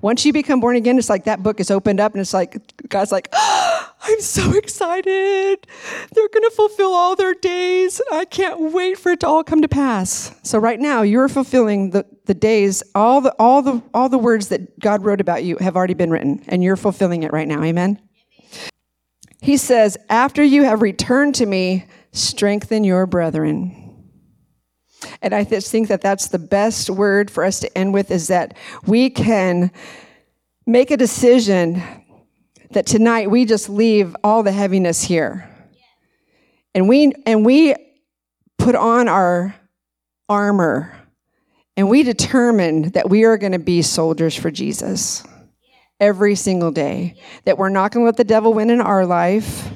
Once 0.03 0.25
you 0.25 0.33
become 0.33 0.61
born 0.61 0.77
again, 0.77 0.99
it's 0.99 1.11
like 1.11 1.25
that 1.25 1.42
book 1.42 1.61
is 1.61 1.70
opened 1.70 2.01
up, 2.01 2.12
and 2.12 2.20
it's 2.20 2.33
like, 2.33 2.57
God's 2.88 3.12
like, 3.12 3.29
oh, 3.33 3.92
I'm 4.03 4.20
so 4.20 4.53
excited. 4.53 5.66
They're 6.12 6.29
going 6.29 6.49
to 6.49 6.53
fulfill 6.57 6.92
all 6.92 7.16
their 7.16 7.35
days. 7.35 8.01
I 8.11 8.25
can't 8.25 8.73
wait 8.73 8.99
for 8.99 9.12
it 9.12 9.20
to 9.20 9.27
all 9.27 9.44
come 9.44 9.61
to 9.61 9.68
pass. 9.68 10.35
So 10.42 10.59
right 10.59 10.81
now, 10.81 11.03
you're 11.03 11.29
fulfilling 11.29 11.90
the, 11.90 12.07
the 12.25 12.33
days, 12.33 12.83
all 12.94 13.20
the, 13.20 13.35
all, 13.38 13.61
the, 13.61 13.83
all 13.92 14.09
the 14.09 14.16
words 14.16 14.49
that 14.49 14.81
God 14.81 15.05
wrote 15.05 15.20
about 15.20 15.44
you 15.44 15.59
have 15.59 15.77
already 15.77 15.94
been 15.94 16.11
written, 16.11 16.42
and 16.49 16.64
you're 16.64 16.77
fulfilling 16.77 17.23
it 17.25 17.33
right 17.33 17.46
now. 17.46 17.62
Amen? 17.62 18.01
He 19.42 19.59
says, 19.59 19.99
After 20.09 20.42
you 20.42 20.64
have 20.64 20.81
returned 20.81 21.35
to 21.37 21.46
me, 21.46 21.85
strengthen 22.12 22.85
your 22.85 23.07
brethren. 23.07 23.79
And 25.22 25.34
I 25.34 25.44
just 25.44 25.70
think 25.70 25.88
that 25.88 26.00
that's 26.00 26.28
the 26.28 26.38
best 26.38 26.90
word 26.90 27.30
for 27.30 27.44
us 27.44 27.60
to 27.60 27.78
end 27.78 27.94
with 27.94 28.10
is 28.10 28.28
that 28.28 28.56
we 28.86 29.10
can 29.10 29.70
make 30.66 30.90
a 30.90 30.96
decision 30.96 31.82
that 32.70 32.86
tonight 32.86 33.30
we 33.30 33.44
just 33.44 33.68
leave 33.68 34.14
all 34.22 34.42
the 34.42 34.52
heaviness 34.52 35.02
here. 35.02 35.48
And 36.74 36.88
we 36.88 37.12
and 37.26 37.44
we 37.44 37.74
put 38.58 38.74
on 38.74 39.08
our 39.08 39.54
armor 40.28 40.96
and 41.76 41.88
we 41.88 42.02
determine 42.02 42.90
that 42.90 43.10
we 43.10 43.24
are 43.24 43.36
going 43.36 43.52
to 43.52 43.58
be 43.58 43.82
soldiers 43.82 44.36
for 44.36 44.50
Jesus 44.50 45.24
every 45.98 46.34
single 46.34 46.70
day. 46.70 47.16
That 47.44 47.58
we're 47.58 47.70
not 47.70 47.90
going 47.90 48.04
to 48.04 48.06
let 48.06 48.16
the 48.16 48.24
devil 48.24 48.54
win 48.54 48.70
in 48.70 48.80
our 48.80 49.04
life 49.04 49.68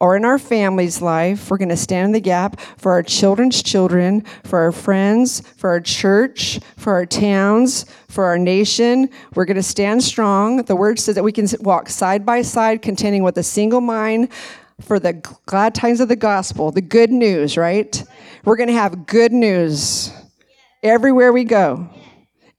or 0.00 0.16
in 0.16 0.24
our 0.24 0.38
family's 0.38 1.00
life. 1.00 1.50
We're 1.50 1.58
going 1.58 1.68
to 1.68 1.76
stand 1.76 2.06
in 2.06 2.12
the 2.12 2.20
gap 2.20 2.60
for 2.60 2.92
our 2.92 3.02
children's 3.02 3.62
children, 3.62 4.22
for 4.44 4.58
our 4.58 4.72
friends, 4.72 5.40
for 5.56 5.70
our 5.70 5.80
church, 5.80 6.60
for 6.76 6.92
our 6.92 7.06
towns, 7.06 7.86
for 8.08 8.24
our 8.24 8.38
nation. 8.38 9.08
We're 9.34 9.44
going 9.44 9.56
to 9.56 9.62
stand 9.62 10.02
strong. 10.02 10.62
The 10.62 10.76
word 10.76 10.98
says 10.98 11.14
that 11.14 11.24
we 11.24 11.32
can 11.32 11.46
walk 11.60 11.88
side 11.88 12.26
by 12.26 12.42
side, 12.42 12.82
contending 12.82 13.22
with 13.22 13.38
a 13.38 13.42
single 13.42 13.80
mind 13.80 14.28
for 14.80 14.98
the 14.98 15.12
glad 15.46 15.74
tidings 15.74 16.00
of 16.00 16.08
the 16.08 16.16
gospel, 16.16 16.70
the 16.70 16.80
good 16.80 17.10
news, 17.10 17.56
right? 17.56 18.02
We're 18.44 18.56
going 18.56 18.68
to 18.68 18.74
have 18.74 19.06
good 19.06 19.32
news 19.32 20.12
everywhere 20.82 21.32
we 21.32 21.44
go. 21.44 21.88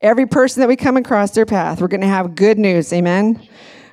Every 0.02 0.26
person 0.26 0.62
that 0.62 0.68
we 0.68 0.76
come 0.76 0.98
across 0.98 1.32
their 1.32 1.46
path, 1.46 1.82
we're 1.82 1.88
going 1.88 2.02
to 2.02 2.08
have 2.08 2.36
good 2.36 2.58
news. 2.58 2.92
Amen. 2.94 3.48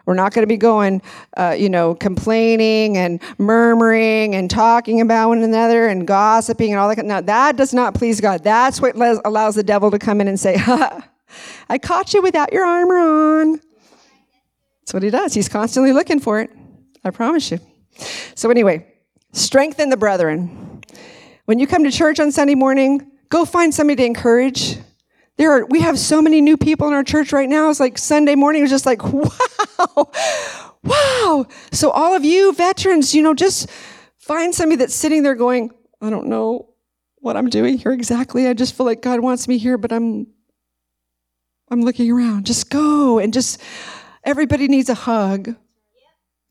We're 0.06 0.14
not 0.14 0.32
going 0.32 0.42
to 0.42 0.48
be 0.48 0.56
going, 0.56 1.02
uh, 1.36 1.54
you 1.58 1.68
know, 1.68 1.94
complaining 1.94 2.96
and 2.96 3.20
murmuring 3.38 4.34
and 4.34 4.50
talking 4.50 5.00
about 5.00 5.28
one 5.28 5.42
another 5.42 5.86
and 5.86 6.06
gossiping 6.06 6.72
and 6.72 6.80
all 6.80 6.94
that. 6.94 7.04
No, 7.04 7.20
that 7.20 7.56
does 7.56 7.72
not 7.72 7.94
please 7.94 8.20
God. 8.20 8.42
That's 8.42 8.80
what 8.80 8.96
allows 8.96 9.54
the 9.54 9.62
devil 9.62 9.90
to 9.90 9.98
come 9.98 10.20
in 10.20 10.28
and 10.28 10.38
say, 10.38 10.56
ha, 10.56 11.08
I 11.68 11.78
caught 11.78 12.14
you 12.14 12.22
without 12.22 12.52
your 12.52 12.64
armor 12.64 12.98
on. 12.98 13.60
That's 14.80 14.94
what 14.94 15.02
he 15.02 15.10
does. 15.10 15.34
He's 15.34 15.48
constantly 15.48 15.92
looking 15.92 16.20
for 16.20 16.40
it. 16.40 16.50
I 17.04 17.10
promise 17.10 17.50
you. 17.50 17.58
So, 18.34 18.50
anyway, 18.50 18.86
strengthen 19.32 19.90
the 19.90 19.96
brethren. 19.96 20.80
When 21.44 21.58
you 21.58 21.66
come 21.66 21.84
to 21.84 21.90
church 21.90 22.20
on 22.20 22.32
Sunday 22.32 22.54
morning, 22.54 23.10
go 23.28 23.44
find 23.44 23.74
somebody 23.74 23.96
to 23.96 24.04
encourage. 24.04 24.78
There 25.36 25.50
are, 25.50 25.66
we 25.66 25.80
have 25.80 25.98
so 25.98 26.22
many 26.22 26.40
new 26.40 26.56
people 26.56 26.88
in 26.88 26.94
our 26.94 27.02
church 27.02 27.32
right 27.32 27.48
now. 27.48 27.70
It's 27.70 27.80
like 27.80 27.98
Sunday 27.98 28.34
morning 28.34 28.62
was 28.62 28.70
just 28.70 28.86
like, 28.86 29.02
wow, 29.78 30.12
wow. 30.82 31.46
So 31.72 31.90
all 31.90 32.14
of 32.14 32.24
you 32.24 32.52
veterans, 32.54 33.14
you 33.14 33.22
know, 33.22 33.34
just 33.34 33.70
find 34.18 34.54
somebody 34.54 34.76
that's 34.76 34.94
sitting 34.94 35.22
there 35.22 35.34
going, 35.34 35.70
I 36.00 36.10
don't 36.10 36.26
know 36.26 36.68
what 37.16 37.36
I'm 37.36 37.48
doing 37.48 37.78
here 37.78 37.92
exactly. 37.92 38.46
I 38.48 38.54
just 38.54 38.76
feel 38.76 38.86
like 38.86 39.02
God 39.02 39.20
wants 39.20 39.46
me 39.46 39.58
here, 39.58 39.78
but 39.78 39.92
I'm, 39.92 40.26
I'm 41.70 41.82
looking 41.82 42.10
around. 42.10 42.46
Just 42.46 42.70
go 42.70 43.18
and 43.18 43.32
just, 43.32 43.60
everybody 44.24 44.68
needs 44.68 44.88
a 44.88 44.94
hug. 44.94 45.54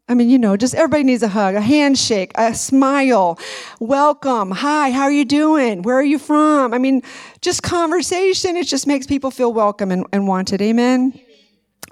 I 0.08 0.14
mean, 0.14 0.30
you 0.30 0.38
know, 0.38 0.58
just 0.58 0.76
everybody 0.76 1.04
needs 1.04 1.24
a 1.24 1.30
hug, 1.30 1.56
a 1.56 1.62
handshake, 1.62 2.34
a 2.36 2.54
smile, 2.54 3.40
welcome, 3.80 4.52
hi, 4.52 4.92
how 4.92 5.04
are 5.04 5.12
you 5.12 5.24
doing? 5.24 5.84
Where 5.84 5.96
are 5.96 6.04
you 6.04 6.20
from? 6.20 6.74
I 6.74 6.80
mean, 6.80 7.02
just 7.40 7.64
conversation, 7.64 8.58
it 8.58 8.68
just 8.68 8.88
makes 8.88 9.08
people 9.08 9.32
feel 9.32 9.54
welcome 9.54 9.90
and, 9.90 10.06
and 10.12 10.28
wanted. 10.28 10.62
Amen? 10.62 11.18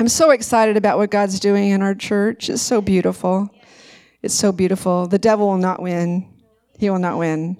I'm 0.02 0.08
so 0.08 0.30
excited 0.32 0.78
about 0.78 0.98
what 0.98 1.12
God's 1.12 1.42
doing 1.42 1.72
in 1.72 1.82
our 1.82 1.94
church. 1.94 2.50
It's 2.50 2.62
so 2.62 2.80
beautiful. 2.80 3.50
It's 4.22 4.34
so 4.34 4.54
beautiful. 4.54 5.08
The 5.08 5.20
devil 5.20 5.48
will 5.48 5.58
not 5.58 5.82
win. 5.82 6.34
He 6.78 6.90
will 6.90 7.00
not 7.00 7.18
win. 7.18 7.58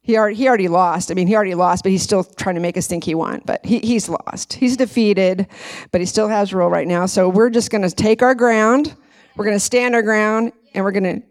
He 0.00 0.16
already, 0.16 0.36
he 0.36 0.48
already 0.48 0.68
lost. 0.68 1.10
I 1.10 1.14
mean, 1.14 1.26
he 1.26 1.34
already 1.34 1.54
lost, 1.54 1.82
but 1.82 1.92
he's 1.92 2.02
still 2.02 2.24
trying 2.24 2.54
to 2.54 2.62
make 2.62 2.78
us 2.78 2.86
think 2.86 3.04
he 3.04 3.14
won. 3.14 3.42
But 3.44 3.64
he, 3.66 3.78
he's 3.80 4.08
lost. 4.08 4.54
He's 4.54 4.78
defeated, 4.78 5.48
but 5.92 6.00
he 6.00 6.06
still 6.06 6.28
has 6.28 6.54
rule 6.54 6.70
right 6.70 6.88
now. 6.88 7.04
So 7.04 7.28
we're 7.28 7.50
just 7.50 7.70
going 7.70 7.82
to 7.82 7.90
take 7.90 8.22
our 8.22 8.34
ground. 8.34 8.96
We're 9.36 9.44
going 9.44 9.56
to 9.56 9.60
stand 9.60 9.94
our 9.94 10.02
ground, 10.02 10.52
and 10.72 10.82
we're 10.82 10.92
going 10.92 11.20
to 11.20 11.26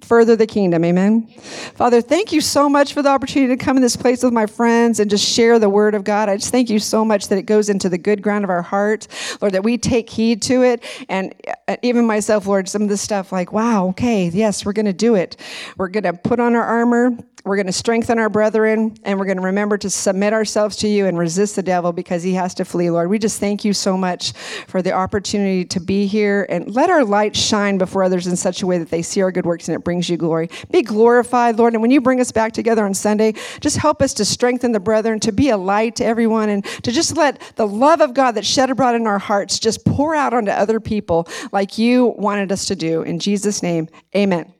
further 0.00 0.36
the 0.36 0.46
kingdom. 0.46 0.84
Amen. 0.84 1.26
Father, 1.74 2.00
thank 2.00 2.30
you 2.30 2.40
so 2.40 2.68
much 2.68 2.92
for 2.92 3.02
the 3.02 3.08
opportunity 3.08 3.56
to 3.56 3.64
come 3.64 3.76
in 3.76 3.82
this 3.82 3.96
place 3.96 4.22
with 4.22 4.32
my 4.32 4.46
friends 4.46 5.00
and 5.00 5.10
just 5.10 5.26
share 5.26 5.58
the 5.58 5.70
word 5.70 5.94
of 5.94 6.04
God. 6.04 6.28
I 6.28 6.36
just 6.36 6.52
thank 6.52 6.68
you 6.68 6.78
so 6.78 7.04
much 7.04 7.28
that 7.28 7.38
it 7.38 7.42
goes 7.42 7.68
into 7.68 7.88
the 7.88 7.98
good 7.98 8.22
ground 8.22 8.44
of 8.44 8.50
our 8.50 8.62
heart, 8.62 9.08
Lord, 9.40 9.54
that 9.54 9.64
we 9.64 9.78
take 9.78 10.10
heed 10.10 10.42
to 10.42 10.62
it. 10.62 10.84
And 11.08 11.34
uh, 11.66 11.76
even 11.82 12.06
myself, 12.06 12.46
Lord, 12.46 12.68
some 12.68 12.82
of 12.82 12.88
the 12.88 12.96
stuff 12.96 13.32
like, 13.32 13.52
wow, 13.52 13.88
okay, 13.88 14.28
yes, 14.28 14.64
we're 14.64 14.74
going 14.74 14.86
to 14.86 14.92
do 14.92 15.14
it. 15.14 15.36
We're 15.78 15.88
going 15.88 16.04
to 16.04 16.12
put 16.12 16.40
on 16.40 16.54
our 16.54 16.64
armor. 16.64 17.16
We're 17.46 17.54
going 17.54 17.66
to 17.66 17.72
strengthen 17.72 18.18
our 18.18 18.28
brethren 18.28 18.96
and 19.04 19.20
we're 19.20 19.24
going 19.24 19.36
to 19.36 19.42
remember 19.44 19.78
to 19.78 19.88
submit 19.88 20.32
ourselves 20.32 20.74
to 20.78 20.88
you 20.88 21.06
and 21.06 21.16
resist 21.16 21.54
the 21.54 21.62
devil 21.62 21.92
because 21.92 22.24
he 22.24 22.34
has 22.34 22.54
to 22.54 22.64
flee, 22.64 22.90
Lord. 22.90 23.08
We 23.08 23.20
just 23.20 23.38
thank 23.38 23.64
you 23.64 23.72
so 23.72 23.96
much 23.96 24.32
for 24.66 24.82
the 24.82 24.90
opportunity 24.90 25.64
to 25.66 25.78
be 25.78 26.06
here 26.06 26.48
and 26.50 26.74
let 26.74 26.90
our 26.90 27.04
light 27.04 27.36
shine 27.36 27.78
before 27.78 28.02
others 28.02 28.26
in 28.26 28.34
such 28.34 28.62
a 28.62 28.66
way 28.66 28.78
that 28.78 28.90
they 28.90 29.00
see 29.00 29.22
our 29.22 29.30
good 29.30 29.46
works 29.46 29.68
and 29.68 29.76
it 29.76 29.84
brings 29.84 30.08
you 30.08 30.16
glory. 30.16 30.50
Be 30.72 30.82
glorified, 30.82 31.56
Lord. 31.56 31.74
And 31.74 31.82
when 31.82 31.92
you 31.92 32.00
bring 32.00 32.20
us 32.20 32.32
back 32.32 32.52
together 32.52 32.84
on 32.84 32.94
Sunday, 32.94 33.34
just 33.60 33.76
help 33.76 34.02
us 34.02 34.12
to 34.14 34.24
strengthen 34.24 34.72
the 34.72 34.80
brethren, 34.80 35.20
to 35.20 35.30
be 35.30 35.50
a 35.50 35.56
light 35.56 35.94
to 35.96 36.04
everyone, 36.04 36.48
and 36.48 36.64
to 36.82 36.90
just 36.90 37.16
let 37.16 37.40
the 37.54 37.68
love 37.68 38.00
of 38.00 38.12
God 38.12 38.32
that's 38.32 38.48
shed 38.48 38.70
abroad 38.70 38.96
in 38.96 39.06
our 39.06 39.20
hearts 39.20 39.60
just 39.60 39.84
pour 39.84 40.16
out 40.16 40.34
onto 40.34 40.50
other 40.50 40.80
people 40.80 41.28
like 41.52 41.78
you 41.78 42.06
wanted 42.18 42.50
us 42.50 42.66
to 42.66 42.74
do. 42.74 43.02
In 43.02 43.20
Jesus' 43.20 43.62
name, 43.62 43.88
amen. 44.16 44.52